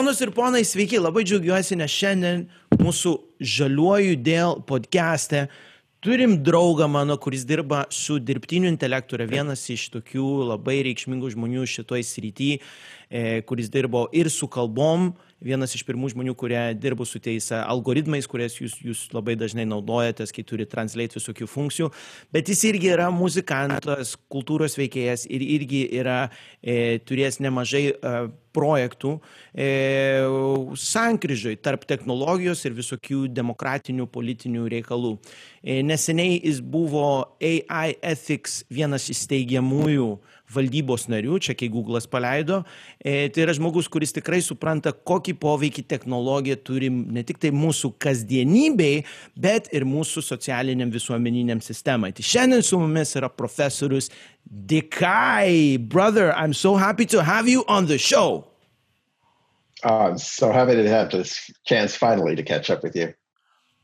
Ponos 0.00 0.16
ir 0.24 0.30
ponai, 0.32 0.62
sveiki, 0.64 0.96
labai 0.96 1.26
džiaugiuosi, 1.28 1.76
nes 1.76 1.92
šiandien 1.92 2.46
mūsų 2.80 3.10
žaliuoju 3.44 4.14
dėl 4.24 4.54
podcast'e 4.64 5.42
turim 6.00 6.38
draugą 6.40 6.86
mano, 6.88 7.18
kuris 7.20 7.42
dirba 7.44 7.82
su 7.92 8.16
dirbtiniu 8.16 8.70
intelektu, 8.72 9.18
yra 9.18 9.26
vienas 9.28 9.66
iš 9.68 9.90
tokių 9.92 10.30
labai 10.54 10.78
reikšmingų 10.86 11.34
žmonių 11.34 11.66
šitoj 11.68 12.06
srity, 12.08 12.48
e, 13.12 13.42
kuris 13.44 13.68
dirbo 13.68 14.06
ir 14.16 14.32
su 14.32 14.48
kalbom, 14.48 15.10
vienas 15.44 15.74
iš 15.76 15.84
pirmų 15.88 16.12
žmonių, 16.14 16.34
kurie 16.38 16.60
dirbo 16.78 17.06
su 17.08 17.20
tais 17.22 17.50
e, 17.50 17.58
algoritmais, 17.58 18.28
kurias 18.30 18.58
jūs, 18.60 18.76
jūs 18.84 19.06
labai 19.16 19.36
dažnai 19.40 19.66
naudojatės, 19.68 20.34
kai 20.36 20.44
turi 20.46 20.68
translate 20.68 21.18
visokių 21.18 21.48
funkcijų, 21.50 21.90
bet 22.34 22.52
jis 22.52 22.64
irgi 22.70 22.92
yra 22.94 23.10
muzikantas, 23.14 24.16
kultūros 24.32 24.78
veikėjas 24.80 25.26
ir 25.30 25.44
irgi 25.58 25.86
yra 26.00 26.20
e, 26.60 27.00
turėjęs 27.08 27.40
nemažai 27.44 27.84
e, 27.90 28.14
projektų 28.56 29.16
e, 29.54 29.68
sankryžoj 30.78 31.58
tarp 31.64 31.86
technologijos 31.88 32.64
ir 32.66 32.74
visokių 32.76 33.24
demokratinių 33.34 34.08
politinių 34.10 34.66
reikalų. 34.74 35.16
E, 35.62 35.80
neseniai 35.86 36.40
jis 36.40 36.60
buvo 36.60 37.06
AI 37.38 37.96
Ethics 38.02 38.64
vienas 38.70 39.08
iš 39.12 39.24
steigiamųjų 39.26 40.10
valdybos 40.54 41.06
narių, 41.10 41.38
čia 41.42 41.54
kai 41.58 41.70
Google'as 41.72 42.08
paleido. 42.10 42.60
E, 42.98 43.28
tai 43.32 43.44
yra 43.46 43.54
žmogus, 43.56 43.88
kuris 43.92 44.14
tikrai 44.16 44.40
supranta, 44.44 44.92
kokį 44.92 45.36
poveikį 45.40 45.86
technologija 45.90 46.58
turi 46.58 46.90
ne 46.90 47.24
tik 47.26 47.40
tai 47.42 47.52
mūsų 47.54 47.92
kasdienybei, 48.02 49.04
bet 49.38 49.70
ir 49.76 49.86
mūsų 49.88 50.24
socialiniam 50.26 50.92
visuomeniniam 50.92 51.62
sistemai. 51.64 52.12
Tai 52.16 52.26
šiandien 52.26 52.64
su 52.66 52.80
mumis 52.80 53.16
yra 53.18 53.30
profesorius 53.32 54.10
Dikai. 54.50 55.78
Brother, 55.78 56.32
I'm 56.34 56.54
so 56.54 56.76
happy 56.76 57.06
to 57.06 57.22
have 57.22 57.48
you 57.48 57.64
on 57.68 57.86
the 57.86 57.98
show. 57.98 58.46
Uh, 59.82 60.16
so 60.16 60.52
happy 60.52 60.74
to 60.74 60.88
have 60.88 61.10
this 61.10 61.50
chance 61.64 61.96
finally 61.96 62.36
to 62.36 62.42
catch 62.42 62.68
up 62.68 62.82
with 62.82 62.96
you. 62.96 63.14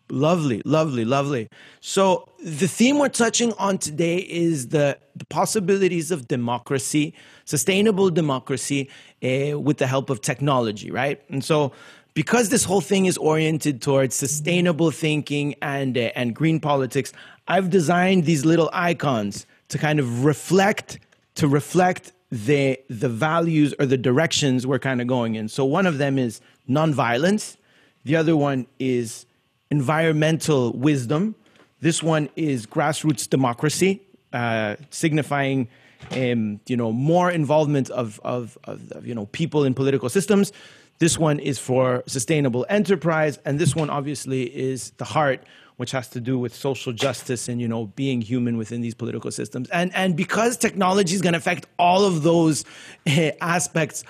Lovely, 0.09 0.62
lovely, 0.65 1.05
lovely. 1.05 1.49
So 1.81 2.29
the 2.43 2.69
theme 2.69 2.99
we're 2.99 3.09
touching 3.09 3.53
on 3.55 3.79
today 3.79 4.19
is 4.19 4.69
the, 4.69 4.98
the 5.17 5.25
possibilities 5.25 6.13
of 6.13 6.29
democracy, 6.29 7.13
sustainable 7.45 8.11
democracy, 8.11 8.89
uh, 9.25 9.59
with 9.59 9.79
the 9.79 9.87
help 9.89 10.09
of 10.09 10.21
technology, 10.21 10.93
right? 10.93 11.21
And 11.29 11.43
so 11.43 11.73
because 12.15 12.48
this 12.48 12.65
whole 12.65 12.81
thing 12.81 13.07
is 13.07 13.19
oriented 13.19 13.83
towards 13.83 14.15
sustainable 14.15 14.91
thinking 14.91 15.55
and 15.61 15.98
uh, 15.98 16.13
and 16.15 16.35
green 16.35 16.61
politics, 16.61 17.13
I've 17.48 17.69
designed 17.69 18.25
these 18.25 18.45
little 18.45 18.70
icons 18.73 19.45
to 19.69 19.79
kind 19.79 19.98
of 19.98 20.25
reflect 20.25 20.98
to 21.35 21.47
reflect 21.47 22.13
the 22.31 22.79
the 22.89 23.09
values 23.09 23.75
or 23.79 23.87
the 23.87 23.98
directions 23.98 24.67
we're 24.67 24.79
kind 24.79 25.01
of 25.01 25.09
going 25.09 25.35
in. 25.35 25.48
So 25.48 25.65
one 25.65 25.85
of 25.85 25.98
them 25.98 26.17
is 26.17 26.41
nonviolence. 26.69 27.57
The 28.05 28.17
other 28.17 28.37
one 28.37 28.67
is 28.79 29.27
environmental 29.70 30.72
wisdom. 30.72 31.34
This 31.81 32.03
one 32.03 32.28
is 32.36 32.67
grassroots 32.67 33.28
democracy, 33.28 34.03
uh, 34.33 34.77
signifying 34.91 35.69
um, 36.12 36.61
you 36.67 36.77
know 36.77 36.92
more 36.92 37.31
involvement 37.31 37.91
of, 37.91 38.20
of, 38.25 38.58
of, 38.64 39.06
you 39.06 39.14
know 39.14 39.27
people 39.27 39.64
in 39.64 39.75
political 39.75 40.08
systems. 40.08 40.53
This 40.98 41.19
one 41.19 41.39
is 41.41 41.58
for 41.58 42.03
sustainable 42.06 42.64
enterprise, 42.69 43.39
and 43.45 43.58
this 43.58 43.77
one 43.77 43.91
obviously 43.91 44.45
is 44.45 44.91
the 44.92 45.05
heart, 45.05 45.45
which 45.77 45.91
has 45.91 46.08
to 46.08 46.20
do 46.20 46.39
with 46.39 46.55
social 46.55 46.92
justice 46.92 47.48
and 47.48 47.61
you 47.61 47.69
know 47.69 47.86
being 47.86 48.20
human 48.20 48.56
within 48.56 48.80
these 48.80 48.95
political 48.95 49.30
systems. 49.30 49.69
And 49.70 49.95
and 49.95 50.17
because 50.17 50.56
technology 50.56 51.14
is 51.14 51.23
going 51.23 51.34
to 51.34 51.39
affect 51.39 51.67
all 51.78 52.05
of 52.05 52.23
those 52.23 52.64
uh, 53.06 53.33
aspects 53.41 54.05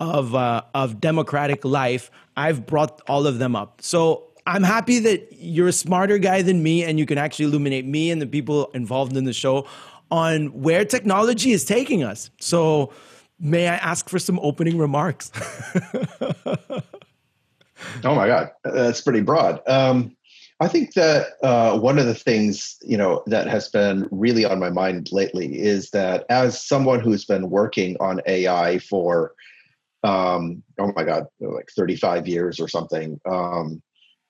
of 0.00 0.34
uh, 0.34 0.62
of 0.74 1.00
democratic 1.00 1.64
life, 1.64 2.10
I've 2.36 2.66
brought 2.66 3.00
all 3.06 3.26
of 3.26 3.38
them 3.38 3.54
up. 3.54 3.80
So 3.82 4.31
I'm 4.46 4.62
happy 4.62 4.98
that 5.00 5.28
you're 5.32 5.68
a 5.68 5.72
smarter 5.72 6.18
guy 6.18 6.42
than 6.42 6.62
me 6.62 6.84
and 6.84 6.98
you 6.98 7.06
can 7.06 7.18
actually 7.18 7.46
illuminate 7.46 7.86
me 7.86 8.10
and 8.10 8.20
the 8.20 8.26
people 8.26 8.70
involved 8.74 9.16
in 9.16 9.24
the 9.24 9.32
show 9.32 9.66
on 10.10 10.46
where 10.48 10.84
technology 10.84 11.52
is 11.52 11.64
taking 11.64 12.02
us. 12.02 12.30
So, 12.40 12.92
may 13.40 13.68
I 13.68 13.76
ask 13.76 14.08
for 14.08 14.18
some 14.18 14.38
opening 14.40 14.78
remarks? 14.78 15.30
oh 18.04 18.14
my 18.14 18.26
God, 18.26 18.50
that's 18.64 19.00
pretty 19.00 19.20
broad. 19.20 19.60
Um, 19.66 20.16
I 20.60 20.68
think 20.68 20.94
that 20.94 21.26
uh, 21.42 21.78
one 21.78 21.98
of 21.98 22.06
the 22.06 22.14
things 22.14 22.78
you 22.82 22.96
know 22.96 23.24
that 23.26 23.48
has 23.48 23.68
been 23.68 24.08
really 24.12 24.44
on 24.44 24.60
my 24.60 24.70
mind 24.70 25.08
lately 25.10 25.58
is 25.58 25.90
that 25.90 26.24
as 26.28 26.62
someone 26.62 27.00
who's 27.00 27.24
been 27.24 27.50
working 27.50 27.96
on 27.98 28.20
AI 28.26 28.78
for 28.78 29.34
um, 30.04 30.62
oh 30.78 30.92
my 30.94 31.04
God, 31.04 31.26
like 31.40 31.68
35 31.76 32.28
years 32.28 32.60
or 32.60 32.68
something, 32.68 33.20
um, 33.24 33.82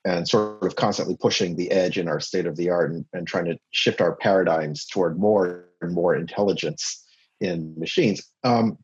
and 0.05 0.29
sort 0.29 0.63
of 0.65 0.77
constantly 0.77 1.17
pushing 1.21 1.57
the 1.57 1.71
edge 1.71 1.99
in 1.99 2.09
our 2.09 2.21
state 2.21 2.47
of 2.47 2.57
the 2.57 2.71
art 2.71 2.93
and, 2.93 3.05
and 3.13 3.27
trying 3.27 3.45
to 3.45 3.59
shift 3.71 4.01
our 4.01 4.17
paradigms 4.17 4.85
toward 4.87 5.19
more 5.19 5.67
and 5.81 5.95
more 5.95 6.15
intelligence 6.15 7.05
in 7.41 7.75
machines. 7.79 8.23
Um, 8.45 8.79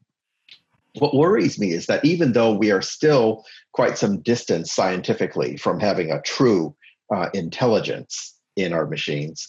what 0.98 1.14
worries 1.14 1.58
me 1.58 1.72
is 1.72 1.86
that 1.86 2.04
even 2.04 2.32
though 2.32 2.52
we 2.52 2.70
are 2.70 2.82
still 2.82 3.44
quite 3.72 3.98
some 3.98 4.20
distance 4.22 4.72
scientifically 4.72 5.56
from 5.56 5.80
having 5.80 6.10
a 6.10 6.22
true 6.22 6.74
uh, 7.14 7.28
intelligence 7.34 8.36
in 8.56 8.72
our 8.72 8.86
machines, 8.86 9.48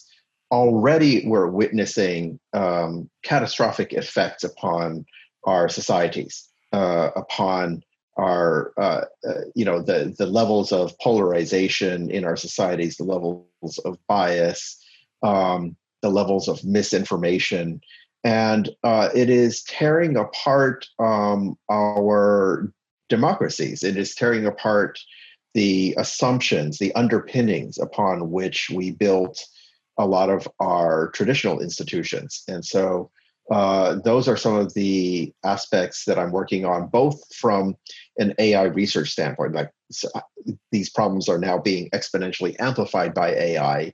already 0.52 1.26
we're 1.26 1.48
witnessing 1.48 2.38
um, 2.52 3.08
catastrophic 3.22 3.92
effects 3.92 4.44
upon 4.44 5.04
our 5.44 5.68
societies, 5.68 6.48
uh, 6.72 7.10
upon 7.16 7.82
our 8.16 8.72
uh, 8.76 9.04
uh, 9.26 9.40
you 9.54 9.64
know 9.64 9.80
the 9.80 10.14
the 10.18 10.26
levels 10.26 10.72
of 10.72 10.98
polarization 10.98 12.10
in 12.10 12.24
our 12.24 12.36
societies, 12.36 12.96
the 12.96 13.04
levels 13.04 13.78
of 13.84 13.98
bias, 14.08 14.82
um, 15.22 15.76
the 16.02 16.10
levels 16.10 16.48
of 16.48 16.64
misinformation, 16.64 17.80
and 18.24 18.70
uh, 18.84 19.08
it 19.14 19.30
is 19.30 19.62
tearing 19.64 20.16
apart 20.16 20.86
um, 20.98 21.56
our 21.70 22.72
democracies. 23.08 23.82
It 23.82 23.96
is 23.96 24.14
tearing 24.14 24.46
apart 24.46 24.98
the 25.54 25.94
assumptions, 25.98 26.78
the 26.78 26.94
underpinnings 26.94 27.78
upon 27.78 28.30
which 28.30 28.70
we 28.70 28.92
built 28.92 29.44
a 29.98 30.06
lot 30.06 30.30
of 30.30 30.48
our 30.60 31.10
traditional 31.10 31.60
institutions, 31.60 32.42
and 32.48 32.64
so 32.64 33.10
uh, 33.50 33.96
those 34.04 34.28
are 34.28 34.36
some 34.36 34.54
of 34.54 34.72
the 34.74 35.32
aspects 35.44 36.04
that 36.04 36.18
I'm 36.18 36.30
working 36.30 36.64
on, 36.64 36.86
both 36.86 37.34
from 37.34 37.76
an 38.18 38.34
AI 38.38 38.64
research 38.64 39.10
standpoint. 39.10 39.54
Like 39.54 39.72
so 39.90 40.08
uh, 40.14 40.20
these 40.70 40.90
problems 40.90 41.28
are 41.28 41.38
now 41.38 41.58
being 41.58 41.90
exponentially 41.90 42.54
amplified 42.60 43.12
by 43.12 43.34
AI. 43.34 43.92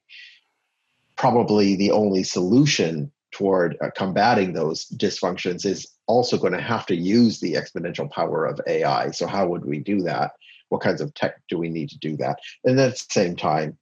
Probably 1.17 1.75
the 1.77 1.91
only 1.91 2.23
solution 2.23 3.11
toward 3.33 3.77
uh, 3.81 3.91
combating 3.97 4.53
those 4.53 4.87
dysfunctions 4.91 5.65
is 5.65 5.87
also 6.07 6.37
going 6.37 6.53
to 6.53 6.61
have 6.61 6.87
to 6.87 6.97
use 6.97 7.41
the 7.41 7.55
exponential 7.55 8.11
power 8.11 8.45
of 8.45 8.61
AI. 8.67 9.11
So, 9.11 9.27
how 9.27 9.47
would 9.49 9.65
we 9.65 9.79
do 9.79 10.03
that? 10.03 10.33
What 10.69 10.83
kinds 10.83 11.01
of 11.01 11.15
tech 11.15 11.41
do 11.49 11.59
we 11.59 11.71
need 11.71 11.89
to 11.91 11.99
do 11.99 12.17
that? 12.19 12.39
And 12.65 12.79
at 12.79 12.93
the 12.93 13.05
same 13.11 13.37
time, 13.37 13.79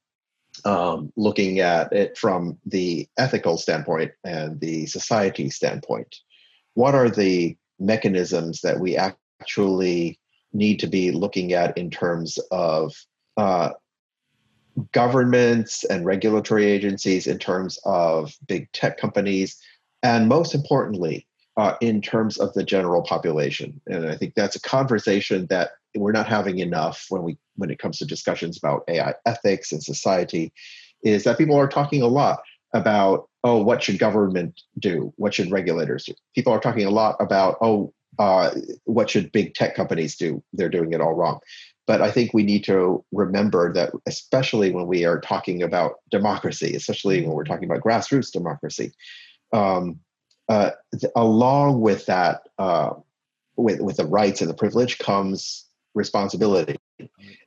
um, 0.64 1.12
looking 1.16 1.60
at 1.60 1.92
it 1.92 2.16
from 2.16 2.58
the 2.66 3.08
ethical 3.18 3.56
standpoint 3.56 4.12
and 4.24 4.60
the 4.60 4.86
society 4.86 5.50
standpoint. 5.50 6.16
What 6.74 6.94
are 6.94 7.10
the 7.10 7.56
mechanisms 7.78 8.60
that 8.62 8.80
we 8.80 8.96
actually 8.96 10.18
need 10.52 10.78
to 10.80 10.86
be 10.86 11.10
looking 11.10 11.52
at 11.52 11.76
in 11.76 11.90
terms 11.90 12.38
of 12.50 12.94
uh, 13.36 13.70
governments 14.92 15.84
and 15.84 16.04
regulatory 16.04 16.64
agencies, 16.64 17.26
in 17.26 17.38
terms 17.38 17.78
of 17.84 18.32
big 18.46 18.70
tech 18.72 18.96
companies, 18.96 19.60
and 20.02 20.28
most 20.28 20.54
importantly, 20.54 21.26
uh, 21.56 21.74
in 21.80 22.00
terms 22.00 22.38
of 22.38 22.52
the 22.54 22.64
general 22.64 23.02
population? 23.02 23.80
And 23.86 24.08
I 24.08 24.16
think 24.16 24.34
that's 24.34 24.56
a 24.56 24.60
conversation 24.60 25.46
that 25.50 25.72
we're 25.94 26.12
not 26.12 26.26
having 26.26 26.58
enough 26.58 27.06
when 27.08 27.22
we 27.22 27.36
when 27.56 27.70
it 27.70 27.78
comes 27.78 27.98
to 27.98 28.06
discussions 28.06 28.58
about 28.58 28.84
AI 28.88 29.14
ethics 29.26 29.72
and 29.72 29.82
society 29.82 30.52
is 31.02 31.24
that 31.24 31.38
people 31.38 31.56
are 31.56 31.68
talking 31.68 32.02
a 32.02 32.08
lot 32.08 32.40
about 32.72 33.28
oh 33.44 33.62
what 33.62 33.82
should 33.82 33.98
government 33.98 34.60
do? 34.78 35.12
What 35.16 35.34
should 35.34 35.50
regulators 35.50 36.04
do? 36.04 36.14
People 36.34 36.52
are 36.52 36.60
talking 36.60 36.86
a 36.86 36.90
lot 36.90 37.16
about 37.20 37.56
oh 37.60 37.92
uh, 38.18 38.50
what 38.84 39.10
should 39.10 39.32
big 39.32 39.54
tech 39.54 39.74
companies 39.74 40.16
do? 40.16 40.42
They're 40.52 40.68
doing 40.68 40.92
it 40.92 41.00
all 41.00 41.14
wrong. 41.14 41.40
But 41.86 42.00
i 42.00 42.10
think 42.10 42.32
we 42.32 42.42
need 42.42 42.64
to 42.64 43.04
remember 43.12 43.72
that 43.74 43.92
especially 44.06 44.70
when 44.70 44.86
we 44.86 45.04
are 45.04 45.20
talking 45.20 45.62
about 45.62 45.96
democracy 46.10 46.74
especially 46.74 47.20
when 47.20 47.32
we're 47.32 47.44
talking 47.44 47.70
about 47.70 47.84
grassroots 47.84 48.32
democracy 48.32 48.92
um, 49.52 50.00
uh, 50.48 50.70
th- 50.98 51.12
along 51.14 51.80
with 51.80 52.06
that 52.06 52.40
uh, 52.58 52.90
with, 53.56 53.80
with 53.80 53.96
the 53.96 54.06
rights 54.06 54.40
and 54.40 54.50
the 54.50 54.54
privilege 54.54 54.98
comes 54.98 55.66
responsibility. 55.94 56.76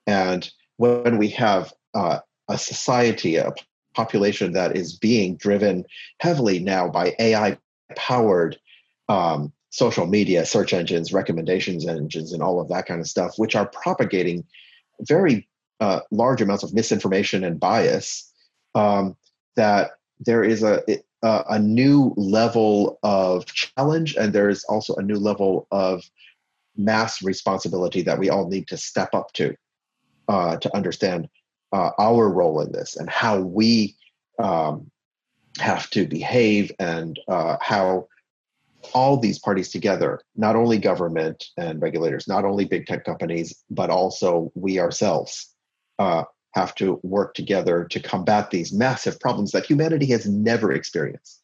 And 0.06 0.50
when 0.78 1.18
we 1.18 1.30
have 1.30 1.74
uh, 1.94 2.20
a 2.48 2.58
society, 2.58 3.36
a 3.36 3.54
population 3.96 4.54
that 4.54 4.78
is 4.78 4.96
being 4.98 5.36
driven 5.38 5.86
heavily 6.20 6.60
now 6.60 6.88
by 6.88 7.16
AI 7.20 7.58
powered 7.96 8.58
um, 9.10 9.52
social 9.70 10.06
media, 10.06 10.46
search 10.46 10.74
engines, 10.74 11.14
recommendations 11.14 11.88
engines, 11.88 12.34
and 12.34 12.42
all 12.42 12.62
of 12.62 12.70
that 12.70 12.86
kind 12.86 13.02
of 13.02 13.08
stuff, 13.08 13.34
which 13.38 13.56
are 13.56 13.68
propagating 13.68 14.46
very 15.02 15.48
uh, 15.80 16.02
large 16.12 16.42
amounts 16.42 16.64
of 16.64 16.74
misinformation 16.74 17.44
and 17.44 17.60
bias. 17.60 18.32
Um, 18.76 19.16
that 19.56 19.92
there 20.20 20.44
is 20.44 20.62
a, 20.64 20.84
a 21.24 21.44
a 21.50 21.60
new 21.60 22.14
level 22.16 23.00
of 23.02 23.46
challenge, 23.46 24.16
and 24.16 24.34
there 24.34 24.50
is 24.50 24.64
also 24.66 24.96
a 24.96 25.02
new 25.02 25.18
level 25.18 25.68
of 25.72 26.04
mass 26.78 27.22
responsibility 27.24 28.02
that 28.02 28.20
we 28.20 28.30
all 28.30 28.48
need 28.48 28.68
to 28.68 28.78
step 28.78 29.14
up 29.14 29.32
to 29.34 29.56
uh, 30.28 30.58
to 30.58 30.76
understand 30.76 31.28
uh, 31.74 31.92
our 31.98 32.30
role 32.30 32.62
in 32.62 32.72
this 32.72 32.96
and 32.96 33.10
how 33.10 33.40
we 33.40 33.96
um, 34.40 34.90
have 35.60 35.90
to 35.90 36.08
behave 36.08 36.72
and 36.80 37.20
uh, 37.28 37.58
how 37.62 38.08
all 38.94 39.18
these 39.18 39.40
parties 39.40 39.70
together, 39.70 40.22
not 40.36 40.56
only 40.56 40.78
government 40.78 41.46
and 41.58 41.82
regulators, 41.82 42.28
not 42.28 42.46
only 42.46 42.66
big 42.66 42.86
tech 42.86 43.04
companies, 43.04 43.64
but 43.70 43.90
also 43.90 44.52
we 44.56 44.80
ourselves, 44.80 45.54
uh, 46.00 46.24
have 46.54 46.74
to 46.76 47.00
work 47.04 47.34
together 47.34 47.86
to 47.86 48.00
combat 48.00 48.50
these 48.50 48.74
massive 48.74 49.20
problems 49.20 49.52
that 49.52 49.66
humanity 49.66 50.06
has 50.08 50.28
never 50.28 50.72
experienced. 50.72 51.42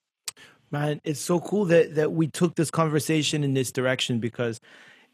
Man, 0.71 1.01
it's 1.03 1.19
so 1.19 1.39
cool 1.39 1.65
that 1.65 1.93
that 1.95 2.13
we 2.13 2.27
took 2.27 2.55
this 2.55 2.71
conversation 2.71 3.43
in 3.43 3.53
this 3.53 3.71
direction 3.71 4.19
because 4.19 4.59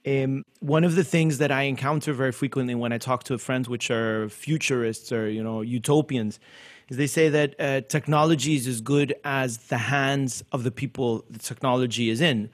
um, 0.10 0.46
one 0.60 0.84
of 0.84 0.96
the 0.96 1.04
things 1.04 1.38
that 1.38 1.52
I 1.52 1.64
encounter 1.64 2.14
very 2.14 2.32
frequently 2.32 2.76
when 2.76 2.92
I 2.92 2.98
talk 2.98 3.24
to 3.26 3.38
friends 3.38 3.70
which 3.70 3.92
are 3.92 4.30
futurists 4.30 5.12
or 5.12 5.30
you 5.30 5.44
know 5.44 5.62
utopians 5.62 6.40
is 6.90 6.98
they 6.98 7.08
say 7.08 7.30
that 7.30 7.56
uh, 7.60 7.82
technology 7.82 8.56
is 8.56 8.68
as 8.68 8.82
good 8.82 9.14
as 9.24 9.58
the 9.58 9.78
hands 9.78 10.44
of 10.52 10.64
the 10.64 10.72
people 10.72 11.26
the 11.30 11.40
technology 11.40 12.10
is 12.10 12.22
in. 12.22 12.50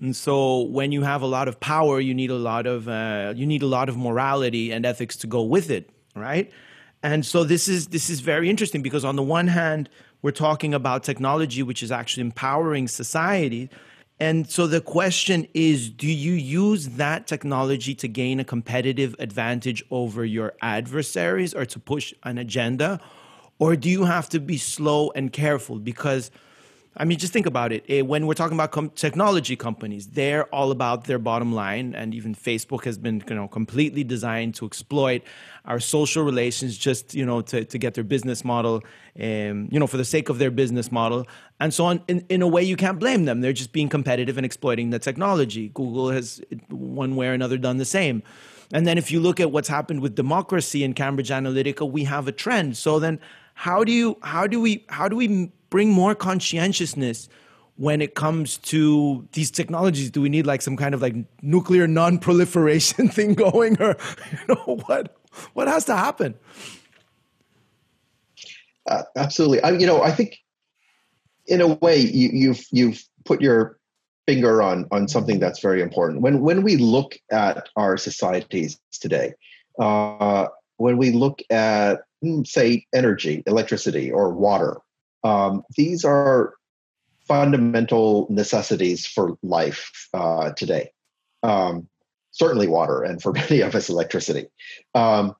And 0.00 0.14
so 0.14 0.60
when 0.62 0.92
you 0.92 1.02
have 1.02 1.22
a 1.22 1.26
lot 1.26 1.48
of 1.48 1.58
power, 1.58 1.98
you 1.98 2.14
need 2.14 2.30
a 2.30 2.36
lot 2.36 2.66
of 2.66 2.88
uh, 2.88 3.32
you 3.34 3.46
need 3.46 3.62
a 3.62 3.66
lot 3.66 3.88
of 3.88 3.96
morality 3.96 4.70
and 4.70 4.84
ethics 4.84 5.16
to 5.18 5.26
go 5.26 5.42
with 5.42 5.70
it, 5.70 5.90
right? 6.14 6.50
And 7.02 7.24
so 7.24 7.44
this 7.44 7.68
is 7.68 7.88
this 7.88 8.10
is 8.10 8.20
very 8.20 8.50
interesting 8.50 8.82
because 8.82 9.04
on 9.04 9.16
the 9.16 9.22
one 9.22 9.48
hand, 9.48 9.88
we're 10.22 10.30
talking 10.32 10.74
about 10.74 11.04
technology 11.04 11.62
which 11.62 11.82
is 11.82 11.90
actually 11.90 12.22
empowering 12.22 12.88
society, 12.88 13.70
and 14.20 14.50
so 14.50 14.66
the 14.66 14.80
question 14.80 15.46
is 15.54 15.90
do 15.90 16.08
you 16.08 16.32
use 16.32 16.88
that 16.90 17.26
technology 17.26 17.94
to 17.96 18.08
gain 18.08 18.40
a 18.40 18.44
competitive 18.44 19.14
advantage 19.18 19.84
over 19.90 20.24
your 20.24 20.54
adversaries 20.60 21.54
or 21.54 21.64
to 21.66 21.78
push 21.78 22.12
an 22.24 22.38
agenda? 22.38 23.00
Or 23.60 23.76
do 23.76 23.88
you 23.88 24.04
have 24.04 24.28
to 24.30 24.40
be 24.40 24.56
slow 24.56 25.10
and 25.14 25.32
careful? 25.32 25.78
Because, 25.78 26.30
I 26.96 27.04
mean, 27.04 27.18
just 27.18 27.32
think 27.32 27.46
about 27.46 27.72
it. 27.72 27.84
Eh, 27.88 28.02
when 28.02 28.26
we're 28.26 28.34
talking 28.34 28.56
about 28.56 28.70
com- 28.70 28.90
technology 28.90 29.56
companies, 29.56 30.08
they're 30.08 30.44
all 30.54 30.70
about 30.70 31.04
their 31.04 31.18
bottom 31.18 31.52
line. 31.52 31.94
And 31.94 32.14
even 32.14 32.34
Facebook 32.34 32.84
has 32.84 32.98
been 32.98 33.22
you 33.28 33.34
know, 33.34 33.48
completely 33.48 34.04
designed 34.04 34.54
to 34.56 34.66
exploit 34.66 35.22
our 35.68 35.78
social 35.78 36.24
relations 36.24 36.76
just 36.76 37.14
you 37.14 37.24
know, 37.24 37.42
to, 37.42 37.64
to 37.64 37.78
get 37.78 37.94
their 37.94 38.02
business 38.02 38.44
model, 38.44 38.82
um, 39.20 39.68
you 39.70 39.78
know, 39.78 39.86
for 39.86 39.98
the 39.98 40.04
sake 40.04 40.30
of 40.30 40.38
their 40.38 40.50
business 40.50 40.90
model. 40.90 41.28
And 41.60 41.72
so, 41.72 41.84
on, 41.84 42.02
in, 42.08 42.24
in 42.28 42.42
a 42.42 42.48
way, 42.48 42.62
you 42.62 42.74
can't 42.74 42.98
blame 42.98 43.26
them. 43.26 43.42
They're 43.42 43.52
just 43.52 43.72
being 43.72 43.88
competitive 43.88 44.36
and 44.36 44.46
exploiting 44.46 44.90
the 44.90 44.98
technology. 44.98 45.68
Google 45.68 46.10
has, 46.10 46.40
one 46.70 47.14
way 47.14 47.28
or 47.28 47.32
another, 47.32 47.58
done 47.58 47.76
the 47.76 47.84
same. 47.84 48.22
And 48.72 48.86
then 48.86 48.98
if 48.98 49.10
you 49.10 49.20
look 49.20 49.40
at 49.40 49.52
what's 49.52 49.68
happened 49.68 50.00
with 50.00 50.14
democracy 50.14 50.82
in 50.84 50.94
Cambridge 50.94 51.30
Analytica, 51.30 51.90
we 51.90 52.04
have 52.04 52.28
a 52.28 52.32
trend. 52.32 52.76
So 52.76 52.98
then 52.98 53.20
how 53.54 53.82
do 53.84 53.92
you 53.92 54.16
how 54.22 54.46
do 54.46 54.60
we 54.60 54.84
how 54.88 55.08
do 55.08 55.16
we 55.16 55.50
bring 55.68 55.90
more 55.90 56.14
conscientiousness 56.14 57.28
when 57.76 58.00
it 58.00 58.14
comes 58.14 58.58
to 58.58 59.26
these 59.32 59.50
technologies 59.50 60.10
do 60.10 60.20
we 60.20 60.28
need 60.28 60.46
like 60.46 60.62
some 60.62 60.76
kind 60.76 60.94
of 60.94 61.02
like 61.02 61.14
nuclear 61.42 61.88
non-proliferation 61.88 63.08
thing 63.16 63.34
going 63.34 63.80
or 63.82 63.96
you 64.32 64.54
know 64.54 64.80
what 64.86 65.17
what 65.54 65.68
has 65.68 65.84
to 65.84 65.96
happen 65.96 66.34
uh, 68.86 69.02
absolutely 69.16 69.60
I, 69.62 69.70
you 69.70 69.86
know 69.86 70.02
i 70.02 70.10
think 70.10 70.38
in 71.46 71.60
a 71.60 71.68
way 71.68 71.96
you, 71.98 72.30
you've 72.32 72.64
you've 72.70 73.02
put 73.24 73.40
your 73.40 73.78
finger 74.26 74.62
on 74.62 74.86
on 74.90 75.08
something 75.08 75.38
that's 75.38 75.60
very 75.60 75.80
important 75.80 76.20
when 76.20 76.40
when 76.40 76.62
we 76.62 76.76
look 76.76 77.16
at 77.30 77.68
our 77.76 77.96
societies 77.96 78.78
today 78.92 79.34
uh, 79.78 80.48
when 80.76 80.96
we 80.98 81.12
look 81.12 81.40
at 81.50 82.00
Hmm, 82.22 82.42
say 82.42 82.84
energy, 82.92 83.42
electricity, 83.46 84.10
or 84.10 84.32
water. 84.32 84.78
Um, 85.22 85.62
these 85.76 86.04
are 86.04 86.54
fundamental 87.28 88.26
necessities 88.28 89.06
for 89.06 89.36
life 89.42 90.08
uh, 90.14 90.50
today. 90.52 90.90
Um, 91.42 91.88
certainly, 92.38 92.68
water, 92.68 93.02
and 93.02 93.22
for 93.22 93.32
many 93.50 93.60
of 93.60 93.74
us, 93.74 93.88
electricity. 93.88 94.46
Um, 94.94 95.34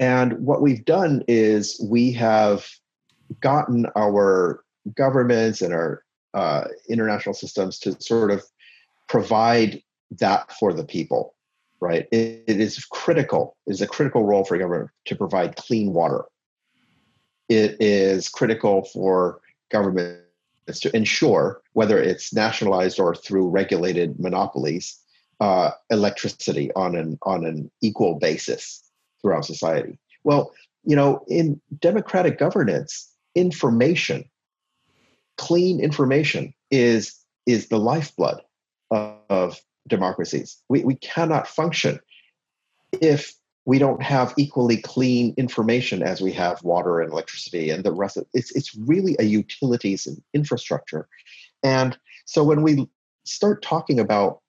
and 0.00 0.38
what 0.44 0.62
we've 0.62 0.84
done 0.84 1.22
is 1.28 1.80
we 1.88 2.12
have 2.12 2.66
gotten 3.40 3.86
our 3.96 4.64
governments 4.94 5.62
and 5.62 5.72
our 5.72 6.02
uh, 6.34 6.64
international 6.88 7.34
systems 7.34 7.78
to 7.80 8.00
sort 8.00 8.30
of 8.30 8.44
provide 9.08 9.82
that 10.10 10.52
for 10.52 10.72
the 10.72 10.84
people 10.84 11.36
right? 11.80 12.06
it, 12.10 12.44
it 12.46 12.60
is 12.60 12.84
critical, 12.84 13.56
it 13.66 13.72
is 13.72 13.82
a 13.82 13.86
critical 13.86 14.24
role 14.24 14.44
for 14.44 14.58
government 14.58 14.90
to 15.06 15.16
provide 15.16 15.56
clean 15.56 15.92
water. 15.92 16.24
It 17.48 17.76
is 17.80 18.28
critical 18.28 18.84
for 18.84 19.40
governments 19.70 20.20
to 20.80 20.94
ensure, 20.96 21.62
whether 21.74 21.98
it's 21.98 22.34
nationalized 22.34 22.98
or 22.98 23.14
through 23.14 23.48
regulated 23.48 24.18
monopolies, 24.18 24.98
uh, 25.40 25.70
electricity 25.90 26.70
on 26.74 26.96
an 26.96 27.18
on 27.22 27.44
an 27.44 27.70
equal 27.82 28.18
basis 28.18 28.82
throughout 29.20 29.44
society. 29.44 29.98
Well, 30.24 30.52
you 30.84 30.96
know, 30.96 31.24
in 31.28 31.60
democratic 31.80 32.38
governance, 32.38 33.10
information, 33.34 34.24
clean 35.36 35.80
information 35.80 36.54
is 36.70 37.14
is 37.46 37.68
the 37.68 37.78
lifeblood 37.78 38.42
of 38.90 39.60
democracies. 39.86 40.56
We, 40.68 40.82
we 40.84 40.96
cannot 40.96 41.46
function 41.46 42.00
if 43.00 43.32
we 43.66 43.78
don't 43.78 44.02
have 44.02 44.32
equally 44.36 44.76
clean 44.78 45.34
information 45.36 46.02
as 46.02 46.20
we 46.20 46.32
have 46.32 46.62
water 46.62 47.00
and 47.00 47.12
electricity 47.12 47.70
and 47.70 47.84
the 47.84 47.92
rest 47.92 48.16
of 48.16 48.26
it's 48.32 48.54
it's 48.54 48.74
really 48.76 49.16
a 49.18 49.24
utilities 49.24 50.06
and 50.06 50.22
infrastructure 50.32 51.08
and 51.62 51.98
so 52.24 52.42
when 52.44 52.62
we 52.62 52.88
start 53.24 53.62
talking 53.62 53.98
about 53.98 54.40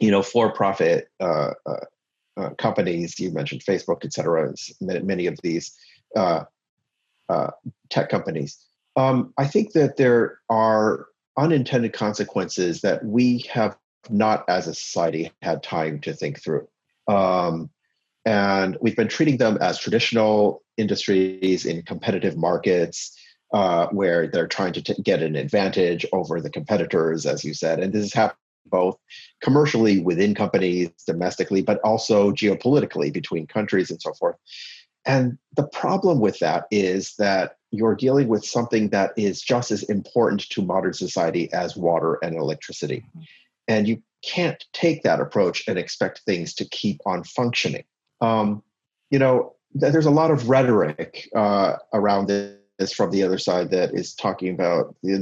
you 0.00 0.10
know 0.10 0.22
for-profit 0.22 1.08
uh, 1.20 1.50
uh, 1.66 1.84
uh, 2.36 2.50
companies 2.58 3.18
you 3.18 3.30
mentioned 3.30 3.62
facebook 3.64 4.04
et 4.04 4.12
cetera 4.12 4.52
many 4.80 5.26
of 5.26 5.38
these 5.42 5.76
uh, 6.16 6.44
uh, 7.28 7.50
tech 7.88 8.08
companies 8.08 8.58
um, 8.96 9.32
i 9.38 9.46
think 9.46 9.72
that 9.72 9.96
there 9.96 10.38
are 10.48 11.06
unintended 11.38 11.92
consequences 11.92 12.80
that 12.80 13.04
we 13.04 13.44
have 13.50 13.76
not 14.08 14.44
as 14.48 14.66
a 14.66 14.74
society 14.74 15.30
had 15.42 15.62
time 15.62 16.00
to 16.00 16.12
think 16.12 16.42
through. 16.42 16.66
Um, 17.08 17.70
and 18.24 18.76
we've 18.80 18.96
been 18.96 19.08
treating 19.08 19.38
them 19.38 19.58
as 19.60 19.78
traditional 19.78 20.62
industries 20.76 21.64
in 21.64 21.82
competitive 21.82 22.36
markets 22.36 23.16
uh, 23.52 23.88
where 23.88 24.26
they're 24.26 24.46
trying 24.46 24.72
to 24.74 24.82
t- 24.82 25.02
get 25.02 25.22
an 25.22 25.34
advantage 25.34 26.06
over 26.12 26.40
the 26.40 26.50
competitors, 26.50 27.26
as 27.26 27.44
you 27.44 27.54
said. 27.54 27.80
And 27.80 27.92
this 27.92 28.04
is 28.04 28.14
happening 28.14 28.36
both 28.66 28.96
commercially 29.42 30.00
within 30.00 30.34
companies, 30.34 30.90
domestically, 31.06 31.62
but 31.62 31.80
also 31.80 32.30
geopolitically 32.32 33.12
between 33.12 33.46
countries 33.46 33.90
and 33.90 34.00
so 34.00 34.12
forth. 34.14 34.36
And 35.06 35.38
the 35.56 35.66
problem 35.66 36.20
with 36.20 36.38
that 36.40 36.66
is 36.70 37.14
that 37.16 37.56
you're 37.70 37.94
dealing 37.94 38.28
with 38.28 38.44
something 38.44 38.90
that 38.90 39.12
is 39.16 39.40
just 39.40 39.70
as 39.70 39.82
important 39.84 40.48
to 40.50 40.62
modern 40.62 40.92
society 40.92 41.52
as 41.52 41.76
water 41.76 42.18
and 42.22 42.36
electricity. 42.36 43.04
Mm-hmm. 43.08 43.20
And 43.68 43.88
you 43.88 44.02
can't 44.22 44.62
take 44.72 45.02
that 45.04 45.20
approach 45.20 45.66
and 45.68 45.78
expect 45.78 46.20
things 46.26 46.54
to 46.54 46.64
keep 46.68 47.00
on 47.06 47.24
functioning. 47.24 47.84
Um, 48.20 48.62
you 49.10 49.18
know, 49.18 49.54
there's 49.72 50.06
a 50.06 50.10
lot 50.10 50.30
of 50.30 50.48
rhetoric 50.48 51.28
uh, 51.34 51.76
around 51.92 52.26
this 52.26 52.92
from 52.92 53.10
the 53.10 53.22
other 53.22 53.38
side 53.38 53.70
that 53.70 53.94
is 53.94 54.14
talking 54.14 54.52
about 54.52 54.94
the, 55.02 55.18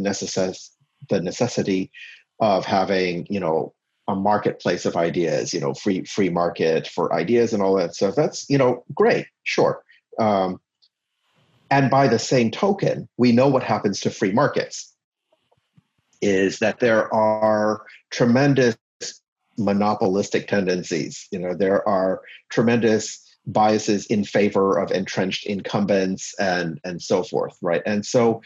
the 1.11 1.21
necessity 1.21 1.93
of 2.41 2.65
having, 2.65 3.27
you 3.29 3.41
know, 3.41 3.75
a 4.09 4.15
marketplace 4.15 4.87
of 4.87 4.97
ideas, 4.97 5.53
you 5.53 5.61
know, 5.61 5.75
free 5.75 6.05
free 6.05 6.31
market 6.31 6.89
for 6.89 7.15
ideas 7.15 7.53
and 7.53 7.63
all 7.63 7.77
that 7.77 7.95
stuff. 7.95 8.15
That's 8.15 8.49
you 8.49 8.59
know 8.59 8.85
great, 8.95 9.27
sure. 9.45 9.83
Um, 10.19 10.61
and 11.71 11.91
by 11.91 12.09
the 12.09 12.19
same 12.19 12.51
token, 12.51 13.09
we 13.19 13.33
know 13.33 13.49
what 13.49 13.63
happens 13.63 14.01
to 14.01 14.11
free 14.11 14.33
markets 14.33 14.95
is 16.23 16.59
that 16.59 16.81
there 16.81 17.13
are 17.15 17.83
tremendous 18.11 18.77
monopolistic 19.59 20.49
tendencies. 20.49 21.27
You 21.31 21.39
know, 21.39 21.55
there 21.55 21.87
are 21.87 22.23
tremendous 22.51 23.23
biases 23.47 24.07
in 24.07 24.25
favor 24.25 24.79
of 24.79 24.91
entrenched 24.91 25.47
incumbents 25.47 26.35
and 26.39 26.81
and 26.85 27.03
so 27.03 27.23
forth, 27.23 27.57
right? 27.61 27.83
And 27.85 28.07
so 28.07 28.41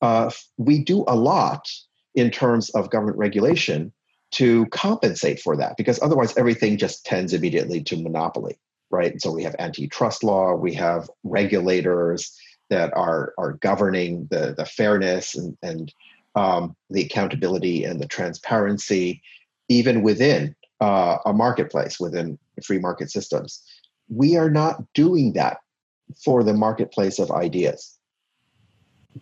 uh, 0.00 0.30
we 0.56 0.82
do 0.84 1.04
a 1.08 1.16
lot 1.16 1.68
in 2.18 2.30
terms 2.30 2.70
of 2.70 2.90
government 2.90 3.18
regulation, 3.18 3.92
to 4.32 4.66
compensate 4.66 5.40
for 5.40 5.56
that 5.56 5.76
because 5.76 6.02
otherwise 6.02 6.36
everything 6.36 6.76
just 6.76 7.06
tends 7.06 7.32
immediately 7.32 7.82
to 7.82 7.96
monopoly 8.02 8.58
right? 8.90 9.12
And 9.12 9.22
so 9.22 9.32
we 9.32 9.42
have 9.42 9.56
antitrust 9.58 10.24
law 10.24 10.54
we 10.54 10.74
have 10.74 11.10
regulators 11.24 12.36
that 12.70 12.92
are 12.96 13.32
are 13.38 13.52
governing 13.54 14.28
the 14.30 14.54
the 14.56 14.66
fairness 14.66 15.34
and 15.34 15.56
and 15.62 15.92
um, 16.34 16.76
the 16.90 17.02
accountability 17.02 17.84
and 17.84 18.00
the 18.00 18.06
transparency 18.06 19.22
even 19.68 20.02
within 20.02 20.54
uh, 20.80 21.18
a 21.26 21.32
marketplace 21.32 21.98
within 21.98 22.38
free 22.64 22.78
market 22.78 23.10
systems. 23.10 23.62
We 24.08 24.36
are 24.36 24.50
not 24.50 24.82
doing 24.94 25.34
that 25.34 25.58
for 26.24 26.42
the 26.42 26.54
marketplace 26.54 27.18
of 27.18 27.30
ideas. 27.30 27.98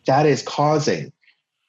That 0.07 0.27
is 0.27 0.43
causing 0.43 1.13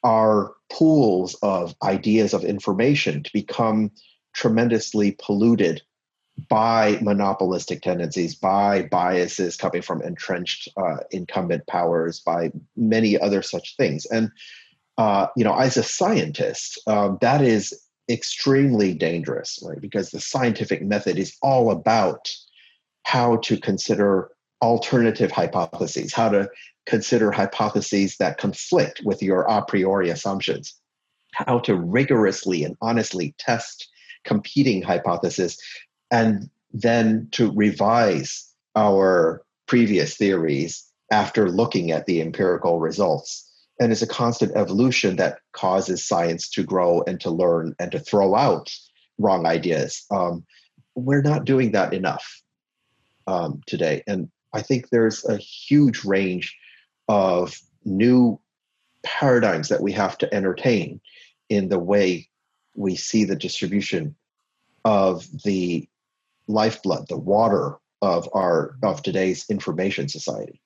our 0.03 0.53
pools 0.69 1.35
of 1.41 1.75
ideas 1.83 2.33
of 2.33 2.43
information 2.43 3.23
to 3.23 3.33
become 3.33 3.91
tremendously 4.33 5.15
polluted 5.23 5.81
by 6.49 6.99
monopolistic 7.01 7.81
tendencies, 7.81 8.35
by 8.35 8.83
biases 8.83 9.55
coming 9.55 9.81
from 9.81 10.01
entrenched 10.03 10.69
uh, 10.77 10.97
incumbent 11.11 11.65
powers, 11.67 12.19
by 12.19 12.51
many 12.75 13.19
other 13.19 13.41
such 13.41 13.75
things. 13.75 14.05
And, 14.05 14.31
uh, 14.97 15.27
you 15.35 15.43
know, 15.43 15.57
as 15.57 15.77
a 15.77 15.83
scientist, 15.83 16.79
um, 16.85 17.17
that 17.21 17.41
is 17.41 17.73
extremely 18.09 18.93
dangerous, 18.93 19.59
right? 19.63 19.81
Because 19.81 20.11
the 20.11 20.19
scientific 20.19 20.83
method 20.83 21.17
is 21.17 21.35
all 21.41 21.71
about 21.71 22.29
how 23.03 23.37
to 23.37 23.57
consider 23.57 24.29
alternative 24.61 25.31
hypotheses, 25.31 26.13
how 26.13 26.29
to 26.29 26.49
consider 26.87 27.31
hypotheses 27.31 28.15
that 28.17 28.37
conflict 28.37 29.01
with 29.03 29.21
your 29.21 29.41
a 29.43 29.63
priori 29.63 30.09
assumptions, 30.09 30.73
how 31.33 31.59
to 31.59 31.75
rigorously 31.75 32.63
and 32.63 32.75
honestly 32.81 33.35
test 33.37 33.87
competing 34.23 34.81
hypotheses, 34.81 35.57
and 36.09 36.49
then 36.71 37.27
to 37.31 37.51
revise 37.51 38.49
our 38.75 39.43
previous 39.67 40.15
theories 40.15 40.83
after 41.11 41.49
looking 41.49 41.91
at 41.91 42.05
the 42.05 42.21
empirical 42.21 42.79
results. 42.79 43.43
And 43.79 43.91
it's 43.91 44.01
a 44.01 44.07
constant 44.07 44.53
evolution 44.55 45.17
that 45.17 45.39
causes 45.51 46.07
science 46.07 46.49
to 46.51 46.63
grow 46.63 47.03
and 47.05 47.19
to 47.21 47.29
learn 47.29 47.75
and 47.79 47.91
to 47.91 47.99
throw 47.99 48.35
out 48.35 48.73
wrong 49.17 49.45
ideas. 49.45 50.05
Um, 50.09 50.45
we're 50.95 51.21
not 51.21 51.45
doing 51.45 51.71
that 51.73 51.93
enough 51.93 52.41
um, 53.27 53.61
today. 53.67 54.03
And 54.07 54.29
I 54.53 54.61
think 54.61 54.89
there's 54.89 55.23
a 55.25 55.37
huge 55.37 56.03
range 56.03 56.55
of 57.07 57.59
new 57.85 58.39
paradigms 59.03 59.69
that 59.69 59.81
we 59.81 59.91
have 59.93 60.17
to 60.17 60.33
entertain 60.33 60.99
in 61.49 61.69
the 61.69 61.79
way 61.79 62.27
we 62.75 62.95
see 62.95 63.23
the 63.23 63.35
distribution 63.35 64.15
of 64.85 65.25
the 65.43 65.87
lifeblood, 66.47 67.07
the 67.07 67.17
water 67.17 67.77
of 68.01 68.29
our 68.33 68.75
of 68.83 69.01
today's 69.01 69.45
information 69.49 70.07
society. 70.07 70.61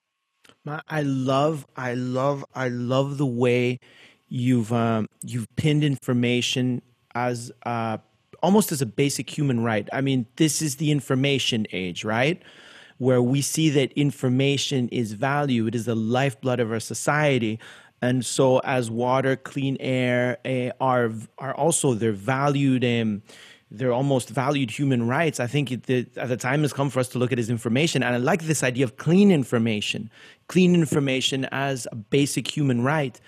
I 0.87 1.01
love, 1.01 1.65
I 1.75 1.95
love, 1.95 2.45
I 2.53 2.67
love 2.67 3.17
the 3.17 3.25
way 3.25 3.79
you've 4.27 4.71
um, 4.71 5.07
you've 5.23 5.47
pinned 5.55 5.83
information 5.83 6.81
as 7.15 7.51
uh, 7.63 7.97
almost 8.43 8.71
as 8.71 8.81
a 8.81 8.85
basic 8.85 9.29
human 9.29 9.63
right. 9.63 9.87
I 9.91 10.01
mean, 10.01 10.25
this 10.35 10.61
is 10.61 10.75
the 10.75 10.91
information 10.91 11.65
age, 11.71 12.03
right? 12.03 12.41
Where 13.01 13.19
we 13.19 13.41
see 13.41 13.67
that 13.71 13.91
information 13.93 14.87
is 14.89 15.13
value, 15.13 15.65
it 15.65 15.73
is 15.73 15.85
the 15.85 15.95
lifeblood 15.95 16.59
of 16.59 16.71
our 16.71 16.79
society. 16.79 17.57
And 17.99 18.23
so, 18.23 18.59
as 18.59 18.91
water, 18.91 19.35
clean 19.35 19.75
air 19.79 20.37
uh, 20.45 20.69
are 20.79 21.11
are 21.39 21.55
also 21.55 21.95
they're 21.95 22.11
valued 22.11 22.83
and 22.83 23.23
they're 23.71 23.91
almost 23.91 24.29
valued 24.29 24.69
human 24.69 25.07
rights. 25.07 25.39
I 25.39 25.47
think 25.47 25.71
it, 25.71 25.83
the, 25.87 26.03
the 26.03 26.37
time 26.37 26.61
has 26.61 26.73
come 26.73 26.91
for 26.91 26.99
us 26.99 27.07
to 27.09 27.17
look 27.17 27.31
at 27.31 27.39
as 27.39 27.49
information, 27.49 28.03
and 28.03 28.13
I 28.13 28.19
like 28.19 28.43
this 28.43 28.61
idea 28.61 28.83
of 28.83 28.97
clean 28.97 29.31
information, 29.31 30.11
clean 30.47 30.75
information 30.75 31.45
as 31.45 31.87
a 31.91 31.95
basic 31.95 32.55
human 32.55 32.83
right 32.83 33.19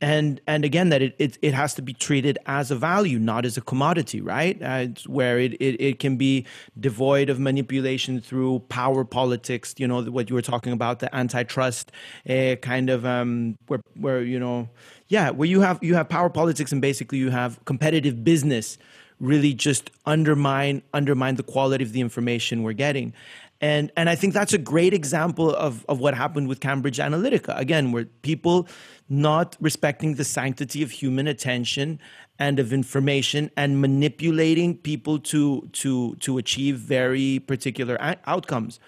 and 0.00 0.40
and 0.46 0.64
again 0.64 0.90
that 0.90 1.00
it, 1.00 1.14
it, 1.18 1.38
it 1.40 1.54
has 1.54 1.74
to 1.74 1.82
be 1.82 1.92
treated 1.92 2.38
as 2.46 2.70
a 2.70 2.76
value 2.76 3.18
not 3.18 3.44
as 3.44 3.56
a 3.56 3.60
commodity 3.60 4.20
right? 4.20 4.60
Uh, 4.62 4.86
where 5.06 5.38
it, 5.38 5.54
it, 5.54 5.80
it 5.80 5.98
can 5.98 6.16
be 6.16 6.44
devoid 6.78 7.30
of 7.30 7.38
manipulation 7.38 8.20
through 8.20 8.58
power 8.68 9.04
politics 9.04 9.74
you 9.78 9.86
know 9.86 10.02
what 10.02 10.28
you 10.28 10.34
were 10.34 10.42
talking 10.42 10.72
about 10.72 10.98
the 10.98 11.14
antitrust 11.14 11.92
uh, 12.28 12.56
kind 12.56 12.90
of 12.90 13.06
um, 13.06 13.56
where 13.68 13.80
where 13.94 14.22
you 14.22 14.38
know 14.38 14.68
yeah 15.08 15.30
where 15.30 15.48
you 15.48 15.60
have 15.60 15.78
you 15.82 15.94
have 15.94 16.08
power 16.08 16.28
politics 16.28 16.72
and 16.72 16.82
basically 16.82 17.18
you 17.18 17.30
have 17.30 17.64
competitive 17.64 18.22
business 18.22 18.78
really 19.20 19.54
just 19.54 19.90
undermine 20.04 20.82
undermine 20.92 21.36
the 21.36 21.42
quality 21.42 21.82
of 21.82 21.92
the 21.92 22.00
information 22.00 22.62
we're 22.62 22.72
getting 22.72 23.14
and 23.60 23.90
and 23.96 24.08
I 24.08 24.14
think 24.14 24.34
that's 24.34 24.52
a 24.52 24.58
great 24.58 24.92
example 24.92 25.54
of, 25.54 25.84
of 25.88 25.98
what 25.98 26.14
happened 26.14 26.48
with 26.48 26.60
Cambridge 26.60 26.98
Analytica. 26.98 27.58
Again, 27.58 27.92
where 27.92 28.04
people 28.22 28.68
not 29.08 29.56
respecting 29.60 30.14
the 30.14 30.24
sanctity 30.24 30.82
of 30.82 30.90
human 30.90 31.26
attention 31.26 32.00
and 32.38 32.58
of 32.58 32.72
information 32.72 33.50
and 33.56 33.80
manipulating 33.80 34.76
people 34.76 35.18
to 35.20 35.68
to 35.72 36.16
to 36.16 36.38
achieve 36.38 36.76
very 36.76 37.38
particular 37.38 37.96
a- 37.96 38.18
outcomes. 38.26 38.78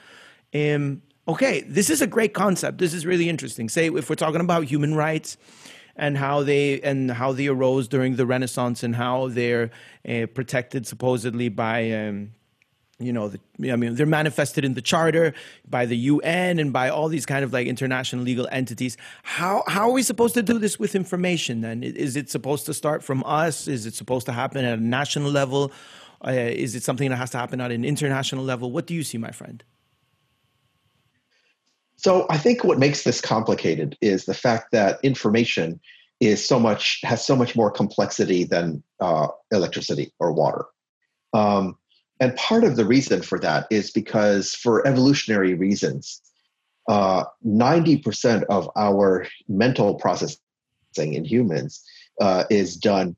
Um, 0.55 1.03
okay, 1.27 1.63
this 1.63 1.89
is 1.89 2.03
a 2.03 2.07
great 2.07 2.35
concept. 2.35 2.79
This 2.79 2.93
is 2.93 3.07
really 3.07 3.29
interesting. 3.29 3.69
Say 3.69 3.87
if 3.87 4.11
we're 4.11 4.17
talking 4.17 4.41
about 4.41 4.65
human 4.65 4.95
rights 4.95 5.39
and 5.97 6.17
how 6.17 6.43
they 6.43 6.81
and 6.83 7.11
how 7.11 7.33
they 7.33 7.49
arose 7.49 7.89
during 7.89 8.17
the 8.17 8.27
Renaissance 8.27 8.83
and 8.83 8.95
how 8.97 9.29
they're 9.29 9.71
uh, 10.09 10.27
protected 10.35 10.87
supposedly 10.87 11.49
by 11.49 11.91
um, 11.91 12.33
you 13.01 13.13
know, 13.13 13.29
the, 13.29 13.73
I 13.73 13.77
mean, 13.77 13.95
they're 13.95 14.07
manifested 14.07 14.65
in 14.65 14.75
the 14.75 14.83
charter 14.83 15.33
by 15.69 15.87
the 15.87 15.97
UN 15.97 16.59
and 16.59 16.73
by 16.73 16.89
all 16.89 17.09
these 17.09 17.27
kind 17.27 17.45
of 17.45 17.53
like 17.53 17.69
international 17.69 18.25
legal 18.25 18.49
entities. 18.51 18.97
How 19.23 19.63
how 19.69 19.89
are 19.89 19.93
we 19.93 20.03
supposed 20.03 20.35
to 20.35 20.43
do 20.43 20.59
this 20.59 20.79
with 20.79 20.97
information? 20.97 21.61
Then 21.61 21.85
is 21.85 22.17
it 22.17 22.29
supposed 22.29 22.67
to 22.67 22.75
start 22.75 23.05
from 23.05 23.23
us? 23.25 23.69
Is 23.69 23.87
it 23.87 23.95
supposed 23.95 24.27
to 24.27 24.33
happen 24.33 24.65
at 24.65 24.79
a 24.79 24.83
national 24.83 25.31
level? 25.31 25.71
Uh, 26.27 26.33
is 26.33 26.75
it 26.75 26.83
something 26.83 27.09
that 27.11 27.17
has 27.17 27.31
to 27.31 27.39
happen 27.39 27.61
at 27.61 27.71
an 27.71 27.85
international 27.85 28.45
level? 28.45 28.73
What 28.73 28.87
do 28.87 28.95
you 28.95 29.05
see, 29.05 29.19
my 29.19 29.31
friend? 29.31 29.63
So 31.97 32.27
I 32.31 32.37
think 32.37 32.65
what 32.65 32.79
makes 32.79 33.05
this 33.05 33.21
complicated 33.21 33.97
is 34.01 34.25
the 34.25 34.35
fact 34.35 34.73
that 34.73 34.99
information 35.05 35.81
is 36.19 36.45
so 36.45 36.59
much 36.59 37.01
has 37.05 37.25
so 37.25 37.37
much 37.37 37.55
more 37.55 37.71
complexity 37.71 38.43
than 38.43 38.83
uh, 38.99 39.29
electricity 39.53 40.13
or 40.19 40.33
water. 40.33 40.65
Um, 41.33 41.77
and 42.21 42.35
part 42.37 42.65
of 42.65 42.77
the 42.77 42.85
reason 42.85 43.23
for 43.23 43.39
that 43.41 43.67
is 43.71 43.91
because, 43.91 44.55
for 44.55 44.87
evolutionary 44.87 45.55
reasons, 45.55 46.21
uh, 46.89 47.25
90% 47.47 48.45
of 48.45 48.69
our 48.77 49.27
mental 49.49 49.95
processing 49.95 50.39
in 50.97 51.25
humans 51.25 51.85
uh, 52.21 52.45
is 52.51 52.77
done 52.77 53.17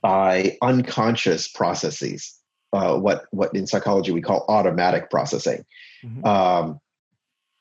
by 0.00 0.56
unconscious 0.62 1.48
processes, 1.48 2.38
uh, 2.72 2.96
what, 2.96 3.26
what 3.30 3.54
in 3.54 3.66
psychology 3.66 4.12
we 4.12 4.22
call 4.22 4.44
automatic 4.48 5.10
processing. 5.10 5.64
Mm-hmm. 6.04 6.24
Um, 6.24 6.80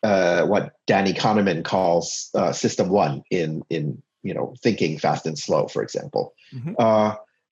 uh, 0.03 0.45
what 0.45 0.73
Danny 0.87 1.13
Kahneman 1.13 1.63
calls 1.63 2.29
uh, 2.33 2.51
system 2.53 2.89
one 2.89 3.21
in, 3.29 3.63
in 3.69 4.01
you 4.23 4.33
know 4.33 4.55
thinking 4.61 4.97
fast 4.97 5.25
and 5.25 5.37
slow, 5.37 5.67
for 5.67 5.83
example. 5.83 6.33
Mm-hmm. 6.53 6.73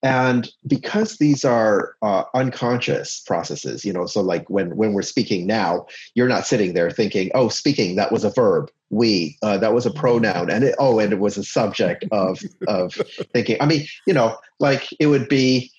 And 0.02 0.50
because 0.66 1.18
these 1.18 1.44
are 1.44 1.94
uh, 2.00 2.24
unconscious 2.34 3.20
processes 3.20 3.84
you 3.84 3.92
know 3.92 4.06
so 4.06 4.20
like 4.20 4.48
when 4.48 4.76
when 4.76 4.92
we're 4.92 5.02
speaking 5.02 5.46
now 5.46 5.86
you're 6.14 6.28
not 6.28 6.46
sitting 6.46 6.72
there 6.72 6.90
thinking 6.90 7.30
oh 7.34 7.48
speaking 7.48 7.96
that 7.96 8.12
was 8.12 8.24
a 8.24 8.30
verb. 8.30 8.70
We 8.88 9.36
uh, 9.42 9.58
that 9.58 9.74
was 9.74 9.86
a 9.86 9.90
pronoun. 9.90 10.50
And 10.50 10.64
it, 10.64 10.74
oh 10.78 10.98
and 10.98 11.12
it 11.12 11.18
was 11.18 11.36
a 11.36 11.44
subject 11.44 12.04
of 12.12 12.40
of 12.66 12.94
thinking. 13.32 13.58
I 13.60 13.66
mean 13.66 13.86
you 14.06 14.14
know 14.14 14.38
like 14.58 14.88
it 14.98 15.06
would 15.06 15.28
be 15.28 15.70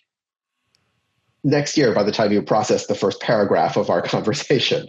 next 1.43 1.75
year 1.75 1.91
by 1.91 2.03
the 2.03 2.11
time 2.11 2.31
you 2.31 2.39
process 2.43 2.85
the 2.85 2.93
first 2.93 3.19
paragraph 3.19 3.75
of 3.75 3.89
our 3.89 4.01
conversation 4.13 4.87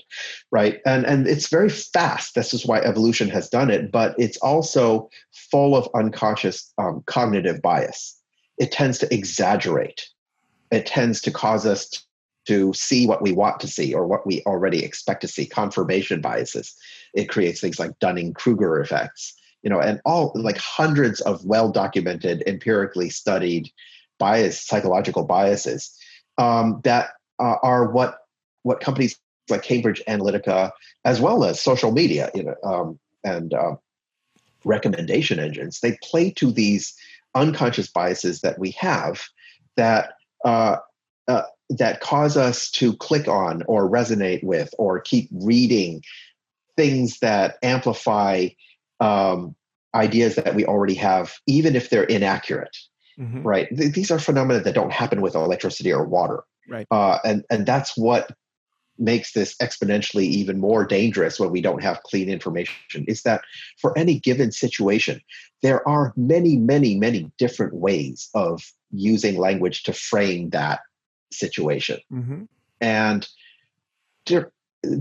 right? 0.50 0.80
And 0.84 1.06
and 1.06 1.26
it's 1.26 1.48
very 1.48 1.70
fast. 1.70 2.34
This 2.34 2.52
is 2.52 2.66
why 2.66 2.80
evolution 2.80 3.30
has 3.30 3.48
done 3.48 3.70
it 3.70 3.90
but 3.90 4.14
it's 4.18 4.36
also 4.38 5.08
full 5.32 5.74
of 5.74 5.88
unconscious 5.94 6.70
um, 6.76 7.02
cognitive 7.06 7.62
bias 7.62 8.18
it 8.58 8.72
tends 8.72 8.98
to 8.98 9.14
exaggerate. 9.14 10.08
It 10.70 10.86
tends 10.86 11.20
to 11.22 11.30
cause 11.30 11.66
us 11.66 12.04
to 12.46 12.72
see 12.72 13.06
what 13.06 13.22
we 13.22 13.32
want 13.32 13.60
to 13.60 13.68
see 13.68 13.94
or 13.94 14.06
what 14.06 14.26
we 14.26 14.42
already 14.46 14.84
expect 14.84 15.20
to 15.20 15.28
see. 15.28 15.46
Confirmation 15.46 16.20
biases. 16.20 16.74
It 17.14 17.28
creates 17.28 17.60
things 17.60 17.78
like 17.78 17.98
Dunning 18.00 18.34
Kruger 18.34 18.80
effects, 18.80 19.34
you 19.62 19.70
know, 19.70 19.80
and 19.80 20.00
all 20.04 20.32
like 20.34 20.58
hundreds 20.58 21.20
of 21.20 21.44
well 21.44 21.70
documented, 21.70 22.42
empirically 22.46 23.10
studied 23.10 23.70
bias, 24.18 24.60
psychological 24.60 25.24
biases 25.24 25.96
um, 26.38 26.80
that 26.84 27.10
uh, 27.38 27.56
are 27.62 27.90
what 27.90 28.18
what 28.62 28.80
companies 28.80 29.18
like 29.48 29.62
Cambridge 29.62 30.02
Analytica, 30.08 30.70
as 31.04 31.20
well 31.20 31.44
as 31.44 31.60
social 31.60 31.92
media, 31.92 32.30
you 32.34 32.44
know, 32.44 32.54
um, 32.64 32.98
and 33.24 33.52
uh, 33.54 33.76
recommendation 34.64 35.38
engines, 35.38 35.80
they 35.80 35.98
play 36.02 36.30
to 36.30 36.50
these 36.50 36.94
unconscious 37.34 37.90
biases 37.90 38.40
that 38.40 38.58
we 38.58 38.70
have 38.72 39.22
that 39.76 40.14
uh, 40.44 40.76
uh, 41.28 41.42
that 41.70 42.00
cause 42.00 42.36
us 42.36 42.70
to 42.70 42.94
click 42.96 43.28
on 43.28 43.62
or 43.66 43.88
resonate 43.88 44.42
with 44.44 44.74
or 44.78 45.00
keep 45.00 45.28
reading 45.32 46.02
things 46.76 47.18
that 47.20 47.56
amplify 47.62 48.48
um, 49.00 49.54
ideas 49.94 50.36
that 50.36 50.54
we 50.54 50.64
already 50.64 50.94
have, 50.94 51.34
even 51.46 51.76
if 51.76 51.90
they're 51.90 52.04
inaccurate. 52.04 52.76
Mm-hmm. 53.18 53.42
Right? 53.42 53.68
Th- 53.76 53.92
these 53.92 54.10
are 54.10 54.18
phenomena 54.18 54.60
that 54.60 54.74
don't 54.74 54.92
happen 54.92 55.20
with 55.20 55.34
electricity 55.34 55.92
or 55.92 56.04
water. 56.04 56.44
Right. 56.68 56.86
Uh, 56.90 57.18
and 57.24 57.44
and 57.50 57.66
that's 57.66 57.96
what 57.96 58.30
makes 59.02 59.32
this 59.32 59.54
exponentially 59.56 60.24
even 60.24 60.58
more 60.58 60.84
dangerous 60.84 61.38
when 61.38 61.50
we 61.50 61.60
don't 61.60 61.82
have 61.82 62.02
clean 62.04 62.28
information 62.28 63.04
is 63.08 63.22
that 63.22 63.42
for 63.80 63.96
any 63.98 64.18
given 64.18 64.52
situation 64.52 65.20
there 65.62 65.86
are 65.88 66.12
many 66.16 66.56
many 66.56 66.96
many 66.96 67.30
different 67.38 67.74
ways 67.74 68.30
of 68.34 68.62
using 68.92 69.36
language 69.36 69.82
to 69.82 69.92
frame 69.92 70.50
that 70.50 70.80
situation 71.32 71.98
mm-hmm. 72.12 72.44
and 72.80 73.28
de- 74.24 74.50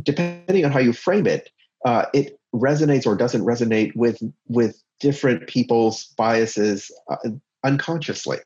depending 0.02 0.66
on 0.66 0.72
how 0.72 0.80
you 0.80 0.94
frame 0.94 1.28
it 1.28 1.50
uh, 1.86 2.06
it 2.14 2.40
resonates 2.54 3.06
or 3.06 3.16
doesn't 3.16 3.44
resonate 3.44 3.96
with 3.96 4.20
with 4.48 4.82
different 5.00 5.48
people's 5.48 6.06
biases 6.18 6.92
uh, 7.10 7.18
unconsciously 7.64 8.38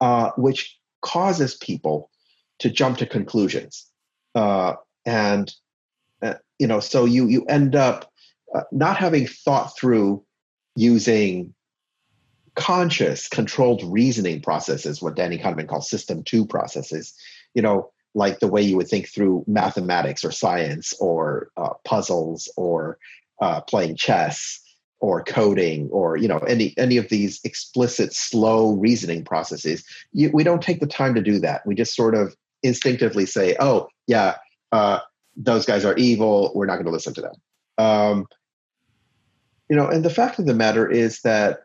uh, 0.00 0.30
which 0.36 0.78
causes 1.00 1.56
people 1.56 2.10
to 2.58 2.70
jump 2.70 2.98
to 2.98 3.06
conclusions 3.06 3.86
uh, 4.34 4.74
and 5.04 5.52
uh, 6.22 6.34
you 6.58 6.66
know 6.66 6.80
so 6.80 7.04
you 7.04 7.26
you 7.26 7.44
end 7.46 7.74
up 7.74 8.10
uh, 8.54 8.62
not 8.70 8.96
having 8.96 9.26
thought 9.26 9.76
through 9.76 10.22
using 10.76 11.54
conscious 12.54 13.28
controlled 13.28 13.82
reasoning 13.84 14.40
processes 14.40 15.00
what 15.00 15.16
danny 15.16 15.38
kahneman 15.38 15.68
calls 15.68 15.88
system 15.88 16.22
two 16.22 16.46
processes 16.46 17.14
you 17.54 17.62
know 17.62 17.90
like 18.14 18.40
the 18.40 18.48
way 18.48 18.60
you 18.60 18.76
would 18.76 18.88
think 18.88 19.08
through 19.08 19.42
mathematics 19.46 20.22
or 20.22 20.30
science 20.30 20.92
or 21.00 21.50
uh, 21.56 21.72
puzzles 21.84 22.52
or 22.56 22.98
uh, 23.40 23.60
playing 23.62 23.96
chess 23.96 24.60
or 25.02 25.22
coding 25.24 25.88
or 25.90 26.16
you 26.16 26.28
know 26.28 26.38
any 26.38 26.72
any 26.78 26.96
of 26.96 27.08
these 27.08 27.40
explicit 27.44 28.14
slow 28.14 28.74
reasoning 28.76 29.24
processes 29.24 29.84
you, 30.12 30.30
we 30.32 30.44
don't 30.44 30.62
take 30.62 30.80
the 30.80 30.86
time 30.86 31.14
to 31.14 31.20
do 31.20 31.38
that. 31.40 31.66
We 31.66 31.74
just 31.74 31.94
sort 31.94 32.14
of 32.14 32.34
instinctively 32.62 33.26
say 33.26 33.56
oh 33.58 33.88
yeah 34.06 34.36
uh, 34.72 35.00
those 35.36 35.66
guys 35.66 35.84
are 35.84 35.96
evil. 35.96 36.52
We're 36.54 36.66
not 36.66 36.74
going 36.74 36.86
to 36.86 36.92
listen 36.92 37.14
to 37.14 37.20
them. 37.20 37.34
Um, 37.78 38.26
you 39.68 39.76
know, 39.76 39.88
and 39.88 40.04
the 40.04 40.10
fact 40.10 40.38
of 40.38 40.46
the 40.46 40.54
matter 40.54 40.90
is 40.90 41.20
that 41.22 41.60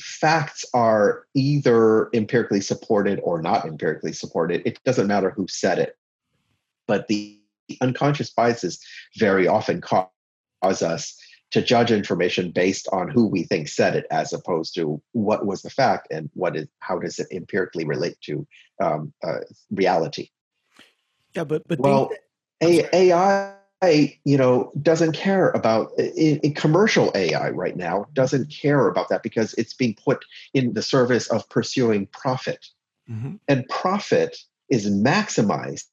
facts 0.00 0.64
are 0.72 1.24
either 1.34 2.08
empirically 2.14 2.60
supported 2.60 3.20
or 3.22 3.42
not 3.42 3.66
empirically 3.66 4.12
supported. 4.12 4.62
It 4.64 4.78
doesn't 4.84 5.08
matter 5.08 5.30
who 5.30 5.46
said 5.48 5.78
it, 5.78 5.96
but 6.86 7.08
the 7.08 7.38
unconscious 7.80 8.30
biases 8.30 8.80
very 9.16 9.46
often 9.46 9.80
cause 9.80 10.82
us 10.82 11.18
to 11.50 11.62
judge 11.62 11.90
information 11.90 12.50
based 12.50 12.88
on 12.92 13.08
who 13.08 13.26
we 13.26 13.42
think 13.42 13.68
said 13.68 13.96
it 13.96 14.06
as 14.10 14.32
opposed 14.32 14.74
to 14.74 15.00
what 15.12 15.46
was 15.46 15.62
the 15.62 15.70
fact 15.70 16.08
and 16.10 16.30
what 16.34 16.56
is 16.56 16.68
how 16.80 16.98
does 16.98 17.18
it 17.18 17.26
empirically 17.32 17.84
relate 17.84 18.16
to 18.22 18.46
um, 18.82 19.12
uh, 19.22 19.38
reality 19.70 20.28
yeah, 21.34 21.44
but 21.44 21.66
but 21.68 21.78
well, 21.80 22.10
AI 22.60 23.54
you 24.24 24.36
know 24.36 24.72
doesn't 24.82 25.12
care 25.12 25.50
about 25.50 25.92
in, 25.98 26.38
in 26.38 26.54
commercial 26.54 27.12
AI 27.14 27.50
right 27.50 27.76
now 27.76 28.06
doesn't 28.12 28.50
care 28.50 28.88
about 28.88 29.08
that 29.08 29.22
because 29.22 29.54
it's 29.54 29.74
being 29.74 29.94
put 29.94 30.24
in 30.54 30.74
the 30.74 30.82
service 30.82 31.28
of 31.28 31.48
pursuing 31.48 32.06
profit, 32.06 32.66
mm-hmm. 33.08 33.34
and 33.46 33.68
profit 33.68 34.36
is 34.68 34.90
maximized 34.90 35.84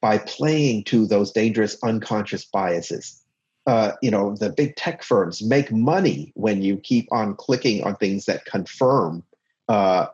by 0.00 0.18
playing 0.18 0.84
to 0.84 1.06
those 1.06 1.30
dangerous 1.30 1.76
unconscious 1.82 2.44
biases. 2.44 3.22
Uh, 3.66 3.92
you 4.02 4.10
know, 4.10 4.34
the 4.34 4.50
big 4.50 4.74
tech 4.74 5.04
firms 5.04 5.40
make 5.40 5.70
money 5.70 6.32
when 6.34 6.62
you 6.62 6.76
keep 6.78 7.06
on 7.12 7.36
clicking 7.36 7.84
on 7.84 7.94
things 7.94 8.24
that 8.24 8.44
confirm 8.44 9.22
uh, 9.68 10.06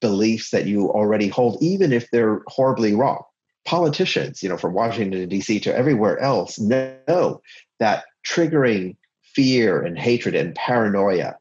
beliefs 0.00 0.50
that 0.50 0.64
you 0.66 0.88
already 0.90 1.28
hold, 1.28 1.62
even 1.62 1.92
if 1.92 2.10
they're 2.10 2.42
horribly 2.46 2.94
wrong 2.94 3.22
politicians, 3.64 4.42
you 4.42 4.48
know, 4.48 4.56
from 4.56 4.74
Washington 4.74 5.28
D.C. 5.28 5.60
to 5.60 5.74
everywhere 5.74 6.18
else, 6.18 6.58
know 6.58 7.40
that 7.80 8.04
triggering 8.26 8.96
fear 9.22 9.82
and 9.82 9.98
hatred 9.98 10.34
and 10.34 10.54
paranoia 10.54 11.36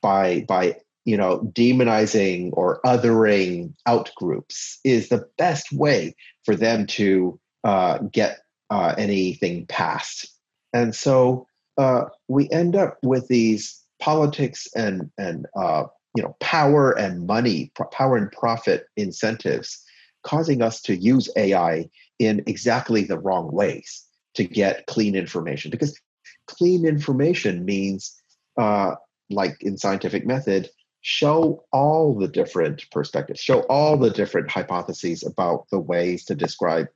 by 0.00 0.44
by 0.48 0.76
you 1.04 1.16
know 1.16 1.40
demonizing 1.52 2.50
or 2.52 2.80
othering 2.84 3.72
out 3.86 4.10
groups 4.16 4.78
is 4.84 5.08
the 5.08 5.26
best 5.38 5.72
way 5.72 6.14
for 6.44 6.54
them 6.54 6.86
to 6.86 7.38
uh, 7.64 7.98
get 8.12 8.38
uh, 8.70 8.94
anything 8.98 9.66
passed. 9.66 10.28
And 10.72 10.94
so 10.94 11.46
uh, 11.78 12.04
we 12.28 12.48
end 12.50 12.76
up 12.76 12.98
with 13.02 13.28
these 13.28 13.80
politics 14.00 14.66
and 14.74 15.10
and 15.18 15.46
uh, 15.56 15.84
you 16.14 16.22
know 16.22 16.36
power 16.40 16.92
and 16.92 17.26
money, 17.26 17.72
power 17.92 18.16
and 18.16 18.30
profit 18.30 18.86
incentives 18.96 19.82
causing 20.22 20.62
us 20.62 20.80
to 20.82 20.96
use 20.96 21.28
AI 21.36 21.88
in 22.18 22.42
exactly 22.46 23.04
the 23.04 23.18
wrong 23.18 23.50
ways 23.52 24.04
to 24.34 24.44
get 24.44 24.86
clean 24.86 25.14
information. 25.14 25.70
Because 25.70 25.98
clean 26.46 26.86
information 26.86 27.64
means, 27.64 28.14
uh, 28.58 28.94
like 29.30 29.56
in 29.62 29.76
scientific 29.76 30.26
method, 30.26 30.70
show 31.00 31.64
all 31.72 32.14
the 32.18 32.28
different 32.28 32.84
perspectives, 32.90 33.40
show 33.40 33.60
all 33.62 33.96
the 33.96 34.10
different 34.10 34.50
hypotheses 34.50 35.24
about 35.24 35.66
the 35.70 35.80
ways 35.80 36.24
to 36.24 36.34
describe 36.34 36.86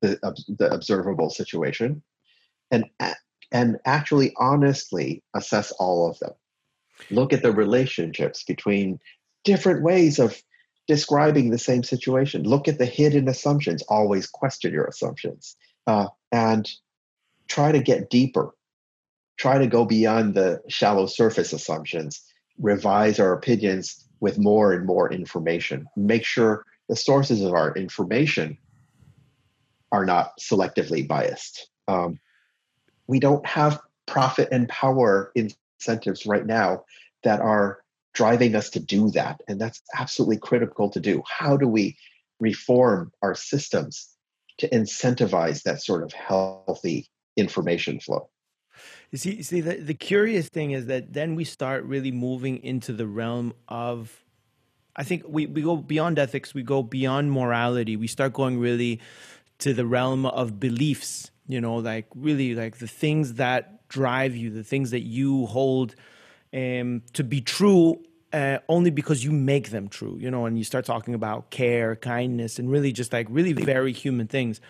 the, 0.00 0.18
the 0.58 0.72
observable 0.72 1.30
situation, 1.30 2.02
and 2.72 2.84
and 3.52 3.76
actually 3.84 4.32
honestly 4.36 5.22
assess 5.34 5.70
all 5.72 6.10
of 6.10 6.18
them. 6.18 6.32
Look 7.10 7.32
at 7.32 7.42
the 7.42 7.52
relationships 7.52 8.42
between 8.42 8.98
different 9.44 9.82
ways 9.82 10.18
of 10.18 10.40
describing 10.88 11.50
the 11.50 11.58
same 11.58 11.82
situation. 11.82 12.42
Look 12.42 12.68
at 12.68 12.78
the 12.78 12.86
hidden 12.86 13.28
assumptions. 13.28 13.82
Always 13.82 14.26
question 14.26 14.72
your 14.72 14.84
assumptions 14.84 15.56
uh, 15.86 16.08
and 16.30 16.68
try 17.48 17.72
to 17.72 17.80
get 17.80 18.10
deeper. 18.10 18.54
Try 19.36 19.58
to 19.58 19.66
go 19.66 19.84
beyond 19.84 20.34
the 20.34 20.60
shallow 20.68 21.06
surface 21.06 21.52
assumptions. 21.52 22.22
Revise 22.58 23.18
our 23.18 23.32
opinions 23.32 24.04
with 24.20 24.38
more 24.38 24.72
and 24.72 24.86
more 24.86 25.12
information. 25.12 25.86
Make 25.96 26.24
sure 26.24 26.64
the 26.88 26.96
sources 26.96 27.42
of 27.42 27.52
our 27.52 27.74
information 27.74 28.58
are 29.90 30.04
not 30.04 30.32
selectively 30.40 31.06
biased. 31.06 31.68
Um, 31.88 32.18
we 33.06 33.20
don't 33.20 33.44
have 33.46 33.80
profit 34.06 34.48
and 34.52 34.68
power 34.68 35.32
incentives 35.34 36.26
right 36.26 36.46
now 36.46 36.84
that 37.24 37.40
are 37.40 37.81
driving 38.14 38.54
us 38.54 38.70
to 38.70 38.80
do 38.80 39.10
that. 39.10 39.40
And 39.48 39.60
that's 39.60 39.82
absolutely 39.94 40.38
critical 40.38 40.90
to 40.90 41.00
do. 41.00 41.22
How 41.26 41.56
do 41.56 41.66
we 41.66 41.96
reform 42.40 43.12
our 43.22 43.34
systems 43.34 44.08
to 44.58 44.68
incentivize 44.68 45.62
that 45.62 45.82
sort 45.82 46.02
of 46.02 46.12
healthy 46.12 47.08
information 47.36 48.00
flow? 48.00 48.28
You 49.10 49.18
see, 49.18 49.42
see 49.42 49.60
the, 49.60 49.76
the 49.76 49.94
curious 49.94 50.48
thing 50.48 50.72
is 50.72 50.86
that 50.86 51.12
then 51.12 51.34
we 51.34 51.44
start 51.44 51.84
really 51.84 52.10
moving 52.10 52.62
into 52.62 52.92
the 52.92 53.06
realm 53.06 53.54
of 53.68 54.22
I 54.94 55.04
think 55.04 55.24
we, 55.26 55.46
we 55.46 55.62
go 55.62 55.76
beyond 55.76 56.18
ethics, 56.18 56.52
we 56.52 56.62
go 56.62 56.82
beyond 56.82 57.32
morality, 57.32 57.96
we 57.96 58.06
start 58.06 58.34
going 58.34 58.58
really 58.58 59.00
to 59.60 59.72
the 59.72 59.86
realm 59.86 60.26
of 60.26 60.60
beliefs, 60.60 61.30
you 61.46 61.60
know, 61.60 61.76
like 61.76 62.06
really 62.14 62.54
like 62.54 62.76
the 62.76 62.86
things 62.86 63.34
that 63.34 63.88
drive 63.88 64.36
you, 64.36 64.50
the 64.50 64.64
things 64.64 64.90
that 64.90 65.00
you 65.00 65.46
hold 65.46 65.94
um, 66.54 67.02
to 67.12 67.24
be 67.24 67.40
true 67.40 68.02
uh, 68.32 68.58
only 68.68 68.90
because 68.90 69.24
you 69.24 69.30
make 69.30 69.70
them 69.70 69.88
true, 69.88 70.16
you 70.18 70.30
know, 70.30 70.46
and 70.46 70.56
you 70.56 70.64
start 70.64 70.84
talking 70.84 71.14
about 71.14 71.50
care, 71.50 71.96
kindness, 71.96 72.58
and 72.58 72.70
really 72.70 72.92
just 72.92 73.12
like 73.12 73.26
really 73.30 73.52
very 73.52 73.92
human 73.92 74.26
things. 74.26 74.60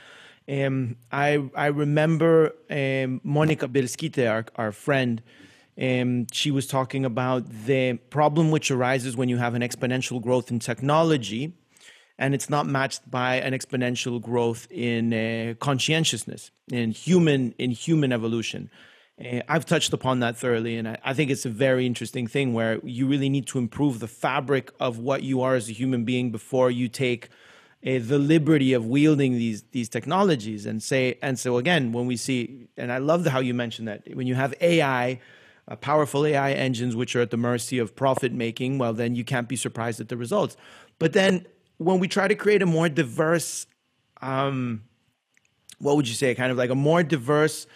Um, 0.49 0.97
I 1.13 1.49
I 1.55 1.67
remember 1.67 2.55
um, 2.71 3.21
Monica 3.23 3.69
Bielskite, 3.69 4.29
our, 4.29 4.45
our 4.57 4.73
friend, 4.73 5.23
um, 5.81 6.27
she 6.33 6.51
was 6.51 6.67
talking 6.67 7.05
about 7.05 7.49
the 7.49 7.95
problem 8.11 8.51
which 8.51 8.71
arises 8.71 9.17
when 9.17 9.29
you 9.29 9.39
have 9.39 9.55
an 9.55 9.63
exponential 9.63 10.21
growth 10.21 10.51
in 10.51 10.59
technology 10.59 11.55
and 12.19 12.35
it's 12.35 12.51
not 12.51 12.67
matched 12.67 13.11
by 13.11 13.37
an 13.37 13.53
exponential 13.55 14.21
growth 14.21 14.67
in 14.71 15.15
uh, 15.15 15.55
conscientiousness 15.61 16.51
in 16.71 16.91
human 16.91 17.55
in 17.59 17.71
human 17.71 18.13
evolution 18.13 18.71
I've 19.21 19.67
touched 19.67 19.93
upon 19.93 20.21
that 20.21 20.37
thoroughly, 20.37 20.77
and 20.77 20.99
I, 21.05 21.13
think 21.13 21.31
it's 21.31 21.45
a 21.45 21.51
very 21.51 21.87
interesting 21.87 22.27
thing 22.27 22.55
where 22.55 22.81
you 22.83 23.07
really 23.07 23.29
need 23.29 23.47
to 23.49 23.59
improve 23.59 24.01
the 24.01 24.09
fabric 24.09 24.73
of 24.81 24.99
what 24.99 25.23
you 25.23 25.43
are 25.43 25.55
as 25.55 25.69
a 25.69 25.73
human 25.73 26.05
being 26.05 26.31
before 26.31 26.71
you 26.71 26.89
take 26.89 27.29
uh, 27.87 27.99
the 28.01 28.19
liberty 28.19 28.73
of 28.73 28.87
wielding 28.87 29.33
these 29.33 29.63
these 29.73 29.89
technologies. 29.89 30.65
And 30.65 30.83
say, 30.83 31.19
and 31.21 31.39
so 31.39 31.59
again, 31.59 31.93
when 31.93 32.07
we 32.07 32.17
see, 32.17 32.69
and 32.77 32.91
I 32.91 32.99
love 32.99 33.27
how 33.27 33.41
you 33.41 33.53
mentioned 33.53 33.87
that 33.87 34.03
when 34.15 34.27
you 34.27 34.35
have 34.35 34.55
AI, 34.61 35.21
uh, 35.69 35.77
powerful 35.77 36.25
AI 36.25 36.53
engines 36.53 36.97
which 36.97 37.15
are 37.15 37.21
at 37.21 37.31
the 37.31 37.37
mercy 37.37 37.79
of 37.79 37.95
profit 37.95 38.33
making, 38.33 38.79
well, 38.79 38.95
then 38.95 39.15
you 39.15 39.25
can't 39.25 39.49
be 39.49 39.57
surprised 39.57 40.01
at 40.01 40.09
the 40.09 40.17
results. 40.17 40.57
But 40.99 41.13
then 41.13 41.47
when 41.77 42.01
we 42.01 42.09
try 42.09 42.29
to 42.29 42.35
create 42.35 42.63
a 42.63 42.67
more 42.67 42.89
diverse, 42.89 43.67
um, 44.23 44.85
what 45.79 45.97
would 45.97 46.09
you 46.09 46.15
say, 46.15 46.35
kind 46.35 46.51
of 46.51 46.57
like 46.57 46.71
a 46.71 46.75
more 46.75 47.03
diverse 47.03 47.67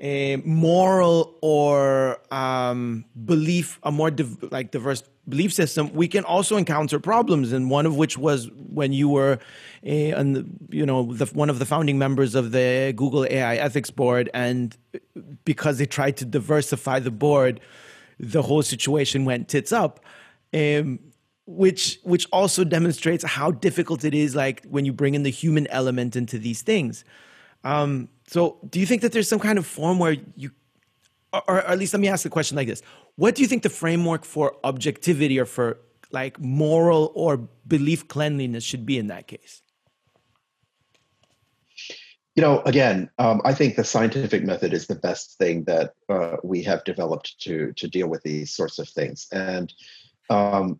a 0.00 0.36
moral 0.36 1.36
or 1.42 2.18
um, 2.32 3.04
belief, 3.24 3.78
a 3.82 3.90
more 3.90 4.10
div- 4.10 4.52
like 4.52 4.70
diverse 4.70 5.02
belief 5.28 5.52
system, 5.52 5.92
we 5.92 6.08
can 6.08 6.24
also 6.24 6.56
encounter 6.56 7.00
problems. 7.00 7.52
And 7.52 7.68
one 7.68 7.84
of 7.84 7.96
which 7.96 8.16
was 8.16 8.48
when 8.72 8.92
you 8.92 9.08
were, 9.08 9.38
a, 9.82 10.12
an, 10.12 10.68
you 10.70 10.86
know, 10.86 11.12
the, 11.12 11.26
one 11.26 11.50
of 11.50 11.58
the 11.58 11.66
founding 11.66 11.98
members 11.98 12.34
of 12.34 12.52
the 12.52 12.92
Google 12.96 13.26
AI 13.26 13.56
Ethics 13.56 13.90
Board, 13.90 14.30
and 14.32 14.76
because 15.44 15.78
they 15.78 15.86
tried 15.86 16.16
to 16.18 16.24
diversify 16.24 17.00
the 17.00 17.10
board, 17.10 17.60
the 18.20 18.42
whole 18.42 18.62
situation 18.62 19.24
went 19.24 19.48
tits 19.48 19.72
up. 19.72 20.00
Um, 20.54 21.00
which 21.46 21.98
which 22.02 22.26
also 22.30 22.62
demonstrates 22.62 23.24
how 23.24 23.50
difficult 23.50 24.04
it 24.04 24.14
is, 24.14 24.36
like 24.36 24.64
when 24.66 24.84
you 24.84 24.92
bring 24.92 25.14
in 25.14 25.22
the 25.22 25.30
human 25.30 25.66
element 25.68 26.14
into 26.14 26.38
these 26.38 26.60
things. 26.60 27.04
Um, 27.64 28.08
so, 28.26 28.58
do 28.68 28.80
you 28.80 28.86
think 28.86 29.02
that 29.02 29.12
there's 29.12 29.28
some 29.28 29.40
kind 29.40 29.58
of 29.58 29.66
form 29.66 29.98
where 29.98 30.16
you, 30.36 30.50
or, 31.32 31.42
or 31.48 31.58
at 31.60 31.78
least 31.78 31.92
let 31.92 32.00
me 32.00 32.08
ask 32.08 32.22
the 32.22 32.30
question 32.30 32.56
like 32.56 32.68
this: 32.68 32.82
What 33.16 33.34
do 33.34 33.42
you 33.42 33.48
think 33.48 33.62
the 33.62 33.70
framework 33.70 34.24
for 34.24 34.56
objectivity 34.64 35.38
or 35.38 35.46
for 35.46 35.78
like 36.10 36.40
moral 36.40 37.12
or 37.14 37.36
belief 37.66 38.08
cleanliness 38.08 38.64
should 38.64 38.86
be 38.86 38.98
in 38.98 39.08
that 39.08 39.26
case? 39.26 39.62
You 42.34 42.42
know, 42.42 42.62
again, 42.66 43.10
um, 43.18 43.42
I 43.44 43.52
think 43.52 43.74
the 43.74 43.82
scientific 43.82 44.44
method 44.44 44.72
is 44.72 44.86
the 44.86 44.94
best 44.94 45.38
thing 45.38 45.64
that 45.64 45.94
uh, 46.08 46.36
we 46.44 46.62
have 46.62 46.84
developed 46.84 47.40
to 47.40 47.72
to 47.72 47.88
deal 47.88 48.08
with 48.08 48.22
these 48.22 48.54
sorts 48.54 48.78
of 48.78 48.88
things. 48.88 49.26
And 49.32 49.72
um, 50.30 50.78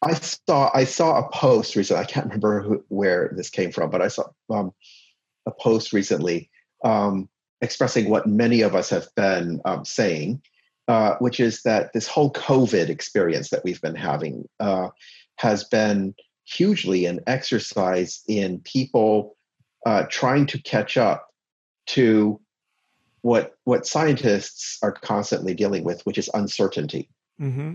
I 0.00 0.14
saw 0.14 0.70
I 0.72 0.84
saw 0.84 1.18
a 1.18 1.28
post 1.30 1.76
recently. 1.76 2.02
I 2.02 2.06
can't 2.06 2.26
remember 2.26 2.62
who, 2.62 2.84
where 2.88 3.32
this 3.36 3.50
came 3.50 3.70
from, 3.70 3.90
but 3.90 4.00
I 4.00 4.08
saw 4.08 4.24
um, 4.50 4.72
a 5.46 5.50
post 5.50 5.92
recently 5.92 6.50
um, 6.84 7.28
expressing 7.60 8.08
what 8.10 8.26
many 8.26 8.60
of 8.60 8.74
us 8.74 8.90
have 8.90 9.08
been 9.16 9.60
um, 9.64 9.84
saying, 9.84 10.42
uh, 10.88 11.14
which 11.18 11.40
is 11.40 11.62
that 11.62 11.92
this 11.92 12.06
whole 12.06 12.32
COVID 12.32 12.88
experience 12.88 13.50
that 13.50 13.64
we've 13.64 13.80
been 13.80 13.94
having 13.94 14.48
uh, 14.60 14.88
has 15.36 15.64
been 15.64 16.14
hugely 16.44 17.06
an 17.06 17.20
exercise 17.26 18.22
in 18.28 18.60
people 18.60 19.36
uh, 19.86 20.04
trying 20.10 20.46
to 20.46 20.62
catch 20.62 20.96
up 20.96 21.28
to 21.86 22.40
what 23.22 23.54
what 23.64 23.86
scientists 23.86 24.78
are 24.82 24.92
constantly 24.92 25.54
dealing 25.54 25.84
with, 25.84 26.04
which 26.04 26.18
is 26.18 26.30
uncertainty. 26.34 27.08
Mm-hmm. 27.40 27.74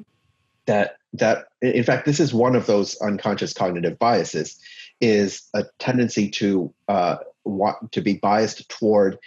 That 0.67 0.97
that 1.13 1.47
in 1.61 1.83
fact, 1.83 2.05
this 2.05 2.19
is 2.19 2.33
one 2.33 2.55
of 2.55 2.67
those 2.67 2.95
unconscious 3.01 3.53
cognitive 3.53 3.97
biases, 3.97 4.59
is 5.01 5.49
a 5.55 5.63
tendency 5.79 6.29
to 6.29 6.73
uh, 6.87 7.17
want 7.45 7.91
to 7.91 8.01
be 8.01 8.13
biased 8.13 8.67
toward 8.69 9.17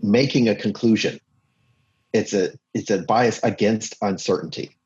making 0.00 0.48
a 0.48 0.54
conclusion. 0.54 1.20
It's 2.12 2.32
a 2.32 2.52
it's 2.74 2.90
a 2.90 3.02
bias 3.02 3.42
against 3.42 3.96
uncertainty 4.00 4.76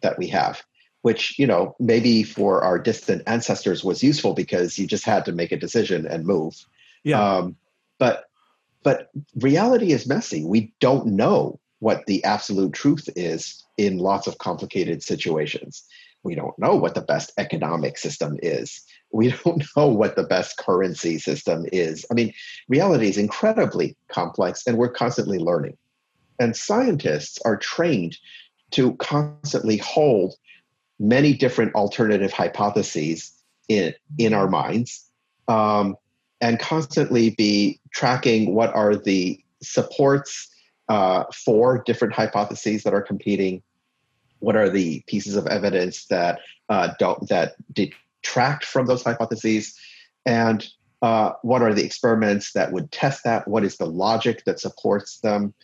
that 0.00 0.18
we 0.18 0.28
have, 0.28 0.62
which 1.02 1.38
you 1.38 1.46
know 1.46 1.76
maybe 1.78 2.22
for 2.22 2.62
our 2.62 2.78
distant 2.78 3.22
ancestors 3.26 3.84
was 3.84 4.02
useful 4.02 4.34
because 4.34 4.78
you 4.78 4.86
just 4.86 5.04
had 5.04 5.24
to 5.26 5.32
make 5.32 5.52
a 5.52 5.56
decision 5.56 6.06
and 6.06 6.26
move. 6.26 6.64
Yeah. 7.04 7.22
Um, 7.22 7.56
but 7.98 8.24
but 8.82 9.10
reality 9.36 9.92
is 9.92 10.06
messy. 10.06 10.44
We 10.44 10.72
don't 10.80 11.06
know 11.06 11.60
what 11.80 12.06
the 12.06 12.22
absolute 12.24 12.72
truth 12.72 13.08
is 13.16 13.64
in 13.76 13.98
lots 13.98 14.26
of 14.26 14.38
complicated 14.38 15.02
situations. 15.02 15.84
We 16.22 16.34
don't 16.34 16.58
know 16.58 16.76
what 16.76 16.94
the 16.94 17.00
best 17.00 17.32
economic 17.38 17.96
system 17.98 18.38
is 18.42 18.84
we 19.12 19.30
don't 19.44 19.64
know 19.76 19.88
what 19.88 20.16
the 20.16 20.24
best 20.24 20.56
currency 20.56 21.18
system 21.18 21.66
is. 21.72 22.04
I 22.10 22.14
mean, 22.14 22.32
reality 22.68 23.08
is 23.08 23.18
incredibly 23.18 23.96
complex 24.08 24.66
and 24.66 24.76
we're 24.76 24.90
constantly 24.90 25.38
learning. 25.38 25.76
And 26.38 26.56
scientists 26.56 27.38
are 27.44 27.56
trained 27.56 28.16
to 28.72 28.94
constantly 28.96 29.76
hold 29.78 30.34
many 30.98 31.34
different 31.34 31.74
alternative 31.74 32.32
hypotheses 32.32 33.32
in, 33.68 33.94
in 34.18 34.32
our 34.32 34.48
minds 34.48 35.08
um, 35.48 35.96
and 36.40 36.58
constantly 36.58 37.30
be 37.30 37.80
tracking 37.92 38.54
what 38.54 38.74
are 38.74 38.96
the 38.96 39.42
supports 39.62 40.48
uh, 40.88 41.24
for 41.44 41.82
different 41.84 42.14
hypotheses 42.14 42.82
that 42.82 42.94
are 42.94 43.02
competing 43.02 43.62
what 44.40 44.56
are 44.56 44.68
the 44.68 45.02
pieces 45.06 45.36
of 45.36 45.46
evidence 45.46 46.06
that 46.06 46.40
uh, 46.68 46.90
don't 46.98 47.28
that 47.28 47.54
detract 47.72 48.64
from 48.64 48.86
those 48.86 49.02
hypotheses? 49.02 49.78
And 50.26 50.66
uh, 51.02 51.32
what 51.42 51.62
are 51.62 51.72
the 51.72 51.84
experiments 51.84 52.52
that 52.52 52.72
would 52.72 52.92
test 52.92 53.24
that? 53.24 53.48
What 53.48 53.64
is 53.64 53.76
the 53.76 53.86
logic 53.86 54.44
that 54.44 54.60
supports 54.60 55.20
them? 55.20 55.54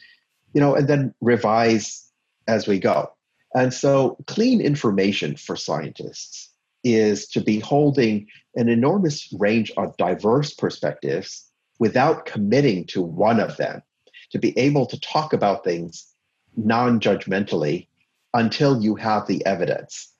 You 0.55 0.61
know 0.61 0.75
and 0.75 0.89
then 0.89 1.15
revise 1.21 2.11
as 2.49 2.67
we 2.67 2.79
go. 2.79 3.13
And 3.55 3.73
so 3.73 4.17
clean 4.27 4.61
information 4.61 5.37
for 5.37 5.57
scientists 5.57 6.51
is 6.85 7.27
to 7.29 7.41
be 7.41 7.59
holding 7.59 8.27
an 8.55 8.69
enormous 8.69 9.33
range 9.39 9.73
of 9.77 9.97
diverse 9.97 10.55
perspectives 10.55 11.51
without 11.79 12.27
committing 12.27 12.85
to 12.87 13.03
one 13.03 13.41
of 13.41 13.57
them 13.57 13.83
to 14.31 14.39
be 14.39 14.57
able 14.59 14.87
to 14.87 15.01
talk 15.01 15.33
about 15.33 15.65
things 15.65 16.07
non-judgmentally 16.57 17.87
until 18.35 18.83
you 18.83 18.95
have 18.97 19.27
the 19.27 19.45
evidence 19.47 20.13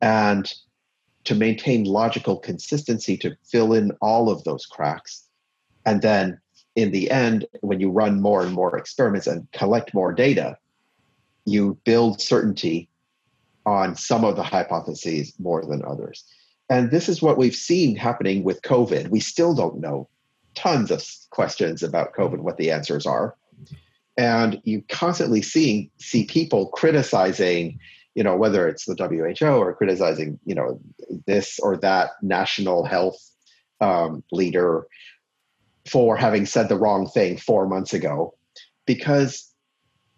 and 0.00 0.52
to 1.24 1.34
maintain 1.34 1.84
logical 1.84 2.36
consistency 2.36 3.16
to 3.16 3.36
fill 3.44 3.72
in 3.72 3.92
all 4.00 4.28
of 4.28 4.42
those 4.44 4.66
cracks. 4.66 5.24
And 5.86 6.02
then 6.02 6.40
in 6.74 6.90
the 6.90 7.10
end, 7.10 7.46
when 7.60 7.80
you 7.80 7.90
run 7.90 8.20
more 8.20 8.42
and 8.42 8.52
more 8.52 8.76
experiments 8.76 9.26
and 9.26 9.50
collect 9.52 9.94
more 9.94 10.12
data, 10.12 10.58
you 11.44 11.78
build 11.84 12.20
certainty 12.20 12.88
on 13.64 13.94
some 13.94 14.24
of 14.24 14.36
the 14.36 14.42
hypotheses 14.42 15.32
more 15.38 15.64
than 15.64 15.84
others. 15.84 16.24
And 16.68 16.90
this 16.90 17.08
is 17.08 17.22
what 17.22 17.38
we've 17.38 17.54
seen 17.54 17.96
happening 17.96 18.44
with 18.44 18.62
COVID. 18.62 19.08
We 19.08 19.20
still 19.20 19.54
don't 19.54 19.80
know 19.80 20.08
tons 20.54 20.90
of 20.90 21.04
questions 21.30 21.82
about 21.82 22.14
COVID, 22.14 22.38
what 22.38 22.56
the 22.56 22.70
answers 22.70 23.06
are. 23.06 23.36
And 24.16 24.60
you 24.64 24.82
constantly 24.88 25.42
seeing 25.42 25.90
see 25.98 26.24
people 26.24 26.66
criticizing 26.68 27.78
you 28.14 28.22
know, 28.22 28.36
whether 28.36 28.68
it's 28.68 28.84
the 28.84 28.94
WHO 28.94 29.46
or 29.46 29.74
criticizing, 29.74 30.38
you 30.44 30.54
know, 30.54 30.80
this 31.26 31.58
or 31.58 31.76
that 31.78 32.10
national 32.22 32.84
health 32.84 33.16
um, 33.80 34.22
leader 34.30 34.86
for 35.90 36.16
having 36.16 36.46
said 36.46 36.68
the 36.68 36.78
wrong 36.78 37.08
thing 37.08 37.36
four 37.36 37.66
months 37.66 37.94
ago, 37.94 38.34
because 38.86 39.50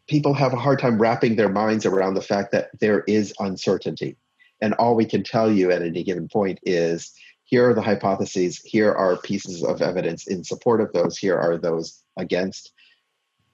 people 0.08 0.34
have 0.34 0.52
a 0.52 0.58
hard 0.58 0.78
time 0.78 1.00
wrapping 1.00 1.36
their 1.36 1.48
minds 1.48 1.86
around 1.86 2.14
the 2.14 2.20
fact 2.20 2.52
that 2.52 2.68
there 2.80 3.00
is 3.06 3.32
uncertainty. 3.38 4.16
And 4.60 4.74
all 4.74 4.94
we 4.94 5.06
can 5.06 5.22
tell 5.22 5.50
you 5.50 5.70
at 5.70 5.82
any 5.82 6.02
given 6.02 6.28
point 6.28 6.58
is 6.64 7.12
here 7.44 7.70
are 7.70 7.74
the 7.74 7.82
hypotheses, 7.82 8.60
here 8.64 8.92
are 8.92 9.16
pieces 9.16 9.62
of 9.62 9.82
evidence 9.82 10.26
in 10.26 10.44
support 10.44 10.80
of 10.80 10.92
those, 10.92 11.16
here 11.16 11.38
are 11.38 11.56
those 11.56 12.02
against. 12.18 12.72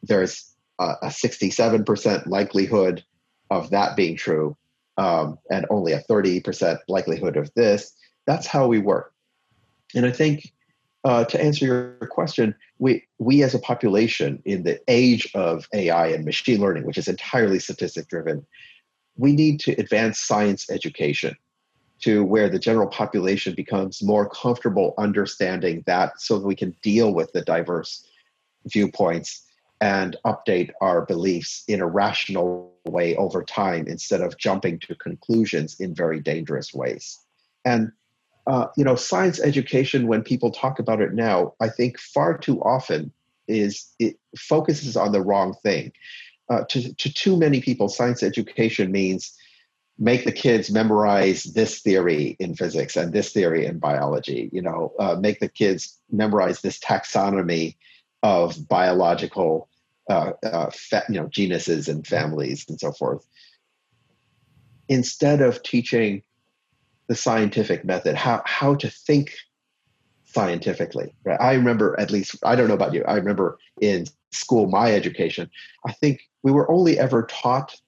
There's 0.03 0.55
a, 0.79 0.95
a 1.03 1.07
67% 1.07 2.27
likelihood 2.27 3.05
of 3.51 3.71
that 3.71 3.97
being 3.97 4.17
true 4.17 4.57
um, 4.97 5.39
and 5.51 5.67
only 5.71 5.93
a 5.93 6.03
30% 6.03 6.79
likelihood 6.89 7.37
of 7.37 7.51
this. 7.55 7.93
That's 8.27 8.47
how 8.47 8.67
we 8.67 8.79
work. 8.79 9.13
And 9.95 10.07
I 10.07 10.13
think 10.13 10.53
uh, 11.05 11.25
to 11.25 11.43
answer 11.43 11.65
your 11.65 12.09
question, 12.11 12.55
we, 12.79 13.05
we 13.19 13.43
as 13.43 13.55
a 13.55 13.59
population 13.59 14.43
in 14.45 14.63
the 14.63 14.79
age 14.89 15.31
of 15.35 15.67
AI 15.75 16.09
and 16.09 16.25
machine 16.25 16.61
learning, 16.61 16.87
which 16.87 16.99
is 16.99 17.09
entirely 17.09 17.59
statistic 17.59 18.09
driven, 18.09 18.47
we 19.17 19.33
need 19.33 19.61
to 19.61 19.73
advance 19.73 20.21
science 20.21 20.71
education 20.71 21.37
to 22.01 22.25
where 22.25 22.49
the 22.49 22.59
general 22.59 22.87
population 22.87 23.55
becomes 23.55 24.03
more 24.03 24.29
comfortable 24.29 24.95
understanding 24.97 25.83
that 25.87 26.19
so 26.21 26.39
that 26.39 26.47
we 26.47 26.55
can 26.55 26.75
deal 26.83 27.13
with 27.13 27.33
the 27.33 27.43
diverse 27.43 28.07
viewpoints 28.67 29.47
and 29.81 30.17
update 30.27 30.71
our 30.81 31.07
beliefs 31.07 31.65
in 31.69 31.81
a 31.81 31.87
rational 31.87 32.73
way 32.87 33.17
over 33.17 33.43
time 33.43 33.87
instead 33.87 34.21
of 34.21 34.37
jumping 34.37 34.79
to 34.81 34.95
conclusions 34.95 35.81
in 35.81 35.95
very 35.95 36.21
dangerous 36.21 36.75
ways. 36.75 37.19
And 37.65 37.93
uh, 38.47 38.67
you 38.77 38.85
know, 38.85 38.97
science 38.97 39.41
education, 39.41 40.07
when 40.07 40.23
people 40.23 40.51
talk 40.51 40.79
about 40.79 41.01
it 41.01 41.13
now, 41.13 41.55
I 41.61 41.69
think 41.69 41.99
far 41.99 42.37
too 42.37 42.61
often 42.63 43.13
is 43.47 43.87
it 43.99 44.19
focuses 44.39 44.97
on 44.97 45.13
the 45.13 45.21
wrong 45.21 45.55
thing. 45.63 45.93
Uh, 46.49 46.65
to, 46.69 46.93
to 46.95 47.13
too 47.13 47.37
many 47.37 47.61
people, 47.61 47.89
science 47.89 48.23
education 48.23 48.91
means 48.91 49.37
make 49.99 50.25
the 50.25 50.33
kids 50.33 50.71
memorize 50.71 51.45
this 51.45 51.81
theory 51.81 52.37
in 52.41 52.57
physics 52.57 52.97
and 52.97 53.13
this 53.13 53.33
theory 53.33 53.67
in 53.67 53.79
biology. 53.79 54.49
You 54.53 54.63
know, 54.63 54.93
uh, 54.99 55.17
make 55.21 55.39
the 55.41 55.49
kids 55.49 55.99
memorize 56.11 56.61
this 56.61 56.79
taxonomy 56.79 57.77
of 58.23 58.69
biological 58.69 59.69
uh, 60.09 60.33
uh, 60.43 60.71
fa- 60.71 61.05
you 61.09 61.21
know 61.21 61.29
genuses 61.29 61.89
and 61.89 62.07
families 62.07 62.65
and 62.69 62.79
so 62.81 62.93
forth 62.93 63.25
instead 64.89 65.41
of 65.41 65.63
teaching 65.63 66.23
the 67.09 67.15
scientific 67.15 67.85
method, 67.85 68.15
how 68.15 68.43
how 68.45 68.75
to 68.75 68.91
think 68.91 69.35
scientifically. 70.25 71.15
Right? 71.25 71.41
I 71.41 71.55
remember 71.55 71.99
at 71.99 72.11
least 72.11 72.37
I 72.45 72.55
don't 72.55 72.69
know 72.69 72.75
about 72.75 72.93
you. 72.93 73.05
I 73.05 73.15
remember 73.15 73.59
in 73.81 74.07
school, 74.33 74.69
my 74.69 74.93
education, 74.93 75.51
I 75.87 75.93
think 75.93 76.21
we 76.43 76.53
were 76.53 76.71
only 76.71 76.99
ever 76.99 77.25
taught 77.25 77.81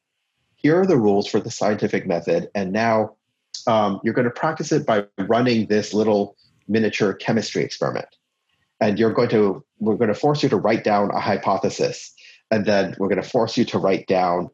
here 0.56 0.80
are 0.80 0.86
the 0.86 0.96
rules 0.96 1.26
for 1.26 1.40
the 1.40 1.50
scientific 1.50 2.06
method, 2.06 2.48
and 2.54 2.72
now 2.72 3.16
um, 3.66 4.00
you're 4.04 4.14
going 4.14 4.26
to 4.26 4.30
practice 4.30 4.70
it 4.72 4.86
by 4.86 5.04
running 5.18 5.66
this 5.66 5.92
little 5.92 6.36
miniature 6.68 7.12
chemistry 7.12 7.64
experiment. 7.64 8.06
And 8.82 8.98
you're 8.98 9.12
going 9.12 9.30
to, 9.30 9.64
we're 9.78 9.96
going 9.96 10.12
to 10.12 10.14
force 10.14 10.42
you 10.42 10.50
to 10.50 10.56
write 10.56 10.84
down 10.84 11.10
a 11.12 11.20
hypothesis. 11.20 12.12
And 12.50 12.66
then 12.66 12.94
we're 12.98 13.08
going 13.08 13.22
to 13.22 13.28
force 13.28 13.56
you 13.56 13.64
to 13.66 13.78
write 13.78 14.06
down 14.08 14.50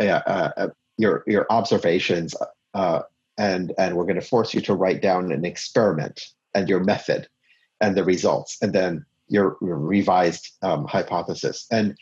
uh, 0.00 0.20
uh, 0.26 0.68
your, 0.98 1.24
your 1.26 1.46
observations. 1.48 2.34
Uh, 2.74 3.00
and, 3.38 3.72
and 3.78 3.96
we're 3.96 4.04
going 4.04 4.20
to 4.20 4.26
force 4.26 4.52
you 4.52 4.60
to 4.62 4.74
write 4.74 5.00
down 5.00 5.32
an 5.32 5.44
experiment 5.44 6.20
and 6.54 6.68
your 6.68 6.80
method 6.84 7.28
and 7.80 7.96
the 7.96 8.04
results. 8.04 8.58
And 8.60 8.72
then 8.74 9.06
your, 9.28 9.56
your 9.62 9.78
revised 9.78 10.50
um, 10.62 10.84
hypothesis. 10.86 11.66
And 11.70 11.96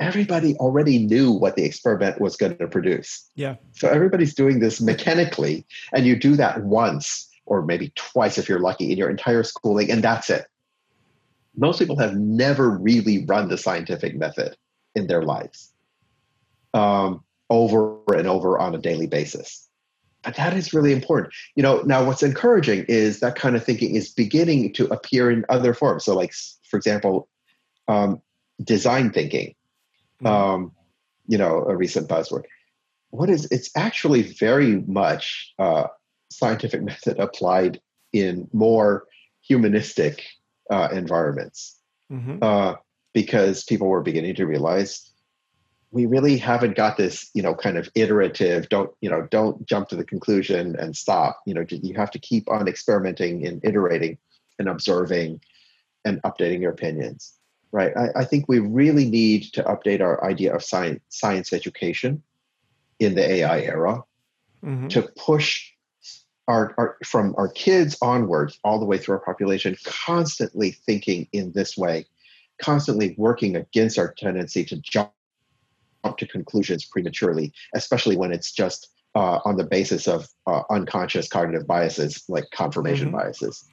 everybody 0.00 0.56
already 0.56 0.98
knew 0.98 1.30
what 1.30 1.56
the 1.56 1.64
experiment 1.64 2.20
was 2.20 2.36
going 2.36 2.56
to 2.56 2.66
produce. 2.66 3.28
Yeah. 3.36 3.56
So 3.72 3.88
everybody's 3.88 4.34
doing 4.34 4.58
this 4.58 4.80
mechanically, 4.80 5.66
and 5.92 6.06
you 6.06 6.16
do 6.16 6.36
that 6.36 6.64
once 6.64 7.28
or 7.44 7.62
maybe 7.62 7.92
twice 7.96 8.38
if 8.38 8.48
you're 8.48 8.60
lucky 8.60 8.90
in 8.90 8.98
your 8.98 9.10
entire 9.10 9.42
schooling, 9.42 9.90
and 9.90 10.02
that's 10.02 10.30
it. 10.30 10.46
Most 11.56 11.78
people 11.78 11.96
have 11.96 12.14
never 12.14 12.70
really 12.70 13.24
run 13.26 13.48
the 13.48 13.58
scientific 13.58 14.16
method 14.16 14.56
in 14.94 15.06
their 15.06 15.22
lives 15.22 15.72
um, 16.74 17.24
over 17.48 17.98
and 18.14 18.26
over 18.26 18.58
on 18.58 18.74
a 18.74 18.78
daily 18.78 19.06
basis. 19.06 19.68
But 20.22 20.36
that 20.36 20.54
is 20.54 20.74
really 20.74 20.92
important. 20.92 21.32
You 21.56 21.62
know, 21.62 21.80
now 21.82 22.04
what's 22.04 22.22
encouraging 22.22 22.84
is 22.88 23.20
that 23.20 23.36
kind 23.36 23.56
of 23.56 23.64
thinking 23.64 23.94
is 23.94 24.10
beginning 24.10 24.74
to 24.74 24.86
appear 24.86 25.30
in 25.30 25.44
other 25.48 25.72
forms. 25.72 26.04
So, 26.04 26.14
like, 26.14 26.34
for 26.68 26.76
example, 26.76 27.28
um, 27.88 28.20
design 28.62 29.10
thinking 29.10 29.54
Mm-hmm. 30.22 30.26
um, 30.26 30.72
you 31.26 31.38
know, 31.38 31.64
a 31.66 31.76
recent 31.76 32.08
buzzword. 32.08 32.44
What 33.10 33.30
is 33.30 33.46
it's 33.50 33.70
actually 33.76 34.22
very 34.22 34.82
much 34.82 35.52
uh, 35.58 35.86
scientific 36.30 36.82
method 36.90 37.18
applied 37.18 37.80
in 38.12 38.48
more 38.52 39.06
humanistic 39.42 40.24
uh, 40.70 40.88
environments 40.92 41.78
mm-hmm. 42.10 42.38
uh, 42.42 42.74
because 43.12 43.64
people 43.64 43.88
were 43.88 44.02
beginning 44.02 44.34
to 44.34 44.46
realize 44.46 45.10
we 45.92 46.06
really 46.06 46.36
haven't 46.36 46.76
got 46.76 46.96
this 46.96 47.30
you 47.34 47.42
know 47.42 47.54
kind 47.54 47.76
of 47.76 47.88
iterative 47.94 48.68
don't 48.68 48.90
you 49.00 49.10
know 49.10 49.26
don't 49.30 49.66
jump 49.66 49.88
to 49.88 49.96
the 49.96 50.04
conclusion 50.04 50.76
and 50.76 50.96
stop 50.96 51.40
you 51.46 51.54
know 51.54 51.64
you 51.68 51.94
have 51.94 52.10
to 52.10 52.18
keep 52.18 52.48
on 52.48 52.68
experimenting 52.68 53.46
and 53.46 53.64
iterating 53.64 54.16
and 54.58 54.68
observing 54.68 55.40
and 56.04 56.22
updating 56.22 56.60
your 56.60 56.70
opinions 56.70 57.34
right? 57.72 57.92
I, 57.96 58.20
I, 58.20 58.24
think 58.24 58.46
we 58.48 58.58
really 58.58 59.08
need 59.08 59.44
to 59.52 59.62
update 59.64 60.00
our 60.00 60.24
idea 60.24 60.54
of 60.54 60.62
science, 60.62 61.00
science 61.08 61.52
education 61.52 62.22
in 62.98 63.14
the 63.14 63.28
AI 63.28 63.60
era 63.60 64.02
mm-hmm. 64.64 64.88
to 64.88 65.02
push 65.16 65.70
our, 66.50 66.74
our, 66.76 66.96
from 67.04 67.34
our 67.38 67.48
kids 67.48 67.96
onwards 68.02 68.58
all 68.64 68.78
the 68.78 68.84
way 68.84 68.98
through 68.98 69.14
our 69.14 69.20
population 69.20 69.76
constantly 69.84 70.72
thinking 70.72 71.28
in 71.32 71.52
this 71.52 71.76
way, 71.76 72.06
constantly 72.60 73.14
working 73.16 73.56
against 73.56 73.98
our 73.98 74.12
tendency 74.18 74.64
to 74.64 74.76
jump 74.76 75.12
to 76.16 76.26
conclusions 76.26 76.84
prematurely, 76.84 77.52
especially 77.74 78.16
when 78.16 78.32
it's 78.32 78.52
just 78.52 78.88
uh, 79.14 79.40
on 79.44 79.56
the 79.56 79.64
basis 79.64 80.06
of 80.06 80.28
uh, 80.46 80.62
unconscious 80.70 81.28
cognitive 81.28 81.66
biases 81.66 82.24
like 82.28 82.44
confirmation 82.52 83.08
mm-hmm. 83.08 83.16
biases. 83.16 83.64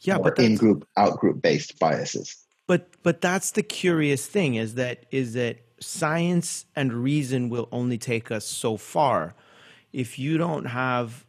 Yeah, 0.00 0.18
but 0.18 0.38
in 0.38 0.56
group, 0.56 0.86
out 0.96 1.18
group 1.18 1.42
based 1.42 1.78
biases 1.78 2.46
but 2.66 2.88
but 3.02 3.20
that's 3.20 3.52
the 3.52 3.62
curious 3.62 4.26
thing 4.26 4.54
is 4.56 4.74
that 4.74 5.06
is 5.10 5.34
that 5.34 5.58
science 5.80 6.66
and 6.74 6.92
reason 6.92 7.48
will 7.48 7.68
only 7.70 7.98
take 7.98 8.30
us 8.30 8.46
so 8.46 8.76
far 8.76 9.34
if 9.92 10.18
you 10.18 10.38
don't 10.38 10.66
have 10.66 11.24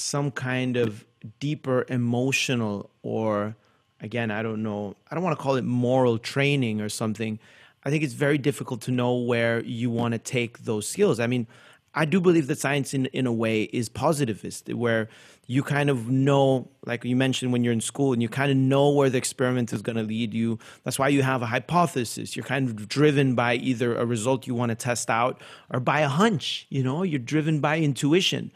some 0.00 0.30
kind 0.30 0.76
of 0.76 1.04
deeper 1.38 1.84
emotional 1.88 2.90
or 3.02 3.54
again 4.00 4.30
i 4.30 4.42
don't 4.42 4.62
know 4.62 4.94
i 5.10 5.14
don't 5.14 5.22
want 5.22 5.36
to 5.36 5.42
call 5.42 5.56
it 5.56 5.64
moral 5.64 6.18
training 6.18 6.80
or 6.80 6.88
something 6.88 7.38
i 7.84 7.90
think 7.90 8.02
it's 8.02 8.14
very 8.14 8.38
difficult 8.38 8.80
to 8.80 8.90
know 8.90 9.14
where 9.14 9.62
you 9.64 9.90
want 9.90 10.12
to 10.12 10.18
take 10.18 10.58
those 10.60 10.88
skills 10.88 11.20
i 11.20 11.26
mean 11.26 11.46
i 11.94 12.04
do 12.04 12.20
believe 12.20 12.46
that 12.46 12.58
science 12.58 12.94
in, 12.94 13.06
in 13.06 13.26
a 13.26 13.32
way 13.32 13.64
is 13.64 13.88
positivist 13.88 14.72
where 14.72 15.08
you 15.50 15.64
kind 15.64 15.90
of 15.90 16.08
know, 16.08 16.68
like 16.86 17.04
you 17.04 17.16
mentioned 17.16 17.50
when 17.52 17.64
you're 17.64 17.72
in 17.72 17.80
school, 17.80 18.12
and 18.12 18.22
you 18.22 18.28
kind 18.28 18.52
of 18.52 18.56
know 18.56 18.90
where 18.90 19.10
the 19.10 19.18
experiment 19.18 19.72
is 19.72 19.82
going 19.82 19.96
to 19.96 20.04
lead 20.04 20.32
you. 20.32 20.60
That's 20.84 20.96
why 20.96 21.08
you 21.08 21.24
have 21.24 21.42
a 21.42 21.46
hypothesis. 21.46 22.36
You're 22.36 22.44
kind 22.44 22.68
of 22.68 22.88
driven 22.88 23.34
by 23.34 23.56
either 23.56 23.96
a 23.96 24.06
result 24.06 24.46
you 24.46 24.54
want 24.54 24.70
to 24.70 24.76
test 24.76 25.10
out 25.10 25.40
or 25.68 25.80
by 25.80 26.02
a 26.02 26.08
hunch. 26.08 26.68
You 26.70 26.84
know, 26.84 27.02
you're 27.02 27.18
driven 27.18 27.58
by 27.58 27.78
intuition, 27.78 28.52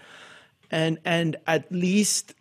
and 0.70 0.98
and 1.05 1.37
at 1.46 1.70
least 1.70 2.35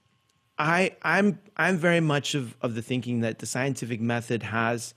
I 0.58 0.96
I'm 1.02 1.40
I'm 1.58 1.78
very 1.78 2.00
much 2.00 2.36
of 2.36 2.56
of 2.62 2.76
the 2.76 2.82
thinking 2.82 3.22
that 3.22 3.40
the 3.40 3.46
scientific 3.46 4.02
method 4.02 4.44
has 4.44 4.94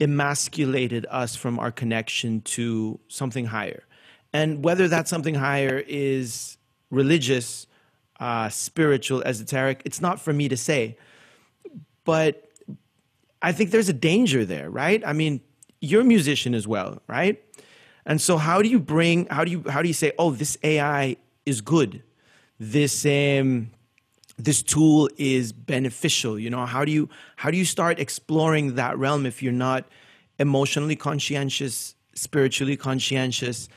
emasculated 0.00 1.06
us 1.10 1.36
from 1.36 1.58
our 1.58 1.70
connection 1.70 2.40
to 2.42 2.98
something 3.08 3.46
higher, 3.46 3.84
and 4.32 4.64
whether 4.64 4.88
that 4.88 5.08
something 5.08 5.34
higher 5.34 5.84
is 5.86 6.56
religious 6.90 7.66
uh, 8.20 8.48
spiritual, 8.50 9.22
esoteric. 9.22 9.82
It's 9.84 10.00
not 10.00 10.20
for 10.20 10.32
me 10.32 10.48
to 10.48 10.56
say, 10.56 10.98
but 12.04 12.50
I 13.42 13.52
think 13.52 13.70
there's 13.70 13.88
a 13.88 13.94
danger 13.94 14.44
there, 14.44 14.70
right? 14.70 15.02
I 15.06 15.14
mean, 15.14 15.40
you're 15.80 16.02
a 16.02 16.04
musician 16.04 16.54
as 16.54 16.68
well, 16.68 17.00
right? 17.06 17.42
And 18.04 18.20
so, 18.20 18.36
how 18.36 18.62
do 18.62 18.68
you 18.68 18.78
bring? 18.78 19.26
How 19.26 19.44
do 19.44 19.50
you 19.50 19.64
how 19.68 19.82
do 19.82 19.88
you 19.88 19.94
say, 19.94 20.12
oh, 20.18 20.30
this 20.30 20.58
AI 20.62 21.16
is 21.46 21.60
good, 21.60 22.02
this 22.60 23.04
um, 23.04 23.70
this 24.38 24.62
tool 24.62 25.08
is 25.16 25.52
beneficial? 25.52 26.38
You 26.38 26.50
know, 26.50 26.66
how 26.66 26.84
do 26.84 26.92
you 26.92 27.08
how 27.36 27.50
do 27.50 27.56
you 27.56 27.64
start 27.64 27.98
exploring 27.98 28.76
that 28.76 28.96
realm 28.98 29.26
if 29.26 29.42
you're 29.42 29.52
not 29.52 29.84
emotionally 30.38 30.96
conscientious, 30.96 31.96
spiritually 32.14 32.76
conscientious? 32.76 33.68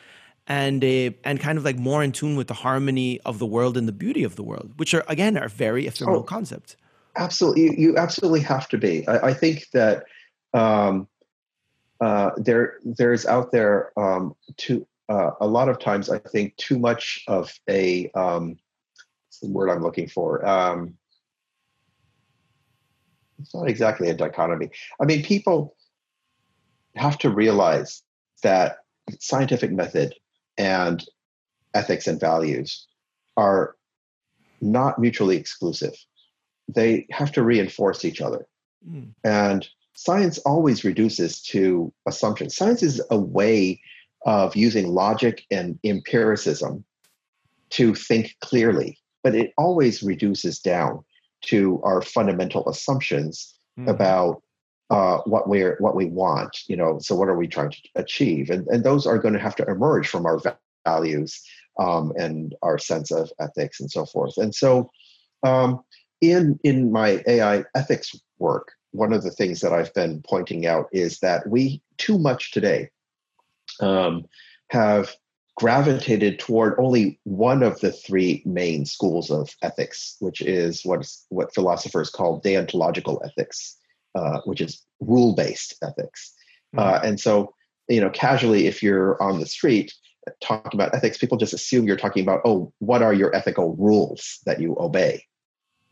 and 0.47 0.83
uh, 0.83 1.11
and 1.23 1.39
kind 1.39 1.57
of 1.57 1.63
like 1.63 1.77
more 1.77 2.03
in 2.03 2.11
tune 2.11 2.35
with 2.35 2.47
the 2.47 2.53
harmony 2.53 3.19
of 3.21 3.39
the 3.39 3.45
world 3.45 3.77
and 3.77 3.87
the 3.87 3.93
beauty 3.93 4.23
of 4.23 4.35
the 4.35 4.43
world, 4.43 4.73
which 4.77 4.93
are 4.93 5.03
again 5.07 5.37
are 5.37 5.47
very 5.47 5.87
ephemeral 5.87 6.19
oh, 6.19 6.23
concepts. 6.23 6.75
Absolutely, 7.15 7.63
you, 7.63 7.71
you, 7.77 7.97
absolutely 7.97 8.41
have 8.41 8.67
to 8.69 8.77
be. 8.77 9.07
I, 9.07 9.29
I 9.29 9.33
think 9.33 9.69
that 9.71 10.05
um, 10.53 11.07
uh, 12.01 12.31
there 12.37 12.79
there's 12.83 13.25
out 13.25 13.51
there 13.51 13.97
um, 13.97 14.35
too 14.57 14.85
uh, 15.09 15.31
a 15.39 15.47
lot 15.47 15.69
of 15.69 15.79
times. 15.79 16.09
I 16.09 16.19
think 16.19 16.57
too 16.57 16.77
much 16.77 17.23
of 17.27 17.53
a 17.69 18.09
um, 18.11 18.57
the 19.43 19.49
word 19.49 19.69
I'm 19.69 19.83
looking 19.83 20.07
for. 20.07 20.45
Um, 20.47 20.95
it's 23.39 23.53
not 23.53 23.69
exactly 23.69 24.09
a 24.09 24.13
dichotomy. 24.13 24.69
I 25.01 25.05
mean, 25.05 25.23
people 25.23 25.75
have 26.95 27.17
to 27.19 27.29
realize 27.29 28.01
that 28.41 28.77
scientific 29.19 29.71
method 29.71 30.15
and 30.57 31.03
ethics 31.73 32.07
and 32.07 32.19
values 32.19 32.87
are 33.37 33.75
not 34.61 34.99
mutually 34.99 35.37
exclusive. 35.37 35.93
They 36.73 37.05
have 37.11 37.31
to 37.33 37.43
reinforce 37.43 38.05
each 38.05 38.21
other. 38.21 38.47
Mm. 38.89 39.13
And 39.23 39.67
science 39.95 40.37
always 40.39 40.83
reduces 40.83 41.41
to 41.43 41.93
assumptions. 42.05 42.55
Science 42.55 42.81
is 42.81 43.01
a 43.11 43.17
way 43.17 43.81
of 44.25 44.55
using 44.55 44.87
logic 44.87 45.43
and 45.51 45.77
empiricism 45.83 46.85
to 47.71 47.93
think 47.95 48.35
clearly, 48.39 48.99
but 49.23 49.35
it 49.35 49.53
always 49.57 50.03
reduces 50.03 50.59
down 50.59 51.03
to 51.41 51.81
our 51.83 52.01
fundamental 52.01 52.67
assumptions 52.69 53.55
mm. 53.79 53.87
about 53.87 54.41
uh, 54.89 55.19
what 55.25 55.47
we're 55.47 55.77
what 55.79 55.95
we 55.95 56.05
want 56.05 56.59
you 56.67 56.75
know 56.75 56.99
so 56.99 57.15
what 57.15 57.29
are 57.29 57.37
we 57.37 57.47
trying 57.47 57.71
to 57.71 57.77
achieve 57.95 58.49
and 58.49 58.67
and 58.67 58.83
those 58.83 59.07
are 59.07 59.17
going 59.17 59.33
to 59.33 59.39
have 59.39 59.55
to 59.55 59.65
emerge 59.65 60.07
from 60.07 60.25
our 60.25 60.39
values 60.85 61.41
um, 61.79 62.13
and 62.17 62.53
our 62.61 62.77
sense 62.77 63.09
of 63.11 63.31
ethics 63.39 63.79
and 63.79 63.89
so 63.89 64.05
forth 64.05 64.37
and 64.37 64.53
so 64.53 64.91
um, 65.43 65.81
in 66.21 66.59
in 66.63 66.91
my 66.91 67.23
ai 67.27 67.63
ethics 67.75 68.15
work 68.37 68.73
one 68.91 69.13
of 69.13 69.23
the 69.23 69.31
things 69.31 69.61
that 69.61 69.73
i've 69.73 69.93
been 69.93 70.21
pointing 70.27 70.67
out 70.67 70.87
is 70.91 71.19
that 71.19 71.47
we 71.47 71.81
too 71.97 72.19
much 72.19 72.51
today 72.51 72.89
um, 73.79 74.25
have 74.69 75.15
gravitated 75.55 76.39
toward 76.39 76.73
only 76.79 77.19
one 77.23 77.61
of 77.61 77.79
the 77.79 77.91
three 77.91 78.41
main 78.45 78.85
schools 78.85 79.29
of 79.29 79.55
ethics, 79.61 80.15
which 80.19 80.41
is 80.41 80.83
what 80.83 81.07
what 81.29 81.53
philosophers 81.53 82.09
call 82.09 82.41
deontological 82.41 83.19
ethics, 83.25 83.77
uh, 84.15 84.39
which 84.45 84.61
is 84.61 84.83
rule 84.99 85.35
based 85.35 85.75
ethics. 85.83 86.33
Mm-hmm. 86.75 86.79
Uh, 86.79 86.99
and 87.07 87.19
so, 87.19 87.53
you 87.87 88.01
know, 88.01 88.09
casually, 88.09 88.67
if 88.67 88.81
you're 88.81 89.21
on 89.21 89.39
the 89.39 89.45
street 89.45 89.93
talking 90.41 90.71
about 90.73 90.95
ethics, 90.95 91.17
people 91.17 91.37
just 91.37 91.53
assume 91.53 91.85
you're 91.85 91.97
talking 91.97 92.23
about, 92.23 92.41
oh, 92.45 92.71
what 92.79 93.01
are 93.01 93.13
your 93.13 93.35
ethical 93.35 93.75
rules 93.75 94.39
that 94.45 94.59
you 94.59 94.75
obey? 94.79 95.23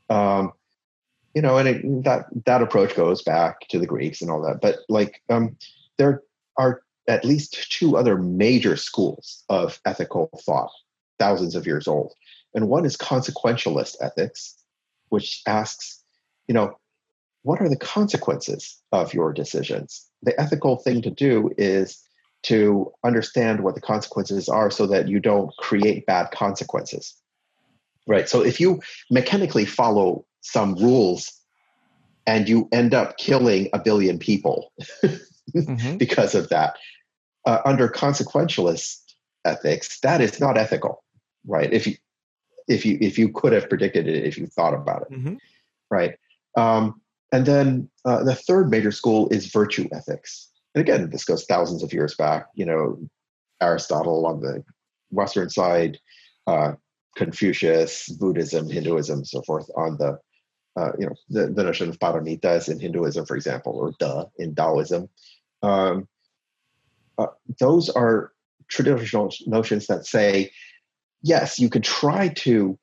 Um, 0.10 0.54
you 1.36 1.42
know, 1.42 1.58
and 1.58 1.68
it, 1.68 2.04
that 2.04 2.26
that 2.46 2.62
approach 2.62 2.96
goes 2.96 3.22
back 3.22 3.68
to 3.70 3.80
the 3.80 3.88
Greeks 3.88 4.22
and 4.22 4.32
all 4.32 4.42
that. 4.42 4.60
But 4.60 4.80
like, 4.90 5.22
um, 5.30 5.56
there 5.98 6.24
are 6.58 6.82
at 7.08 7.26
least 7.26 7.72
two 7.72 7.98
other 7.98 8.18
major 8.18 8.76
schools 8.76 9.44
of 9.50 9.80
ethical 9.86 10.30
thought, 10.46 10.72
thousands 11.20 11.56
of 11.56 11.66
years 11.66 11.88
old, 11.88 12.14
and 12.54 12.68
one 12.68 12.86
is 12.86 12.98
consequentialist 12.98 13.96
ethics, 14.02 14.56
which 15.10 15.42
asks, 15.48 16.04
you 16.48 16.54
know, 16.54 16.78
what 17.44 17.62
are 17.62 17.70
the 17.70 17.78
consequences 17.78 18.82
of 18.92 19.14
your 19.14 19.34
decisions? 19.34 20.08
The 20.22 20.40
ethical 20.40 20.78
thing 20.78 21.02
to 21.02 21.10
do 21.10 21.52
is 21.58 22.02
to 22.44 22.92
understand 23.04 23.64
what 23.64 23.76
the 23.76 23.82
consequences 23.82 24.50
are 24.50 24.72
so 24.72 24.88
that 24.88 25.08
you 25.08 25.20
don't 25.20 25.56
create 25.58 26.06
bad 26.06 26.32
consequences. 26.32 27.16
Right. 28.08 28.28
So 28.28 28.44
if 28.44 28.60
you 28.60 28.82
mechanically 29.10 29.66
follow 29.66 30.26
some 30.42 30.76
rules 30.76 31.32
and 32.26 32.50
you 32.50 32.68
end 32.72 32.94
up 32.94 33.18
killing 33.18 33.70
a 33.74 33.80
billion 33.80 34.18
people 34.18 34.72
mm-hmm. 35.52 35.98
because 35.98 36.36
of 36.36 36.50
that, 36.50 36.78
uh, 37.46 37.60
under 37.66 37.88
consequentialist 37.88 38.98
ethics, 39.46 40.00
that 40.02 40.22
is 40.22 40.40
not 40.40 40.58
ethical, 40.58 41.04
right? 41.46 41.72
If 41.72 41.88
you 41.88 41.96
if 42.68 42.86
you 42.86 42.98
if 43.02 43.18
you 43.18 43.30
could 43.30 43.54
have 43.54 43.70
predicted 43.70 44.08
it, 44.08 44.24
if 44.24 44.38
you 44.38 44.48
thought 44.48 44.74
about 44.74 45.04
it, 45.04 45.12
mm-hmm. 45.12 45.36
right? 45.90 46.16
Um, 46.58 47.02
and 47.32 47.46
then 47.46 47.90
uh, 48.06 48.24
the 48.24 48.36
third 48.36 48.70
major 48.70 48.92
school 48.92 49.30
is 49.30 49.48
virtue 49.48 49.88
ethics, 49.94 50.50
and 50.76 50.82
again, 50.82 51.10
this 51.10 51.26
goes 51.26 51.46
thousands 51.46 51.84
of 51.84 51.94
years 51.94 52.16
back. 52.16 52.48
You 52.54 52.66
know, 52.66 53.00
Aristotle 53.62 54.26
on 54.26 54.42
the 54.42 54.64
western 55.12 55.50
side, 55.50 56.00
uh, 56.48 56.74
Confucius, 57.16 58.10
Buddhism, 58.10 58.70
Hinduism, 58.70 59.26
so 59.26 59.42
forth 59.42 59.70
on 59.76 59.98
the 59.98 60.20
uh, 60.78 60.92
you 60.98 61.06
know 61.06 61.16
the, 61.30 61.48
the 61.48 61.64
notion 61.64 61.90
of 61.90 62.00
paramitas 62.00 62.70
in 62.70 62.80
Hinduism, 62.80 63.26
for 63.26 63.36
example, 63.36 63.74
or 63.74 63.94
da 64.00 64.26
in 64.38 64.56
Taoism. 64.56 65.10
Um, 65.62 66.08
uh, 67.18 67.28
those 67.60 67.90
are 67.90 68.32
traditional 68.68 69.32
notions 69.46 69.88
that 69.88 70.06
say, 70.06 70.52
yes, 71.22 71.60
you 71.60 71.70
could 71.70 71.84
try 71.84 72.30
to 72.30 72.78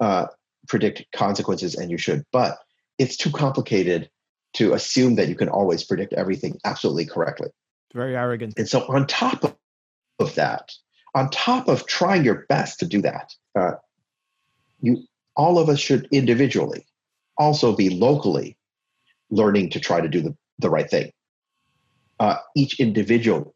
uh, 0.00 0.26
predict 0.68 1.04
consequences, 1.14 1.74
and 1.74 1.90
you 1.90 1.98
should, 1.98 2.24
but 2.32 2.58
it's 2.98 3.16
too 3.16 3.30
complicated 3.30 4.10
to 4.54 4.72
assume 4.72 5.16
that 5.16 5.28
you 5.28 5.34
can 5.34 5.48
always 5.48 5.84
predict 5.84 6.12
everything 6.12 6.58
absolutely 6.64 7.04
correctly. 7.04 7.48
Very 7.92 8.16
arrogant. 8.16 8.54
And 8.56 8.68
so, 8.68 8.80
on 8.86 9.06
top 9.06 9.44
of, 9.44 9.56
of 10.18 10.34
that, 10.34 10.72
on 11.14 11.30
top 11.30 11.68
of 11.68 11.86
trying 11.86 12.24
your 12.24 12.46
best 12.48 12.80
to 12.80 12.86
do 12.86 13.02
that, 13.02 13.32
uh, 13.54 13.72
you 14.80 15.04
all 15.36 15.58
of 15.58 15.68
us 15.68 15.80
should 15.80 16.08
individually 16.12 16.86
also 17.36 17.74
be 17.74 17.90
locally 17.90 18.56
learning 19.30 19.70
to 19.70 19.80
try 19.80 20.00
to 20.00 20.08
do 20.08 20.20
the, 20.20 20.36
the 20.58 20.70
right 20.70 20.88
thing. 20.88 21.12
Uh, 22.20 22.36
each 22.56 22.78
individual, 22.78 23.54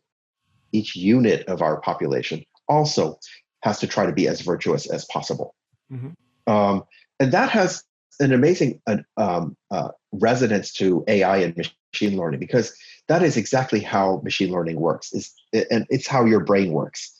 each 0.72 0.96
unit 0.96 1.46
of 1.46 1.62
our 1.62 1.80
population 1.80 2.44
also 2.68 3.18
has 3.62 3.78
to 3.80 3.86
try 3.86 4.06
to 4.06 4.12
be 4.12 4.28
as 4.28 4.40
virtuous 4.40 4.86
as 4.90 5.04
possible. 5.06 5.54
Mm-hmm. 5.92 6.52
Um, 6.52 6.84
and 7.20 7.32
that 7.32 7.50
has 7.50 7.84
an 8.20 8.32
amazing 8.32 8.80
uh, 8.86 8.98
um, 9.16 9.56
uh, 9.70 9.90
resonance 10.12 10.72
to 10.74 11.04
AI 11.08 11.38
and 11.38 11.56
machine 11.56 12.16
learning 12.18 12.40
because 12.40 12.76
that 13.08 13.22
is 13.22 13.36
exactly 13.36 13.80
how 13.80 14.20
machine 14.22 14.50
learning 14.50 14.80
works. 14.80 15.12
Is 15.12 15.32
and 15.70 15.86
it's 15.90 16.06
how 16.06 16.24
your 16.24 16.40
brain 16.40 16.72
works. 16.72 17.14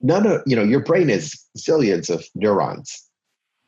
None 0.00 0.26
of 0.26 0.42
you 0.46 0.56
know 0.56 0.62
your 0.62 0.80
brain 0.80 1.10
is 1.10 1.34
zillions 1.58 2.10
of 2.10 2.26
neurons. 2.34 3.04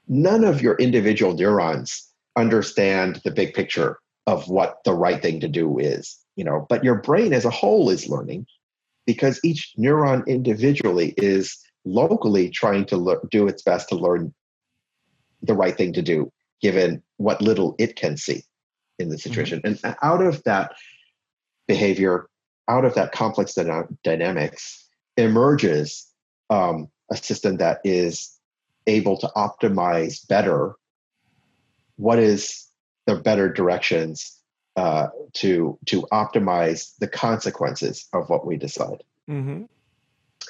None 0.08 0.44
of 0.44 0.62
your 0.62 0.76
individual 0.76 1.34
neurons 1.34 2.06
understand 2.36 3.20
the 3.24 3.30
big 3.30 3.52
picture 3.52 3.98
of 4.26 4.48
what 4.48 4.78
the 4.84 4.94
right 4.94 5.20
thing 5.20 5.40
to 5.40 5.48
do 5.48 5.78
is. 5.78 6.18
You 6.38 6.44
know, 6.44 6.66
but 6.68 6.84
your 6.84 6.94
brain 6.94 7.32
as 7.32 7.44
a 7.44 7.50
whole 7.50 7.90
is 7.90 8.08
learning 8.08 8.46
because 9.06 9.40
each 9.42 9.72
neuron 9.76 10.24
individually 10.28 11.12
is 11.16 11.58
locally 11.84 12.48
trying 12.48 12.84
to 12.86 12.96
le- 12.96 13.26
do 13.28 13.48
its 13.48 13.60
best 13.60 13.88
to 13.88 13.96
learn 13.96 14.32
the 15.42 15.54
right 15.54 15.76
thing 15.76 15.92
to 15.94 16.00
do 16.00 16.30
given 16.62 17.02
what 17.16 17.42
little 17.42 17.74
it 17.80 17.96
can 17.96 18.16
see 18.16 18.44
in 19.00 19.08
the 19.08 19.16
mm-hmm. 19.16 19.28
situation. 19.28 19.60
Mm-hmm. 19.62 19.84
And 19.84 19.96
out 20.00 20.22
of 20.22 20.44
that 20.44 20.76
behavior, 21.66 22.28
out 22.68 22.84
of 22.84 22.94
that 22.94 23.10
complex 23.10 23.54
dyna- 23.54 23.88
dynamics, 24.04 24.88
emerges 25.16 26.06
um, 26.50 26.88
a 27.10 27.16
system 27.16 27.56
that 27.56 27.80
is 27.82 28.38
able 28.86 29.18
to 29.18 29.26
optimize 29.34 30.26
better 30.28 30.76
what 31.96 32.20
is 32.20 32.68
the 33.06 33.16
better 33.16 33.52
directions 33.52 34.37
uh, 34.78 35.08
to 35.32 35.76
to 35.86 36.02
optimize 36.12 36.96
the 37.00 37.08
consequences 37.08 38.06
of 38.12 38.30
what 38.30 38.46
we 38.46 38.56
decide. 38.56 39.02
Mm-hmm. 39.28 39.64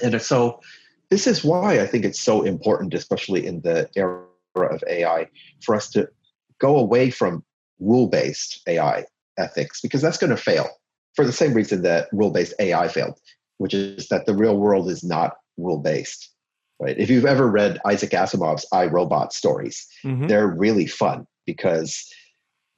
And 0.02 0.20
so, 0.20 0.60
this 1.08 1.26
is 1.26 1.42
why 1.42 1.80
I 1.80 1.86
think 1.86 2.04
it's 2.04 2.20
so 2.20 2.42
important, 2.42 2.92
especially 2.92 3.46
in 3.46 3.62
the 3.62 3.88
era 3.96 4.20
of 4.54 4.84
AI 4.86 5.28
for 5.62 5.74
us 5.74 5.88
to 5.92 6.10
go 6.58 6.76
away 6.76 7.08
from 7.08 7.42
rule 7.80 8.08
based 8.08 8.60
AI 8.66 9.06
ethics 9.38 9.80
because 9.80 10.02
that's 10.02 10.18
going 10.18 10.36
to 10.36 10.36
fail 10.36 10.68
for 11.14 11.24
the 11.24 11.32
same 11.32 11.54
reason 11.54 11.80
that 11.82 12.08
rule 12.12 12.30
based 12.30 12.52
AI 12.58 12.86
failed, 12.88 13.18
which 13.56 13.72
is 13.72 14.08
that 14.08 14.26
the 14.26 14.34
real 14.34 14.58
world 14.58 14.90
is 14.90 15.02
not 15.02 15.36
rule 15.56 15.78
based. 15.78 16.30
Right? 16.78 16.98
If 16.98 17.08
you've 17.08 17.24
ever 17.24 17.48
read 17.48 17.80
Isaac 17.86 18.10
Asimov's 18.10 18.66
I 18.74 18.88
Robot 18.88 19.32
stories, 19.32 19.88
mm-hmm. 20.04 20.26
they're 20.26 20.48
really 20.48 20.86
fun 20.86 21.26
because 21.46 22.06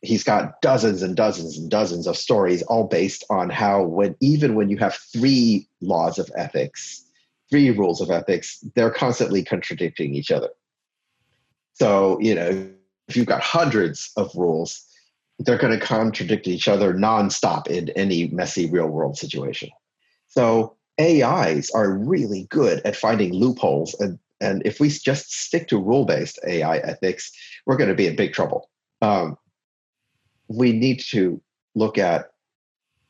he's 0.03 0.25
got 0.25 0.61
dozens 0.63 1.03
and 1.03 1.17
dozens 1.17 1.59
and 1.59 1.71
dozens 1.71 2.07
of 2.07 2.17
stories 2.17 2.63
all 2.63 2.85
based 2.85 3.25
on 3.31 3.51
how 3.51 3.83
when 3.83 4.17
even 4.21 4.55
when 4.55 4.71
you 4.71 4.79
have 4.79 4.95
three 5.13 5.69
laws 5.81 6.19
of 6.19 6.31
ethics 6.37 7.05
three 7.51 7.71
rules 7.71 8.01
of 8.01 8.11
ethics 8.11 8.65
they're 8.75 8.91
constantly 8.91 9.45
contradicting 9.45 10.15
each 10.15 10.31
other 10.31 10.49
so, 11.81 12.21
you 12.21 12.35
know, 12.35 12.69
if 13.09 13.17
you've 13.17 13.27
got 13.27 13.41
hundreds 13.41 14.13
of 14.19 14.31
rules, 14.35 14.85
they're 15.39 15.57
going 15.57 15.73
to 15.73 15.85
contradict 15.85 16.47
each 16.47 16.69
other 16.69 16.93
nonstop 16.93 17.69
in 17.69 17.89
any 17.91 18.29
messy 18.29 18.69
real 18.69 18.89
world 18.89 19.17
situation. 19.17 19.71
So, 20.29 20.77
AIs 21.01 21.71
are 21.71 21.91
really 21.91 22.47
good 22.51 22.83
at 22.85 22.97
finding 22.97 23.33
loopholes. 23.33 23.95
And, 23.99 24.19
and 24.43 24.61
if 24.67 24.79
we 24.79 24.91
just 24.91 25.33
stick 25.33 25.69
to 25.69 25.79
rule 25.79 26.05
based 26.05 26.39
AI 26.47 26.77
ethics, 26.79 27.33
we're 27.65 27.79
going 27.79 27.89
to 27.89 27.97
be 27.97 28.07
in 28.07 28.15
big 28.15 28.35
trouble. 28.35 28.69
Um, 29.01 29.39
we 30.51 30.73
need 30.73 31.01
to 31.01 31.41
look 31.75 31.97
at 31.97 32.33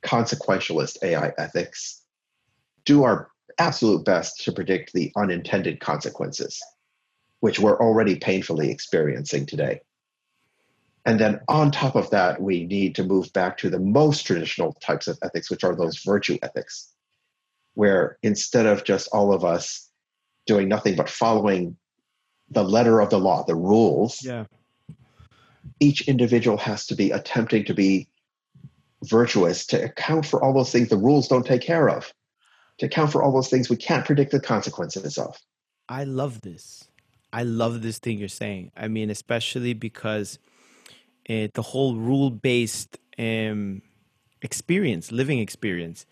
consequentialist 0.05 0.99
AI 1.03 1.33
ethics, 1.39 2.03
do 2.85 3.03
our 3.03 3.31
absolute 3.59 4.05
best 4.05 4.45
to 4.45 4.53
predict 4.53 4.93
the 4.93 5.13
unintended 5.17 5.81
consequences 5.81 6.61
which 7.41 7.59
we're 7.59 7.81
already 7.81 8.17
painfully 8.17 8.71
experiencing 8.71 9.47
today. 9.47 9.81
And 11.07 11.19
then 11.19 11.41
on 11.49 11.71
top 11.71 11.97
of 11.97 12.11
that, 12.11 12.41
we 12.41 12.67
need 12.67 12.95
to 12.97 13.05
move 13.05 13.33
back 13.33 13.57
to 13.59 13.71
the 13.71 13.79
most 13.79 14.27
traditional 14.27 14.75
types 14.75 15.09
of 15.09 15.19
ethics, 15.23 15.51
which 15.51 15.65
are 15.65 15.75
those 15.75 16.03
virtue 16.05 16.39
ethics, 16.43 16.93
where 17.75 18.19
instead 18.23 18.67
of 18.67 18.85
just 18.85 19.09
all 19.13 19.33
of 19.33 19.45
us 19.45 19.89
doing 20.47 20.69
nothing 20.69 20.97
but 20.97 21.09
following 21.09 21.77
the 22.51 22.63
letter 22.63 23.01
of 23.01 23.09
the 23.09 23.19
law, 23.19 23.43
the 23.45 23.55
rules, 23.55 24.23
yeah. 24.23 24.45
Each 25.79 26.09
individual 26.09 26.57
has 26.59 26.87
to 26.87 26.95
be 26.95 27.11
attempting 27.11 27.65
to 27.65 27.75
be 27.75 28.09
virtuous 29.05 29.67
to 29.67 29.83
account 29.83 30.27
for 30.27 30.43
all 30.43 30.53
those 30.53 30.71
things 30.71 30.89
the 30.89 30.97
rules 30.97 31.29
don't 31.29 31.47
take 31.47 31.63
care 31.63 31.89
of, 31.89 32.13
to 32.79 32.87
account 32.87 33.13
for 33.13 33.23
all 33.23 33.33
those 33.33 33.49
things 33.49 33.71
we 33.71 33.77
can't 33.77 34.05
predict 34.05 34.33
the 34.33 34.41
consequences 34.41 35.17
of. 35.19 35.37
I 35.89 36.05
love 36.05 36.43
this. 36.43 36.85
I 37.33 37.45
love 37.45 37.83
this 37.83 37.99
thing 37.99 38.19
you're 38.19 38.29
saying. 38.29 38.73
I 38.77 38.89
mean, 38.89 39.11
especially 39.11 39.73
because 39.73 40.39
uh, 41.29 41.49
the 41.55 41.63
whole 41.63 41.95
rule 41.95 42.31
based 42.31 42.99
um, 43.19 43.83
experience, 44.43 45.13
living 45.13 45.39
experience, 45.39 46.07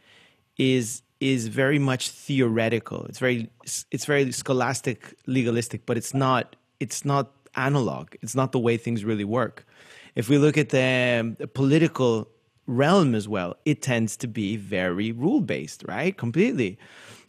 is 0.56 1.02
is 1.20 1.48
very 1.48 1.78
much 1.80 2.10
theoretical. 2.10 3.04
It's 3.06 3.18
very 3.18 3.50
it's 3.90 4.04
very 4.04 4.30
scholastic, 4.32 5.14
legalistic, 5.26 5.86
but 5.86 5.96
it's 5.96 6.14
not 6.14 6.56
it's 6.80 7.04
not 7.04 7.37
analog. 7.58 8.14
It's 8.22 8.34
not 8.34 8.52
the 8.52 8.58
way 8.58 8.76
things 8.76 9.04
really 9.04 9.24
work. 9.24 9.66
If 10.14 10.28
we 10.28 10.38
look 10.38 10.56
at 10.58 10.70
the, 10.70 11.18
um, 11.20 11.34
the 11.34 11.46
political 11.46 12.28
realm 12.66 13.14
as 13.14 13.28
well, 13.28 13.56
it 13.64 13.82
tends 13.82 14.16
to 14.18 14.28
be 14.28 14.56
very 14.56 15.12
rule 15.12 15.40
based, 15.40 15.84
right? 15.86 16.16
Completely. 16.16 16.78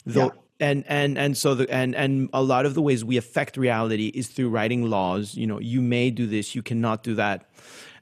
Though 0.06 0.26
yeah 0.26 0.30
and 0.62 0.84
and 0.88 1.16
and 1.16 1.38
so 1.38 1.54
the 1.54 1.66
and 1.70 1.96
and 1.96 2.28
a 2.34 2.42
lot 2.42 2.66
of 2.66 2.74
the 2.74 2.82
ways 2.82 3.02
we 3.02 3.16
affect 3.16 3.56
reality 3.56 4.08
is 4.08 4.28
through 4.28 4.50
writing 4.50 4.90
laws 4.90 5.34
you 5.34 5.46
know 5.46 5.58
you 5.58 5.80
may 5.80 6.10
do 6.10 6.26
this 6.26 6.54
you 6.54 6.62
cannot 6.62 7.02
do 7.02 7.14
that 7.14 7.48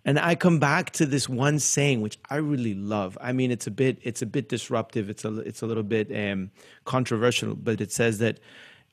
And 0.04 0.18
I 0.18 0.36
come 0.36 0.58
back 0.58 0.90
to 0.92 1.04
this 1.06 1.28
one 1.28 1.58
saying, 1.58 2.00
which 2.00 2.18
I 2.30 2.36
really 2.36 2.74
love. 2.74 3.18
I 3.20 3.32
mean, 3.32 3.50
it's 3.50 3.66
a 3.66 3.70
bit, 3.70 3.98
it's 4.02 4.22
a 4.22 4.26
bit 4.26 4.48
disruptive. 4.48 5.10
It's 5.10 5.24
a, 5.24 5.40
it's 5.40 5.60
a 5.60 5.66
little 5.66 5.82
bit 5.82 6.10
um, 6.16 6.50
controversial, 6.84 7.54
but 7.54 7.80
it 7.80 7.92
says 7.92 8.18
that 8.18 8.40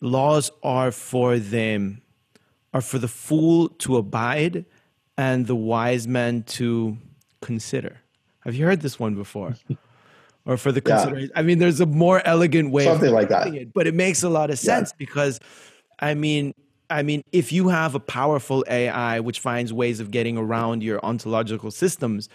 laws 0.01 0.51
are 0.61 0.91
for 0.91 1.37
them, 1.39 2.01
are 2.75 2.81
for 2.81 2.99
the 2.99 3.07
fool 3.07 3.69
to 3.69 3.95
abide, 3.95 4.65
and 5.17 5.47
the 5.47 5.55
wise 5.55 6.09
man 6.09 6.43
to 6.43 6.97
consider. 7.41 8.01
Have 8.41 8.53
you 8.53 8.65
heard 8.65 8.81
this 8.81 8.99
one 8.99 9.15
before? 9.15 9.55
or 10.45 10.57
for 10.57 10.73
the 10.73 10.81
consideration? 10.81 11.29
Yeah. 11.33 11.39
I 11.39 11.43
mean, 11.43 11.59
there's 11.59 11.79
a 11.79 11.85
more 11.85 12.21
elegant 12.27 12.71
way, 12.71 12.83
something 12.83 13.13
like 13.13 13.29
that, 13.29 13.47
it, 13.55 13.73
but 13.73 13.87
it 13.87 13.93
makes 13.93 14.23
a 14.23 14.29
lot 14.29 14.49
of 14.49 14.59
sense 14.59 14.89
yeah. 14.89 14.95
because, 14.97 15.39
I 15.99 16.15
mean, 16.15 16.53
I 16.89 17.01
mean, 17.01 17.23
if 17.31 17.53
you 17.53 17.69
have 17.69 17.95
a 17.95 17.99
powerful 17.99 18.65
AI 18.69 19.21
which 19.21 19.39
finds 19.39 19.71
ways 19.71 20.01
of 20.01 20.11
getting 20.11 20.37
around 20.37 20.83
your 20.83 20.99
ontological 21.01 21.71
systems, 21.71 22.27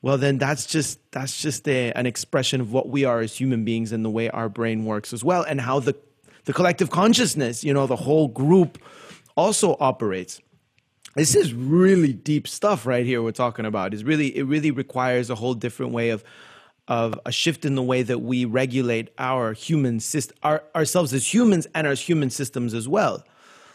well, 0.00 0.16
then 0.16 0.38
that's 0.38 0.64
just 0.64 1.00
that's 1.10 1.42
just 1.42 1.66
a, 1.66 1.90
an 1.94 2.06
expression 2.06 2.60
of 2.60 2.72
what 2.72 2.88
we 2.88 3.04
are 3.04 3.18
as 3.18 3.34
human 3.34 3.64
beings 3.64 3.90
and 3.90 4.04
the 4.04 4.10
way 4.10 4.30
our 4.30 4.48
brain 4.48 4.84
works 4.84 5.12
as 5.12 5.24
well, 5.24 5.42
and 5.42 5.60
how 5.60 5.80
the 5.80 5.96
the 6.44 6.52
collective 6.52 6.90
consciousness, 6.90 7.64
you 7.64 7.74
know, 7.74 7.88
the 7.88 7.96
whole 7.96 8.28
group 8.28 8.78
also 9.38 9.76
operates. 9.78 10.40
This 11.14 11.34
is 11.36 11.54
really 11.54 12.12
deep 12.12 12.48
stuff 12.48 12.84
right 12.84 13.06
here 13.06 13.22
we're 13.22 13.30
talking 13.32 13.64
about. 13.64 13.94
Is 13.94 14.04
really 14.04 14.36
it 14.36 14.42
really 14.44 14.72
requires 14.72 15.30
a 15.30 15.34
whole 15.36 15.54
different 15.54 15.92
way 15.92 16.10
of 16.10 16.24
of 16.88 17.18
a 17.24 17.30
shift 17.30 17.64
in 17.64 17.74
the 17.74 17.82
way 17.82 18.02
that 18.02 18.20
we 18.20 18.44
regulate 18.46 19.10
our 19.18 19.52
human 19.52 20.00
system, 20.00 20.36
our, 20.42 20.64
ourselves 20.74 21.12
as 21.12 21.32
humans 21.32 21.66
and 21.74 21.86
our 21.86 21.94
human 21.94 22.30
systems 22.30 22.72
as 22.74 22.88
well. 22.88 23.22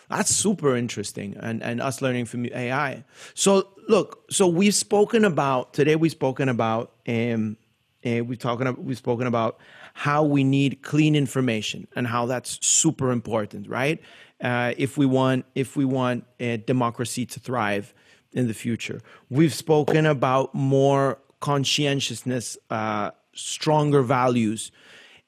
That's 0.09 0.31
super 0.31 0.75
interesting, 0.75 1.37
and 1.39 1.63
and 1.63 1.81
us 1.81 2.01
learning 2.01 2.25
from 2.25 2.45
AI. 2.45 3.03
So 3.33 3.69
look, 3.87 4.25
so 4.29 4.47
we've 4.47 4.75
spoken 4.75 5.23
about 5.23 5.73
today. 5.73 5.95
We've 5.95 6.11
spoken 6.11 6.49
about 6.49 6.91
um, 7.07 7.57
uh, 8.05 8.23
we've 8.23 8.39
talking 8.39 8.67
we've 8.83 8.97
spoken 8.97 9.27
about 9.27 9.59
how 9.93 10.23
we 10.23 10.43
need 10.43 10.81
clean 10.81 11.15
information 11.15 11.87
and 11.95 12.07
how 12.07 12.25
that's 12.25 12.59
super 12.65 13.11
important, 13.11 13.67
right? 13.67 14.01
Uh, 14.43 14.73
if 14.77 14.97
we 14.97 15.05
want 15.05 15.45
if 15.55 15.75
we 15.75 15.85
want 15.85 16.25
democracy 16.65 17.25
to 17.25 17.39
thrive 17.39 17.93
in 18.33 18.47
the 18.47 18.53
future, 18.53 19.01
we've 19.29 19.53
spoken 19.53 20.05
about 20.05 20.53
more 20.53 21.17
conscientiousness, 21.43 22.57
uh, 22.69 23.11
stronger 23.33 24.01
values, 24.01 24.71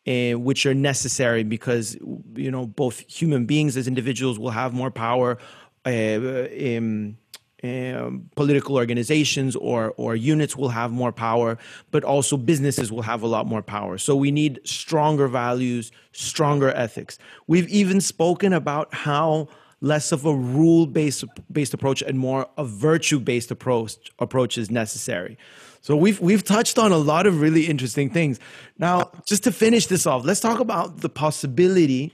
uh, 0.07 0.31
which 0.31 0.65
are 0.65 0.73
necessary 0.73 1.43
because 1.43 1.97
you 2.35 2.51
know 2.51 2.65
both 2.65 2.99
human 3.11 3.45
beings 3.45 3.75
as 3.75 3.87
individuals 3.87 4.39
will 4.39 4.51
have 4.51 4.73
more 4.73 4.91
power. 4.91 5.37
Uh, 5.85 6.47
um, 6.77 7.17
um, 7.65 8.29
political 8.35 8.75
organizations 8.75 9.55
or 9.55 9.93
or 9.97 10.15
units 10.15 10.55
will 10.55 10.69
have 10.69 10.91
more 10.91 11.11
power, 11.11 11.57
but 11.91 12.03
also 12.03 12.37
businesses 12.37 12.91
will 12.91 13.01
have 13.03 13.21
a 13.23 13.27
lot 13.27 13.45
more 13.47 13.61
power. 13.61 13.97
So 13.97 14.15
we 14.15 14.31
need 14.31 14.59
stronger 14.63 15.27
values, 15.27 15.91
stronger 16.11 16.71
ethics. 16.71 17.17
We've 17.47 17.69
even 17.69 18.01
spoken 18.01 18.53
about 18.53 18.93
how 18.93 19.47
less 19.81 20.11
of 20.11 20.25
a 20.25 20.33
rule 20.33 20.85
based 20.85 21.23
based 21.51 21.73
approach 21.73 22.01
and 22.01 22.17
more 22.17 22.47
a 22.57 22.65
virtue 22.65 23.19
based 23.19 23.51
approach 23.51 24.11
approach 24.19 24.57
is 24.57 24.71
necessary. 24.71 25.37
So 25.81 25.95
we've 25.95 26.19
we've 26.19 26.43
touched 26.43 26.79
on 26.79 26.91
a 26.91 26.97
lot 26.97 27.27
of 27.27 27.41
really 27.41 27.67
interesting 27.67 28.09
things. 28.09 28.39
Now, 28.79 29.11
just 29.25 29.43
to 29.43 29.51
finish 29.51 29.85
this 29.87 30.07
off, 30.07 30.25
let's 30.25 30.39
talk 30.39 30.59
about 30.59 31.01
the 31.01 31.09
possibility 31.09 32.11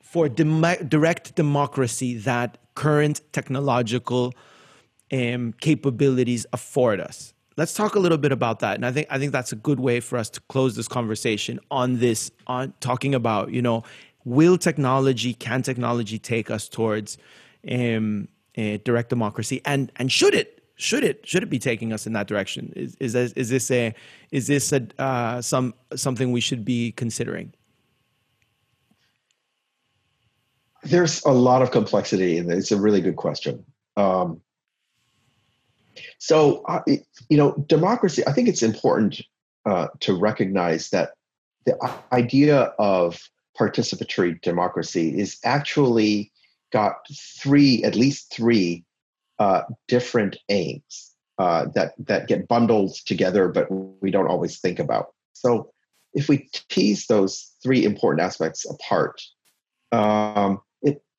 for 0.00 0.28
dem- 0.28 0.88
direct 0.88 1.34
democracy 1.34 2.16
that 2.18 2.56
current 2.78 3.20
technological 3.32 4.32
um, 5.12 5.52
capabilities 5.60 6.46
afford 6.52 7.00
us. 7.00 7.34
Let's 7.56 7.74
talk 7.74 7.96
a 7.96 7.98
little 7.98 8.18
bit 8.18 8.30
about 8.30 8.60
that, 8.60 8.76
and 8.76 8.86
I 8.86 8.92
think 8.92 9.08
I 9.10 9.18
think 9.18 9.32
that's 9.32 9.50
a 9.50 9.56
good 9.56 9.80
way 9.80 9.98
for 9.98 10.16
us 10.16 10.30
to 10.30 10.40
close 10.42 10.76
this 10.76 10.86
conversation 10.86 11.58
on 11.72 11.98
this 11.98 12.30
on 12.46 12.72
talking 12.78 13.16
about 13.16 13.50
you 13.50 13.62
know 13.62 13.82
will 14.24 14.56
technology 14.56 15.34
can 15.34 15.62
technology 15.62 16.20
take 16.20 16.52
us 16.52 16.68
towards 16.68 17.18
um, 17.68 18.28
direct 18.84 19.08
democracy 19.10 19.60
and 19.64 19.90
and 19.96 20.12
should 20.12 20.34
it 20.34 20.62
should 20.76 21.02
it 21.02 21.26
should 21.26 21.42
it 21.42 21.50
be 21.50 21.58
taking 21.58 21.92
us 21.92 22.06
in 22.06 22.12
that 22.12 22.28
direction? 22.28 22.72
Is 22.76 22.94
is 23.00 23.12
this, 23.12 23.32
is 23.32 23.48
this 23.48 23.70
a 23.72 23.92
is 24.30 24.46
this 24.46 24.72
a 24.72 24.86
uh, 25.02 25.42
some 25.42 25.74
something 25.96 26.30
we 26.30 26.40
should 26.40 26.64
be 26.64 26.92
considering? 26.92 27.52
There's 30.88 31.22
a 31.24 31.32
lot 31.32 31.62
of 31.62 31.70
complexity, 31.70 32.38
and 32.38 32.50
it's 32.50 32.72
a 32.72 32.80
really 32.80 33.00
good 33.00 33.16
question. 33.16 33.64
Um, 33.96 34.40
so, 36.18 36.62
uh, 36.62 36.82
you 37.28 37.36
know, 37.36 37.52
democracy. 37.66 38.26
I 38.26 38.32
think 38.32 38.48
it's 38.48 38.62
important 38.62 39.20
uh, 39.66 39.88
to 40.00 40.18
recognize 40.18 40.90
that 40.90 41.10
the 41.66 41.76
idea 42.12 42.72
of 42.78 43.20
participatory 43.58 44.40
democracy 44.40 45.18
is 45.18 45.38
actually 45.44 46.32
got 46.72 46.96
three, 47.40 47.82
at 47.84 47.94
least 47.94 48.32
three 48.32 48.84
uh, 49.38 49.62
different 49.86 50.36
aims 50.48 51.14
uh, 51.38 51.66
that 51.74 51.92
that 51.98 52.28
get 52.28 52.48
bundled 52.48 52.94
together, 53.06 53.48
but 53.48 53.70
we 53.70 54.10
don't 54.10 54.28
always 54.28 54.58
think 54.58 54.78
about. 54.78 55.12
So, 55.32 55.70
if 56.14 56.28
we 56.28 56.48
tease 56.68 57.06
those 57.06 57.52
three 57.62 57.84
important 57.84 58.22
aspects 58.22 58.68
apart, 58.68 59.22
um, 59.92 60.60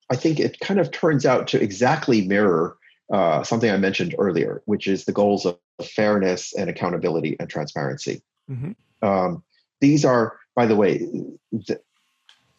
I 0.09 0.15
think 0.15 0.39
it 0.39 0.59
kind 0.59 0.79
of 0.79 0.91
turns 0.91 1.25
out 1.25 1.47
to 1.49 1.61
exactly 1.61 2.25
mirror 2.25 2.77
uh, 3.13 3.43
something 3.43 3.69
I 3.69 3.77
mentioned 3.77 4.15
earlier, 4.17 4.61
which 4.65 4.87
is 4.87 5.05
the 5.05 5.11
goals 5.11 5.45
of 5.45 5.57
fairness 5.83 6.53
and 6.53 6.69
accountability 6.69 7.35
and 7.39 7.49
transparency. 7.49 8.21
Mm-hmm. 8.49 8.71
Um, 9.07 9.43
these 9.81 10.05
are, 10.05 10.37
by 10.55 10.65
the 10.65 10.75
way, 10.75 10.99
the 11.51 11.79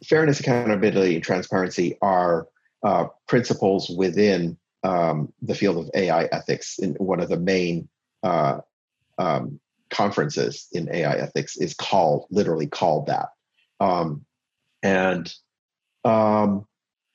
fairness, 0.04 0.40
accountability, 0.40 1.14
and 1.14 1.24
transparency 1.24 1.98
are 2.02 2.48
uh, 2.82 3.06
principles 3.28 3.90
within 3.90 4.56
um, 4.82 5.32
the 5.42 5.54
field 5.54 5.76
of 5.76 5.90
AI 5.94 6.24
ethics 6.24 6.78
in 6.78 6.94
one 6.94 7.20
of 7.20 7.28
the 7.28 7.38
main 7.38 7.88
uh, 8.22 8.60
um, 9.18 9.60
conferences 9.90 10.68
in 10.72 10.88
AI 10.92 11.14
ethics 11.14 11.56
is 11.56 11.74
called 11.74 12.26
literally 12.30 12.66
called 12.66 13.06
that. 13.06 13.28
Um, 13.80 14.24
and 14.82 15.32
um, 16.04 16.66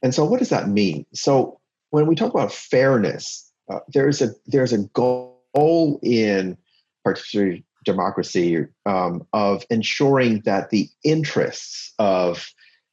and 0.05 0.13
so 0.13 0.23
what 0.23 0.37
does 0.37 0.49
that 0.49 0.69
mean? 0.69 1.03
So 1.15 1.59
when 1.89 2.05
we 2.05 2.13
talk 2.13 2.31
about 2.31 2.51
fairness, 2.53 3.51
uh, 3.67 3.79
there's 3.87 4.21
a 4.21 4.29
there's 4.45 4.71
a 4.71 4.83
goal 4.93 5.99
in 6.03 6.59
participatory 7.05 7.63
democracy 7.85 8.67
um, 8.85 9.25
of 9.33 9.65
ensuring 9.71 10.41
that 10.41 10.69
the 10.69 10.89
interests 11.03 11.91
of 11.97 12.47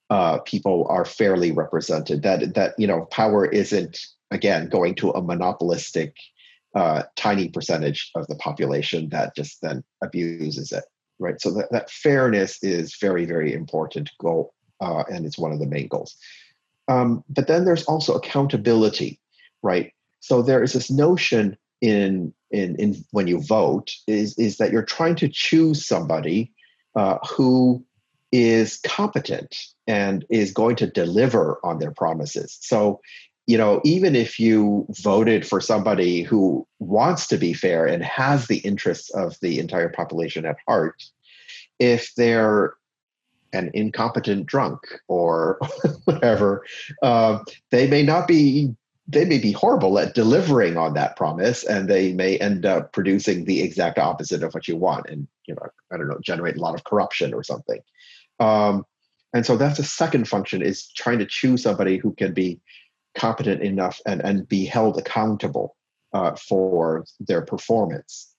uh, 0.09 0.39
people 0.39 0.87
are 0.89 1.05
fairly 1.05 1.53
represented. 1.53 2.23
That 2.23 2.55
that 2.55 2.73
you 2.79 2.87
know 2.87 3.05
power 3.11 3.45
isn't 3.45 3.99
again 4.31 4.71
going 4.71 4.95
to 4.95 5.11
a 5.11 5.21
monopolistic 5.21 6.17
uh, 6.75 7.03
tiny 7.17 7.51
percentage 7.51 8.11
of 8.15 8.27
the 8.29 8.37
population 8.37 9.11
that 9.11 9.37
just 9.37 9.61
then 9.61 9.85
abuses 10.03 10.73
it 10.73 10.85
right 11.19 11.39
so 11.43 11.51
that, 11.51 11.71
that 11.73 11.91
fairness 11.91 12.59
is 12.63 12.97
very 12.99 13.27
very 13.27 13.53
important 13.53 14.11
goal 14.19 14.55
uh, 14.81 15.05
and 15.13 15.27
it's 15.27 15.39
one 15.39 15.53
of 15.53 15.59
the 15.59 15.67
main 15.67 15.87
goals 15.87 16.17
um, 16.89 17.25
but 17.29 17.47
then 17.47 17.65
there's 17.65 17.85
also 17.85 18.15
accountability 18.15 19.21
right? 19.63 19.93
So 20.21 20.43
there 20.43 20.63
is 20.63 20.73
this 20.73 20.91
notion 20.91 21.57
in 21.81 22.33
in, 22.51 22.77
in 22.77 23.05
when 23.11 23.27
you 23.27 23.41
vote 23.43 23.91
is 24.07 24.39
is 24.39 24.59
that 24.59 24.71
you're 24.71 24.85
trying 24.85 25.17
to 25.17 25.29
choose 25.29 25.87
somebody 25.87 26.53
uh, 26.95 27.19
who 27.29 27.85
is 28.31 28.79
competent 28.85 29.57
and 29.87 30.25
is 30.31 30.53
going 30.53 30.77
to 30.77 30.87
deliver 30.87 31.59
on 31.65 31.79
their 31.79 31.91
promises. 31.91 32.59
So 32.61 33.01
you 33.49 33.59
know, 33.59 33.81
even 33.85 34.15
if 34.15 34.39
you 34.39 34.87
voted 35.03 35.45
for 35.45 35.61
somebody 35.61 36.23
who 36.23 36.67
wants 36.79 37.27
to 37.27 37.37
be 37.37 37.53
fair 37.53 37.87
and 37.87 38.05
has 38.05 38.47
the 38.47 38.59
interests 38.59 39.11
of 39.11 39.37
the 39.43 39.59
entire 39.59 39.89
population 39.89 40.47
at 40.47 40.57
heart, 40.69 41.03
if 41.81 42.15
they're 42.17 42.75
an 43.53 43.71
incompetent 43.75 44.47
drunk 44.47 44.81
or 45.09 45.59
whatever, 46.05 46.65
uh, 47.03 47.39
they 47.71 47.87
may 47.87 48.03
not 48.03 48.27
be. 48.27 48.75
They 49.09 49.25
may 49.25 49.39
be 49.39 49.53
horrible 49.53 49.99
at 49.99 50.15
delivering 50.15 50.79
on 50.79 50.95
that 50.95 51.17
promise, 51.17 51.65
and 51.65 51.89
they 51.89 52.13
may 52.13 52.39
end 52.39 52.65
up 52.65 52.93
producing 52.93 53.45
the 53.45 53.61
exact 53.61 53.99
opposite 53.99 54.45
of 54.45 54.55
what 54.55 54.69
you 54.69 54.77
want, 54.77 55.07
and 55.09 55.27
you 55.47 55.55
know, 55.55 55.67
I 55.93 55.97
don't 55.97 56.09
know, 56.09 56.19
generate 56.23 56.57
a 56.57 56.61
lot 56.61 56.75
of 56.75 56.85
corruption 56.85 57.35
or 57.35 57.43
something. 57.43 57.81
Um, 58.39 58.87
and 59.35 59.45
so 59.45 59.57
that's 59.57 59.79
the 59.79 59.85
second 59.85 60.29
function: 60.29 60.63
is 60.63 60.91
trying 60.93 61.19
to 61.19 61.27
choose 61.27 61.63
somebody 61.63 61.99
who 61.99 62.15
can 62.15 62.33
be 62.33 62.61
competent 63.15 63.63
enough 63.63 64.01
and, 64.07 64.21
and 64.23 64.49
be 64.49 64.65
held 64.65 64.99
accountable 64.99 65.77
uh, 66.13 66.35
for 66.37 67.05
their 67.21 67.43
performance. 67.43 68.32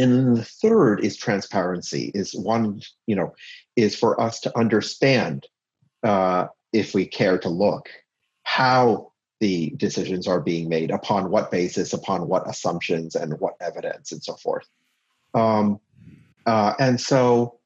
And 0.00 0.12
then 0.12 0.34
the 0.34 0.44
third 0.44 1.04
is 1.04 1.16
transparency, 1.16 2.10
is 2.14 2.34
one, 2.34 2.80
you 3.06 3.14
know, 3.14 3.34
is 3.76 3.94
for 3.94 4.18
us 4.18 4.40
to 4.40 4.58
understand, 4.58 5.46
uh, 6.02 6.46
if 6.72 6.94
we 6.94 7.04
care 7.04 7.36
to 7.38 7.50
look, 7.50 7.90
how 8.42 9.12
the 9.40 9.74
decisions 9.76 10.26
are 10.26 10.40
being 10.40 10.70
made, 10.70 10.90
upon 10.90 11.30
what 11.30 11.50
basis, 11.50 11.92
upon 11.92 12.28
what 12.28 12.48
assumptions, 12.48 13.14
and 13.14 13.38
what 13.40 13.56
evidence, 13.60 14.12
and 14.12 14.22
so 14.22 14.34
forth. 14.36 14.66
Um, 15.34 15.80
uh, 16.46 16.72
and 16.78 16.98
so 16.98 17.58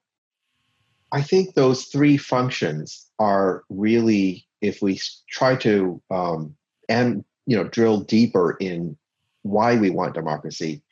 I 1.12 1.22
think 1.22 1.54
those 1.54 1.84
three 1.84 2.16
functions 2.16 3.10
are 3.20 3.62
really, 3.68 4.44
if 4.60 4.82
we 4.82 5.00
try 5.28 5.54
to 5.56 6.02
um, 6.10 6.56
and 6.88 7.24
you 7.46 7.56
know 7.56 7.64
drill 7.64 8.00
deeper 8.00 8.56
in 8.58 8.96
why 9.42 9.76
we 9.76 9.90
want 9.90 10.14
democracy, 10.14 10.82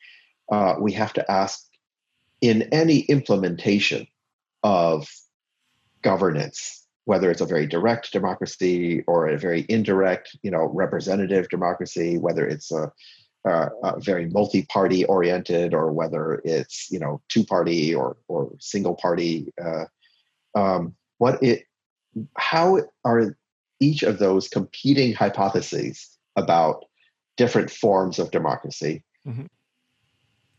uh, 0.51 0.75
we 0.79 0.91
have 0.93 1.13
to 1.13 1.31
ask 1.31 1.65
in 2.41 2.63
any 2.73 2.99
implementation 3.01 4.07
of 4.63 5.07
governance, 6.01 6.85
whether 7.05 7.31
it's 7.31 7.41
a 7.41 7.45
very 7.45 7.65
direct 7.65 8.11
democracy 8.11 9.03
or 9.07 9.27
a 9.27 9.37
very 9.37 9.65
indirect, 9.69 10.37
you 10.43 10.51
know, 10.51 10.69
representative 10.73 11.47
democracy, 11.49 12.17
whether 12.17 12.45
it's 12.47 12.71
a, 12.71 12.91
a, 13.45 13.69
a 13.83 13.99
very 13.99 14.29
multi-party 14.29 15.05
oriented 15.05 15.73
or 15.73 15.91
whether 15.91 16.41
it's 16.45 16.89
you 16.91 16.99
know 16.99 17.21
two-party 17.29 17.93
or 17.93 18.17
or 18.27 18.51
single-party. 18.59 19.47
Uh, 19.63 19.85
um, 20.55 20.95
what 21.17 21.41
it, 21.41 21.63
how 22.37 22.79
are 23.05 23.37
each 23.79 24.03
of 24.03 24.19
those 24.19 24.47
competing 24.47 25.13
hypotheses 25.13 26.17
about 26.35 26.85
different 27.37 27.69
forms 27.69 28.19
of 28.19 28.31
democracy? 28.31 29.03
Mm-hmm. 29.27 29.45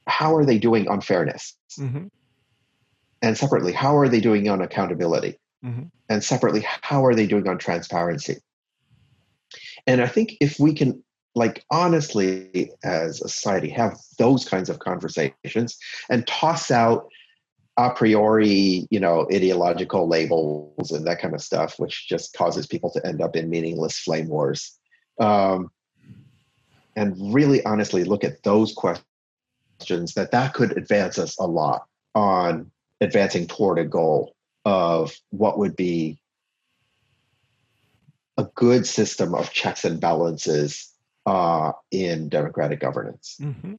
How 0.06 0.34
are 0.36 0.44
they 0.44 0.58
doing 0.58 0.88
on 0.88 1.00
fairness? 1.00 1.56
Mm-hmm 1.78 2.06
and 3.24 3.38
separately 3.38 3.72
how 3.72 3.96
are 3.96 4.08
they 4.08 4.20
doing 4.20 4.48
on 4.50 4.60
accountability 4.60 5.38
mm-hmm. 5.64 5.84
and 6.10 6.22
separately 6.22 6.62
how 6.82 7.04
are 7.04 7.14
they 7.14 7.26
doing 7.26 7.48
on 7.48 7.56
transparency 7.56 8.36
and 9.86 10.02
i 10.02 10.06
think 10.06 10.36
if 10.40 10.60
we 10.60 10.74
can 10.74 11.02
like 11.34 11.64
honestly 11.70 12.70
as 12.84 13.22
a 13.22 13.28
society 13.28 13.70
have 13.70 13.98
those 14.18 14.46
kinds 14.46 14.68
of 14.68 14.78
conversations 14.78 15.78
and 16.10 16.26
toss 16.26 16.70
out 16.70 17.08
a 17.78 17.90
priori 17.90 18.86
you 18.90 19.00
know 19.00 19.26
ideological 19.32 20.06
labels 20.06 20.92
and 20.92 21.06
that 21.06 21.18
kind 21.18 21.34
of 21.34 21.40
stuff 21.40 21.78
which 21.78 22.06
just 22.06 22.36
causes 22.36 22.66
people 22.66 22.90
to 22.90 23.04
end 23.06 23.22
up 23.22 23.34
in 23.34 23.48
meaningless 23.48 23.98
flame 23.98 24.28
wars 24.28 24.78
um, 25.18 25.70
and 26.94 27.14
really 27.32 27.64
honestly 27.64 28.04
look 28.04 28.22
at 28.22 28.42
those 28.42 28.72
questions 28.74 29.06
that 29.78 30.30
that 30.32 30.54
could 30.54 30.76
advance 30.76 31.18
us 31.18 31.38
a 31.38 31.46
lot 31.46 31.86
on 32.14 32.70
advancing 33.00 33.46
toward 33.46 33.78
a 33.78 33.84
goal 33.84 34.34
of 34.64 35.14
what 35.30 35.58
would 35.58 35.76
be 35.76 36.18
a 38.36 38.44
good 38.54 38.86
system 38.86 39.34
of 39.34 39.52
checks 39.52 39.84
and 39.84 40.00
balances 40.00 40.92
uh, 41.26 41.72
in 41.90 42.28
democratic 42.28 42.80
governance. 42.80 43.36
Mm-hmm. 43.40 43.74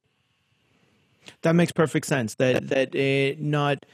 That 1.42 1.54
makes 1.54 1.72
perfect 1.72 2.06
sense. 2.06 2.36
That 2.36 2.68
that 2.68 3.36
not 3.40 3.84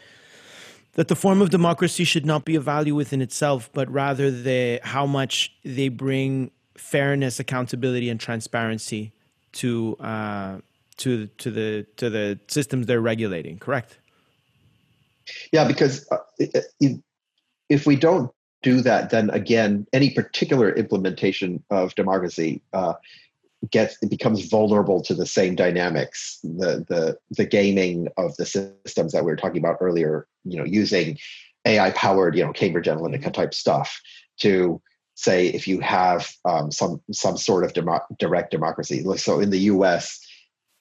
that 0.94 1.08
the 1.08 1.16
form 1.16 1.40
of 1.40 1.50
democracy 1.50 2.04
should 2.04 2.26
not 2.26 2.44
be 2.44 2.54
a 2.54 2.60
value 2.60 2.94
within 2.94 3.22
itself, 3.22 3.70
but 3.72 3.90
rather 3.90 4.30
the 4.30 4.80
how 4.82 5.06
much 5.06 5.52
they 5.64 5.88
bring 5.88 6.50
fairness, 6.76 7.40
accountability, 7.40 8.10
and 8.10 8.20
transparency 8.20 9.12
to 9.52 9.96
uh, 10.00 10.58
to 10.98 11.26
to 11.26 11.50
the 11.50 11.86
to 11.96 12.10
the 12.10 12.38
systems 12.48 12.86
they're 12.86 13.00
regulating. 13.00 13.58
Correct. 13.58 13.98
Yeah, 15.52 15.66
because 15.66 16.06
uh, 16.10 16.18
if 17.68 17.86
we 17.86 17.96
don't 17.96 18.30
do 18.62 18.80
that, 18.82 19.10
then 19.10 19.30
again, 19.30 19.86
any 19.92 20.10
particular 20.10 20.72
implementation 20.72 21.62
of 21.70 21.94
democracy 21.94 22.62
uh, 22.72 22.94
gets 23.70 23.96
it 24.02 24.10
becomes 24.10 24.48
vulnerable 24.48 25.02
to 25.02 25.14
the 25.14 25.26
same 25.26 25.54
dynamics, 25.54 26.38
the 26.42 26.84
the 26.88 27.18
the 27.30 27.44
gaming 27.44 28.08
of 28.16 28.36
the 28.36 28.46
systems 28.46 29.12
that 29.12 29.24
we 29.24 29.30
were 29.30 29.36
talking 29.36 29.58
about 29.58 29.78
earlier. 29.80 30.26
You 30.44 30.58
know, 30.58 30.64
using 30.64 31.18
AI 31.64 31.90
powered, 31.92 32.36
you 32.36 32.44
know, 32.44 32.52
Cambridge 32.52 32.86
Analytica 32.86 33.32
type 33.32 33.54
stuff 33.54 34.00
to 34.40 34.80
say 35.14 35.48
if 35.48 35.68
you 35.68 35.80
have 35.80 36.32
um, 36.44 36.70
some 36.70 37.00
some 37.12 37.36
sort 37.36 37.64
of 37.64 37.72
demo- 37.72 38.06
direct 38.18 38.50
democracy. 38.50 39.04
So 39.16 39.40
in 39.40 39.50
the 39.50 39.58
U.S., 39.58 40.21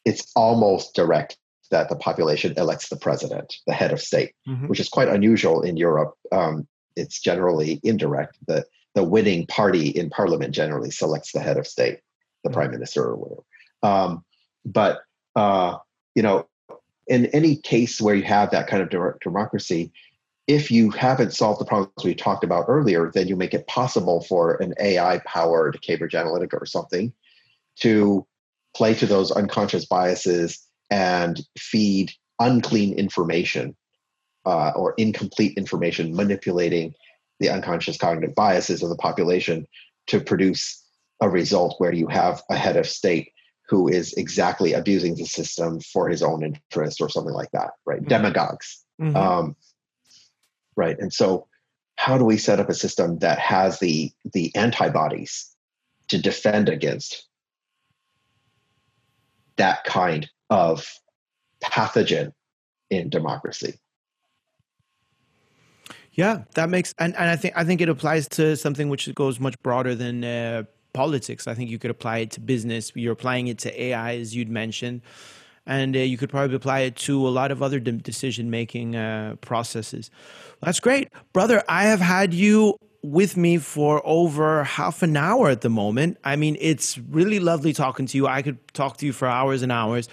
it's 0.05 0.31
almost 0.35 0.95
direct 0.95 1.37
that 1.69 1.89
the 1.89 1.95
population 1.95 2.53
elects 2.57 2.89
the 2.89 2.97
president, 2.97 3.55
the 3.65 3.73
head 3.73 3.91
of 3.91 4.01
state, 4.01 4.33
mm-hmm. 4.47 4.67
which 4.67 4.79
is 4.79 4.89
quite 4.89 5.07
unusual 5.07 5.61
in 5.61 5.77
Europe. 5.77 6.13
Um, 6.31 6.67
it's 6.95 7.19
generally 7.19 7.79
indirect. 7.83 8.37
The 8.47 8.65
the 8.93 9.03
winning 9.03 9.47
party 9.47 9.87
in 9.87 10.09
parliament 10.09 10.53
generally 10.53 10.91
selects 10.91 11.31
the 11.31 11.39
head 11.39 11.57
of 11.57 11.65
state, 11.65 11.99
the 12.43 12.49
mm-hmm. 12.49 12.55
prime 12.55 12.71
minister 12.71 13.03
or 13.03 13.15
whatever. 13.15 13.43
Um, 13.83 14.25
but 14.65 14.99
uh, 15.35 15.77
you 16.13 16.21
know, 16.21 16.47
in 17.07 17.27
any 17.27 17.55
case 17.55 18.01
where 18.01 18.15
you 18.15 18.23
have 18.23 18.51
that 18.51 18.67
kind 18.67 18.83
of 18.83 18.89
direct 18.89 19.23
democracy, 19.23 19.91
if 20.47 20.69
you 20.69 20.89
haven't 20.91 21.33
solved 21.33 21.61
the 21.61 21.65
problems 21.65 21.93
we 22.03 22.13
talked 22.13 22.43
about 22.43 22.65
earlier, 22.67 23.11
then 23.13 23.27
you 23.27 23.35
make 23.35 23.53
it 23.53 23.67
possible 23.67 24.21
for 24.21 24.55
an 24.55 24.73
AI 24.79 25.21
powered 25.25 25.81
Cambridge 25.81 26.13
Analytica 26.13 26.61
or 26.61 26.65
something 26.65 27.13
to 27.77 28.27
play 28.75 28.93
to 28.95 29.05
those 29.05 29.31
unconscious 29.31 29.85
biases 29.85 30.59
and 30.89 31.41
feed 31.57 32.11
unclean 32.39 32.93
information 32.93 33.75
uh, 34.45 34.71
or 34.75 34.93
incomplete 34.97 35.57
information, 35.57 36.15
manipulating 36.15 36.93
the 37.39 37.49
unconscious 37.49 37.97
cognitive 37.97 38.35
biases 38.35 38.83
of 38.83 38.89
the 38.89 38.95
population 38.95 39.67
to 40.07 40.19
produce 40.19 40.83
a 41.21 41.29
result 41.29 41.75
where 41.79 41.93
you 41.93 42.07
have 42.07 42.41
a 42.49 42.55
head 42.55 42.77
of 42.77 42.87
state 42.87 43.31
who 43.67 43.87
is 43.87 44.13
exactly 44.13 44.73
abusing 44.73 45.15
the 45.15 45.25
system 45.25 45.79
for 45.79 46.09
his 46.09 46.21
own 46.21 46.43
interest 46.43 46.99
or 46.99 47.07
something 47.07 47.33
like 47.33 47.51
that, 47.51 47.71
right? 47.85 47.99
Mm-hmm. 47.99 48.09
Demagogues. 48.09 48.83
Mm-hmm. 49.01 49.15
Um, 49.15 49.55
right. 50.75 50.97
And 50.99 51.13
so, 51.13 51.47
how 51.95 52.17
do 52.17 52.25
we 52.25 52.37
set 52.37 52.59
up 52.59 52.69
a 52.69 52.73
system 52.73 53.19
that 53.19 53.37
has 53.39 53.79
the 53.79 54.11
the 54.33 54.53
antibodies 54.55 55.55
to 56.09 56.17
defend 56.17 56.67
against 56.67 57.27
that 59.61 59.83
kind 59.83 60.27
of 60.49 60.91
pathogen 61.63 62.31
in 62.89 63.09
democracy. 63.09 63.75
Yeah, 66.13 66.43
that 66.55 66.69
makes 66.69 66.95
and, 66.97 67.15
and 67.15 67.29
I 67.29 67.35
think 67.35 67.53
I 67.55 67.63
think 67.63 67.79
it 67.79 67.87
applies 67.87 68.27
to 68.29 68.57
something 68.57 68.89
which 68.89 69.13
goes 69.13 69.39
much 69.39 69.55
broader 69.61 69.93
than 69.93 70.23
uh, 70.23 70.63
politics. 70.93 71.47
I 71.47 71.53
think 71.53 71.69
you 71.69 71.77
could 71.77 71.91
apply 71.91 72.17
it 72.17 72.31
to 72.31 72.39
business. 72.39 72.91
You're 72.95 73.13
applying 73.13 73.47
it 73.47 73.59
to 73.59 73.81
AI, 73.81 74.15
as 74.15 74.35
you'd 74.35 74.49
mentioned, 74.49 75.03
and 75.67 75.95
uh, 75.95 75.99
you 75.99 76.17
could 76.17 76.31
probably 76.31 76.55
apply 76.55 76.79
it 76.79 76.95
to 77.07 77.27
a 77.27 77.29
lot 77.29 77.51
of 77.51 77.61
other 77.61 77.79
de- 77.79 77.91
decision 77.91 78.49
making 78.49 78.95
uh, 78.95 79.35
processes. 79.41 80.09
That's 80.61 80.79
great, 80.79 81.09
brother. 81.33 81.63
I 81.69 81.83
have 81.83 82.01
had 82.01 82.33
you 82.33 82.77
with 83.03 83.35
me 83.35 83.57
for 83.57 84.01
over 84.05 84.63
half 84.63 85.01
an 85.01 85.17
hour 85.17 85.49
at 85.49 85.61
the 85.61 85.69
moment. 85.69 86.17
I 86.23 86.35
mean, 86.35 86.57
it's 86.59 86.97
really 86.97 87.39
lovely 87.39 87.73
talking 87.73 88.05
to 88.05 88.17
you. 88.17 88.27
I 88.27 88.41
could 88.41 88.59
talk 88.73 88.97
to 88.97 89.05
you 89.05 89.13
for 89.13 89.27
hours 89.27 89.63
and 89.63 89.71
hours, 89.71 90.07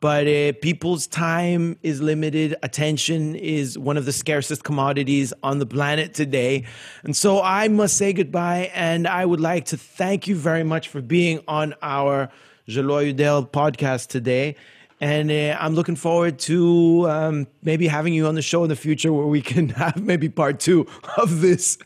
but 0.00 0.28
uh, 0.28 0.52
people's 0.60 1.06
time 1.06 1.78
is 1.82 2.02
limited. 2.02 2.54
Attention 2.62 3.34
is 3.36 3.78
one 3.78 3.96
of 3.96 4.04
the 4.04 4.12
scarcest 4.12 4.62
commodities 4.62 5.32
on 5.42 5.58
the 5.58 5.66
planet 5.66 6.12
today. 6.12 6.64
And 7.04 7.16
so 7.16 7.40
I 7.40 7.68
must 7.68 7.96
say 7.96 8.12
goodbye. 8.12 8.70
And 8.74 9.08
I 9.08 9.24
would 9.24 9.40
like 9.40 9.64
to 9.66 9.78
thank 9.78 10.28
you 10.28 10.36
very 10.36 10.64
much 10.64 10.88
for 10.88 11.00
being 11.00 11.42
on 11.48 11.74
our 11.80 12.28
Žaliuoju 12.68 13.14
dėl 13.14 13.50
podcast 13.50 14.08
today. 14.08 14.56
And 15.04 15.30
uh, 15.30 15.58
I'm 15.60 15.74
looking 15.74 15.96
forward 15.96 16.38
to 16.50 17.06
um, 17.10 17.46
maybe 17.62 17.86
having 17.86 18.14
you 18.14 18.26
on 18.26 18.36
the 18.36 18.40
show 18.40 18.62
in 18.62 18.70
the 18.70 18.76
future 18.76 19.12
where 19.12 19.26
we 19.26 19.42
can 19.42 19.68
have 19.80 20.02
maybe 20.02 20.30
part 20.30 20.60
two 20.60 20.86
of 21.18 21.42
this, 21.42 21.76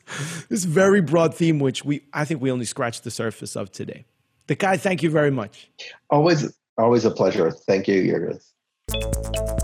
this 0.49 0.63
very 0.63 1.01
broad 1.01 1.35
theme, 1.35 1.59
which 1.59 1.85
we 1.85 2.03
I 2.13 2.25
think 2.25 2.41
we 2.41 2.53
only 2.53 2.65
scratched 2.65 3.03
the 3.03 3.11
surface 3.11 3.57
of 3.57 3.73
today. 3.73 4.05
De 4.47 4.55
Kai, 4.55 4.77
thank 4.77 5.03
you 5.03 5.11
very 5.11 5.33
much. 5.33 5.69
Always, 6.11 6.57
always 6.79 7.05
a 7.05 7.11
pleasure. 7.11 7.51
Thank 7.51 7.89
you, 7.89 8.05
Jurgis. 8.05 9.58